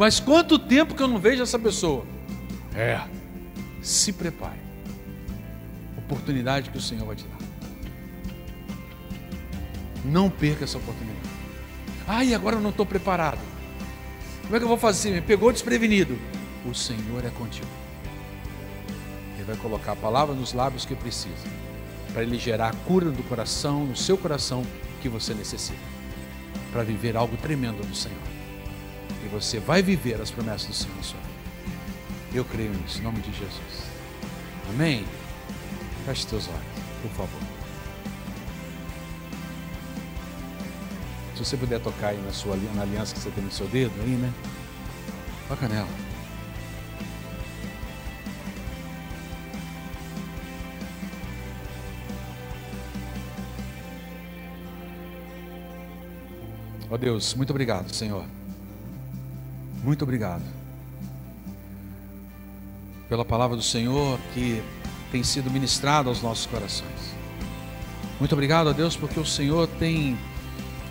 Mas 0.00 0.18
quanto 0.18 0.58
tempo 0.58 0.94
que 0.94 1.02
eu 1.02 1.06
não 1.06 1.18
vejo 1.18 1.42
essa 1.42 1.58
pessoa? 1.58 2.06
É, 2.74 3.02
se 3.82 4.14
prepare. 4.14 4.58
Oportunidade 5.98 6.70
que 6.70 6.78
o 6.78 6.80
Senhor 6.80 7.04
vai 7.04 7.16
te 7.16 7.24
dar. 7.24 7.36
Não 10.02 10.30
perca 10.30 10.64
essa 10.64 10.78
oportunidade. 10.78 11.28
Ai, 12.08 12.32
agora 12.32 12.56
eu 12.56 12.62
não 12.62 12.70
estou 12.70 12.86
preparado. 12.86 13.40
Como 14.44 14.56
é 14.56 14.58
que 14.58 14.64
eu 14.64 14.68
vou 14.68 14.78
fazer? 14.78 15.10
Me 15.10 15.20
pegou 15.20 15.52
desprevenido. 15.52 16.18
O 16.64 16.74
Senhor 16.74 17.22
é 17.22 17.28
contigo. 17.28 17.68
Ele 19.34 19.44
vai 19.44 19.56
colocar 19.56 19.92
a 19.92 19.96
palavra 19.96 20.34
nos 20.34 20.54
lábios 20.54 20.86
que 20.86 20.94
precisa, 20.94 21.46
para 22.14 22.22
ele 22.22 22.38
gerar 22.38 22.68
a 22.68 22.74
cura 22.86 23.10
do 23.10 23.22
coração, 23.24 23.84
no 23.84 23.94
seu 23.94 24.16
coração, 24.16 24.64
que 25.02 25.10
você 25.10 25.34
necessita, 25.34 25.78
para 26.72 26.82
viver 26.82 27.18
algo 27.18 27.36
tremendo 27.36 27.86
do 27.86 27.94
Senhor. 27.94 28.39
Você 29.30 29.60
vai 29.60 29.80
viver 29.80 30.20
as 30.20 30.30
promessas 30.30 30.66
do 30.66 30.74
Senhor 30.74 30.96
na 30.96 31.02
sua 31.02 31.20
vida. 31.20 31.40
Eu 32.34 32.44
creio 32.44 32.72
nisso, 32.72 32.98
em 32.98 33.02
nome 33.02 33.20
de 33.20 33.30
Jesus. 33.32 33.90
Amém? 34.68 35.04
Feche 36.04 36.26
teus 36.26 36.48
olhos, 36.48 36.60
por 37.02 37.10
favor. 37.12 37.40
Se 41.36 41.44
você 41.44 41.56
puder 41.56 41.80
tocar 41.80 42.08
aí 42.08 42.20
na 42.22 42.32
sua 42.32 42.56
na 42.74 42.82
aliança 42.82 43.14
que 43.14 43.20
você 43.20 43.30
tem 43.30 43.44
no 43.44 43.50
seu 43.50 43.66
dedo 43.68 43.92
aí, 44.02 44.10
né? 44.10 44.32
Toca 45.48 45.68
nela. 45.68 45.88
Ó 56.90 56.94
oh 56.94 56.98
Deus, 56.98 57.34
muito 57.34 57.50
obrigado, 57.50 57.94
Senhor. 57.94 58.39
Muito 59.82 60.02
obrigado 60.02 60.42
pela 63.08 63.24
palavra 63.24 63.56
do 63.56 63.62
Senhor 63.62 64.18
que 64.34 64.62
tem 65.10 65.24
sido 65.24 65.50
ministrada 65.50 66.08
aos 66.08 66.22
nossos 66.22 66.46
corações. 66.46 67.14
Muito 68.18 68.32
obrigado 68.32 68.68
a 68.68 68.72
Deus 68.72 68.94
porque 68.94 69.18
o 69.18 69.24
Senhor 69.24 69.66
tem 69.78 70.18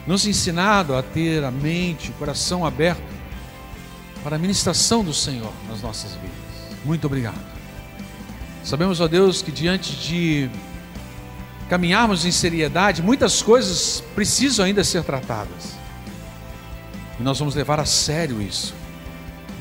nos 0.08 0.26
ensinado 0.26 0.96
a 0.96 1.04
ter 1.04 1.44
a 1.44 1.52
mente, 1.52 2.10
o 2.10 2.14
coração 2.14 2.66
aberto 2.66 3.02
para 4.24 4.36
a 4.36 4.40
ministração 4.40 5.04
do 5.04 5.14
Senhor 5.14 5.54
nas 5.70 5.82
nossas 5.82 6.14
vidas. 6.14 6.80
Muito 6.84 7.06
obrigado. 7.06 7.40
Sabemos, 8.64 9.00
ó 9.00 9.08
Deus, 9.08 9.42
que 9.42 9.52
diante 9.52 9.96
de 9.96 10.50
caminharmos 11.70 12.26
em 12.26 12.32
seriedade, 12.32 13.04
muitas 13.04 13.42
coisas 13.42 14.04
precisam 14.16 14.66
ainda 14.66 14.84
ser 14.84 15.04
tratadas. 15.04 15.78
E 17.20 17.24
nós 17.24 17.38
vamos 17.38 17.54
levar 17.54 17.80
a 17.80 17.86
sério 17.86 18.42
isso, 18.42 18.74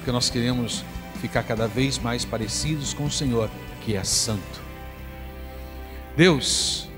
porque 0.08 0.12
nós 0.14 0.30
queremos 0.30 0.82
ficar 1.20 1.42
cada 1.42 1.68
vez 1.68 1.98
mais 1.98 2.24
parecidos 2.24 2.94
com 2.94 3.04
o 3.04 3.10
Senhor, 3.10 3.50
que 3.84 3.94
é 3.94 4.02
santo. 4.02 4.62
Deus, 6.16 6.88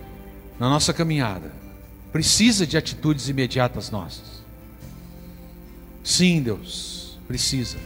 na 0.61 0.68
nossa 0.68 0.94
caminhada, 0.94 1.50
precisa 2.12 2.64
de 2.64 2.76
atitudes 2.76 3.28
imediatas 3.28 3.90
nossas. 3.90 4.44
Sim, 6.04 6.40
Deus, 6.40 7.18
precisa. 7.26 7.78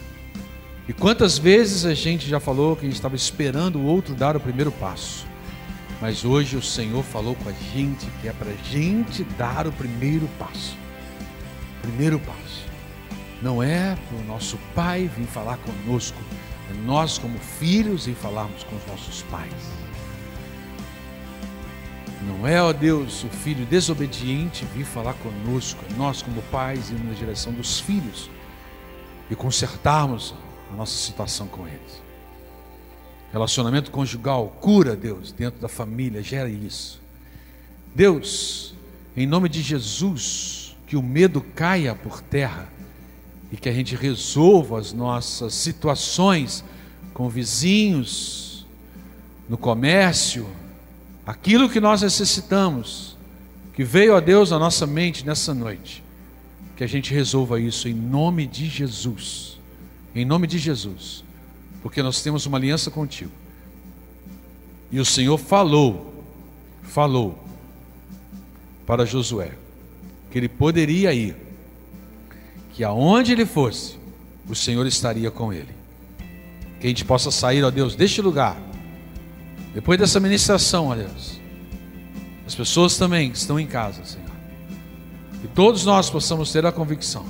E 0.87 0.93
quantas 0.93 1.39
vezes 1.39 1.85
a 1.85 1.95
gente 1.95 2.29
já 2.29 2.39
falou 2.39 2.75
que 2.75 2.81
a 2.81 2.85
gente 2.85 2.97
estava 2.97 3.15
esperando 3.15 3.79
o 3.79 3.85
outro 3.85 4.13
dar 4.13 4.37
o 4.37 4.39
primeiro 4.39 4.71
passo. 4.73 5.25
Mas 5.99 6.23
hoje 6.23 6.55
o 6.55 6.61
Senhor 6.61 7.03
falou 7.03 7.33
com 7.33 7.49
a 7.49 7.53
gente 7.73 8.05
que 8.21 8.27
é 8.27 8.31
para 8.31 8.51
a 8.51 8.69
gente 8.69 9.23
dar 9.39 9.65
o 9.65 9.71
primeiro 9.71 10.29
passo. 10.37 10.77
Primeiro 11.81 12.19
passo. 12.19 12.64
Não 13.45 13.61
é 13.61 13.95
para 13.95 14.17
o 14.17 14.23
nosso 14.23 14.57
pai 14.73 15.07
vir 15.07 15.27
falar 15.27 15.57
conosco, 15.57 16.17
é 16.67 16.73
nós, 16.83 17.19
como 17.19 17.37
filhos, 17.37 18.07
ir 18.07 18.15
falarmos 18.15 18.63
com 18.63 18.75
os 18.75 18.87
nossos 18.87 19.21
pais. 19.21 19.53
Não 22.25 22.47
é, 22.47 22.59
ó 22.59 22.73
Deus, 22.73 23.23
o 23.23 23.29
filho 23.29 23.63
desobediente 23.67 24.65
vir 24.73 24.83
falar 24.83 25.13
conosco, 25.13 25.79
é 25.87 25.93
nós, 25.93 26.23
como 26.23 26.41
pais, 26.51 26.89
irmos 26.89 27.09
na 27.09 27.13
direção 27.13 27.53
dos 27.53 27.79
filhos 27.79 28.31
e 29.29 29.35
consertarmos 29.35 30.33
a 30.73 30.75
nossa 30.75 30.97
situação 30.97 31.45
com 31.45 31.67
eles. 31.67 32.01
Relacionamento 33.31 33.91
conjugal, 33.91 34.57
cura, 34.59 34.95
Deus, 34.95 35.31
dentro 35.31 35.61
da 35.61 35.69
família, 35.69 36.23
gera 36.23 36.49
isso. 36.49 36.99
Deus, 37.93 38.73
em 39.15 39.27
nome 39.27 39.49
de 39.49 39.61
Jesus, 39.61 40.75
que 40.87 40.97
o 40.97 41.03
medo 41.03 41.41
caia 41.41 41.93
por 41.93 42.23
terra 42.23 42.73
e 43.51 43.57
que 43.57 43.69
a 43.69 43.73
gente 43.73 43.95
resolva 43.95 44.79
as 44.79 44.91
nossas 44.91 45.53
situações 45.53 46.63
com 47.13 47.29
vizinhos, 47.29 48.65
no 49.47 49.57
comércio, 49.57 50.47
aquilo 51.25 51.69
que 51.69 51.79
nós 51.79 52.01
necessitamos, 52.01 53.15
que 53.73 53.83
veio 53.83 54.15
a 54.15 54.19
Deus 54.19 54.51
à 54.51 54.59
nossa 54.59 54.87
mente 54.87 55.25
nessa 55.25 55.53
noite, 55.53 56.03
que 56.75 56.83
a 56.83 56.87
gente 56.87 57.13
resolva 57.13 57.59
isso 57.59 57.87
em 57.87 57.93
nome 57.93 58.45
de 58.47 58.67
Jesus. 58.67 59.55
Em 60.15 60.23
nome 60.23 60.47
de 60.47 60.57
Jesus, 60.57 61.25
porque 61.83 62.01
nós 62.01 62.23
temos 62.23 62.45
uma 62.45 62.57
aliança 62.57 62.89
contigo. 62.89 63.31
E 64.89 64.97
o 64.97 65.03
Senhor 65.03 65.37
falou, 65.37 66.23
falou 66.83 67.37
para 68.85 69.05
Josué 69.05 69.51
que 70.31 70.37
ele 70.37 70.47
poderia 70.47 71.13
ir 71.13 71.35
que 72.75 72.83
aonde 72.83 73.31
ele 73.31 73.45
fosse, 73.45 73.97
o 74.49 74.53
Senhor 74.53 74.85
estaria 74.85 75.31
com 75.31 75.53
ele. 75.53 75.73
Que 76.77 76.87
a 76.87 76.89
gente 76.89 77.05
possa 77.05 77.31
sair, 77.31 77.63
ó 77.63 77.71
Deus, 77.71 77.95
deste 77.95 78.21
lugar. 78.21 78.57
Depois 79.73 79.97
dessa 79.97 80.19
ministração, 80.19 80.89
ó 80.89 80.95
Deus. 80.95 81.39
As 82.45 82.53
pessoas 82.53 82.97
também 82.97 83.31
que 83.31 83.37
estão 83.37 83.57
em 83.57 83.65
casa, 83.65 84.03
Senhor. 84.03 84.29
Que 85.41 85.47
todos 85.47 85.85
nós 85.85 86.09
possamos 86.09 86.51
ter 86.51 86.65
a 86.65 86.71
convicção 86.71 87.25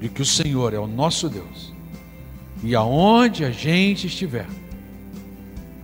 de 0.00 0.08
que 0.08 0.22
o 0.22 0.26
Senhor 0.26 0.72
é 0.72 0.78
o 0.78 0.86
nosso 0.86 1.28
Deus. 1.28 1.74
E 2.62 2.74
aonde 2.74 3.44
a 3.44 3.50
gente 3.50 4.06
estiver, 4.06 4.48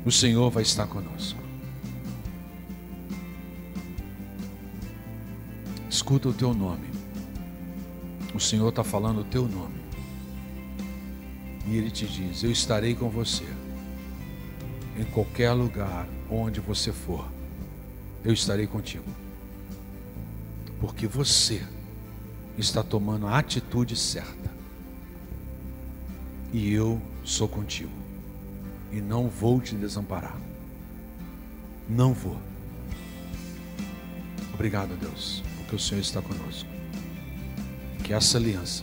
o 0.03 0.11
Senhor 0.11 0.51
vai 0.51 0.63
estar 0.63 0.87
conosco. 0.87 1.39
Escuta 5.91 6.31
o 6.31 6.33
teu 6.33 6.55
nome. 6.55 6.90
O 8.35 8.39
Senhor 8.39 8.69
está 8.69 8.85
falando 8.85 9.21
o 9.21 9.25
teu 9.25 9.49
nome. 9.49 9.81
E 11.67 11.77
Ele 11.77 11.91
te 11.91 12.07
diz: 12.07 12.43
Eu 12.43 12.51
estarei 12.51 12.95
com 12.95 13.09
você. 13.09 13.45
Em 14.99 15.05
qualquer 15.05 15.53
lugar 15.53 16.07
onde 16.31 16.61
você 16.61 16.93
for, 16.93 17.27
eu 18.25 18.33
estarei 18.33 18.67
contigo. 18.67 19.05
Porque 20.81 21.07
você 21.07 21.63
está 22.57 22.83
tomando 22.83 23.27
a 23.27 23.39
atitude 23.39 23.97
certa. 23.97 24.51
E 26.53 26.73
eu 26.73 27.01
sou 27.25 27.49
contigo. 27.49 27.93
E 28.93 29.01
não 29.01 29.29
vou 29.29 29.61
te 29.61 29.75
desamparar. 29.75 30.37
Não 31.89 32.13
vou. 32.13 32.39
Obrigado, 34.53 34.97
Deus, 34.97 35.43
porque 35.57 35.77
o 35.77 35.79
Senhor 35.79 36.01
está 36.01 36.21
conosco 36.21 36.80
que 38.01 38.13
essa 38.13 38.39
aliança 38.39 38.83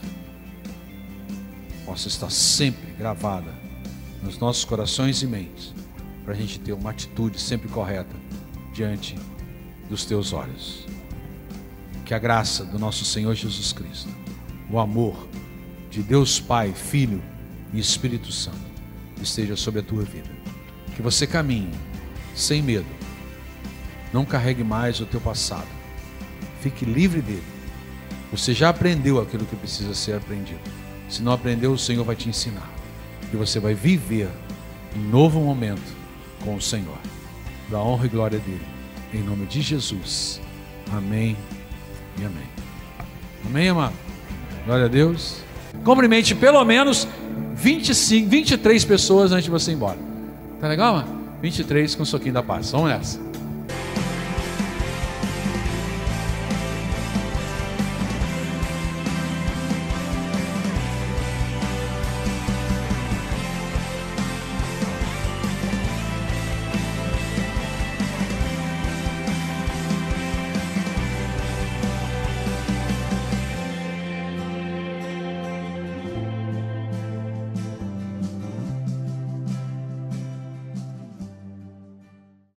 possa 1.86 2.08
estar 2.08 2.30
sempre 2.30 2.92
gravada 2.98 3.54
nos 4.22 4.38
nossos 4.38 4.66
corações 4.66 5.22
e 5.22 5.28
mentes, 5.28 5.74
para 6.24 6.34
a 6.34 6.38
gente 6.38 6.60
ter 6.60 6.74
uma 6.74 6.90
atitude 6.90 7.40
sempre 7.40 7.70
correta 7.70 8.16
diante 8.74 9.16
dos 9.90 10.06
teus 10.06 10.34
olhos. 10.34 10.86
Que 12.06 12.14
a 12.14 12.20
graça 12.20 12.66
do 12.66 12.78
nosso 12.78 13.06
Senhor 13.06 13.34
Jesus 13.36 13.72
Cristo, 13.72 14.10
o 14.70 14.80
amor 14.80 15.28
de 15.90 16.04
Deus 16.04 16.40
Pai, 16.40 16.74
Filho 16.74 17.22
e 17.74 17.80
Espírito 17.80 18.32
Santo 18.32 18.58
esteja 19.22 19.56
sobre 19.56 19.80
a 19.80 19.84
tua 19.84 20.04
vida. 20.04 20.30
Que 20.96 21.02
você 21.02 21.26
caminhe 21.26 21.72
sem 22.36 22.62
medo, 22.62 22.86
não 24.14 24.26
carregue 24.26 24.64
mais 24.64 25.00
o 25.00 25.06
teu 25.06 25.22
passado, 25.22 25.68
fique 26.62 26.86
livre 26.86 27.22
dele 27.22 27.57
você 28.32 28.54
já 28.54 28.70
aprendeu 28.70 29.22
aquilo 29.22 29.46
que 29.46 29.56
precisa 29.56 29.94
ser 29.94 30.16
aprendido. 30.16 30.60
Se 31.10 31.22
não 31.22 31.32
aprendeu, 31.32 31.72
o 31.72 31.78
Senhor 31.78 32.04
vai 32.04 32.16
te 32.16 32.28
ensinar. 32.28 32.70
E 33.32 33.38
você 33.38 33.60
vai 33.60 33.74
viver 33.74 34.30
um 34.96 35.10
novo 35.10 35.40
momento 35.40 35.96
com 36.44 36.56
o 36.56 36.62
Senhor. 36.62 36.98
Da 37.70 37.80
honra 37.80 38.06
e 38.06 38.10
glória 38.10 38.40
dele. 38.40 38.66
Em 39.14 39.22
nome 39.22 39.46
de 39.46 39.62
Jesus. 39.62 40.42
Amém 40.92 41.38
e 42.20 42.26
amém. 42.26 42.50
Amém, 43.46 43.70
amado? 43.70 43.94
Glória 44.66 44.86
a 44.86 44.90
Deus. 44.90 45.42
Cumprimente 45.84 46.36
pelo 46.36 46.64
menos 46.66 47.08
25, 47.56 48.30
23 48.30 48.86
pessoas 48.86 49.32
antes 49.32 49.46
de 49.46 49.52
você 49.52 49.72
ir 49.72 49.76
embora. 49.76 49.98
Tá 50.60 50.68
legal, 50.68 50.96
mano? 50.96 51.18
23 51.42 51.96
com 51.96 52.04
um 52.04 52.06
soquinho 52.06 52.34
da 52.34 52.44
paz. 52.44 52.72
Vamos 52.72 52.90
nessa. 52.90 53.27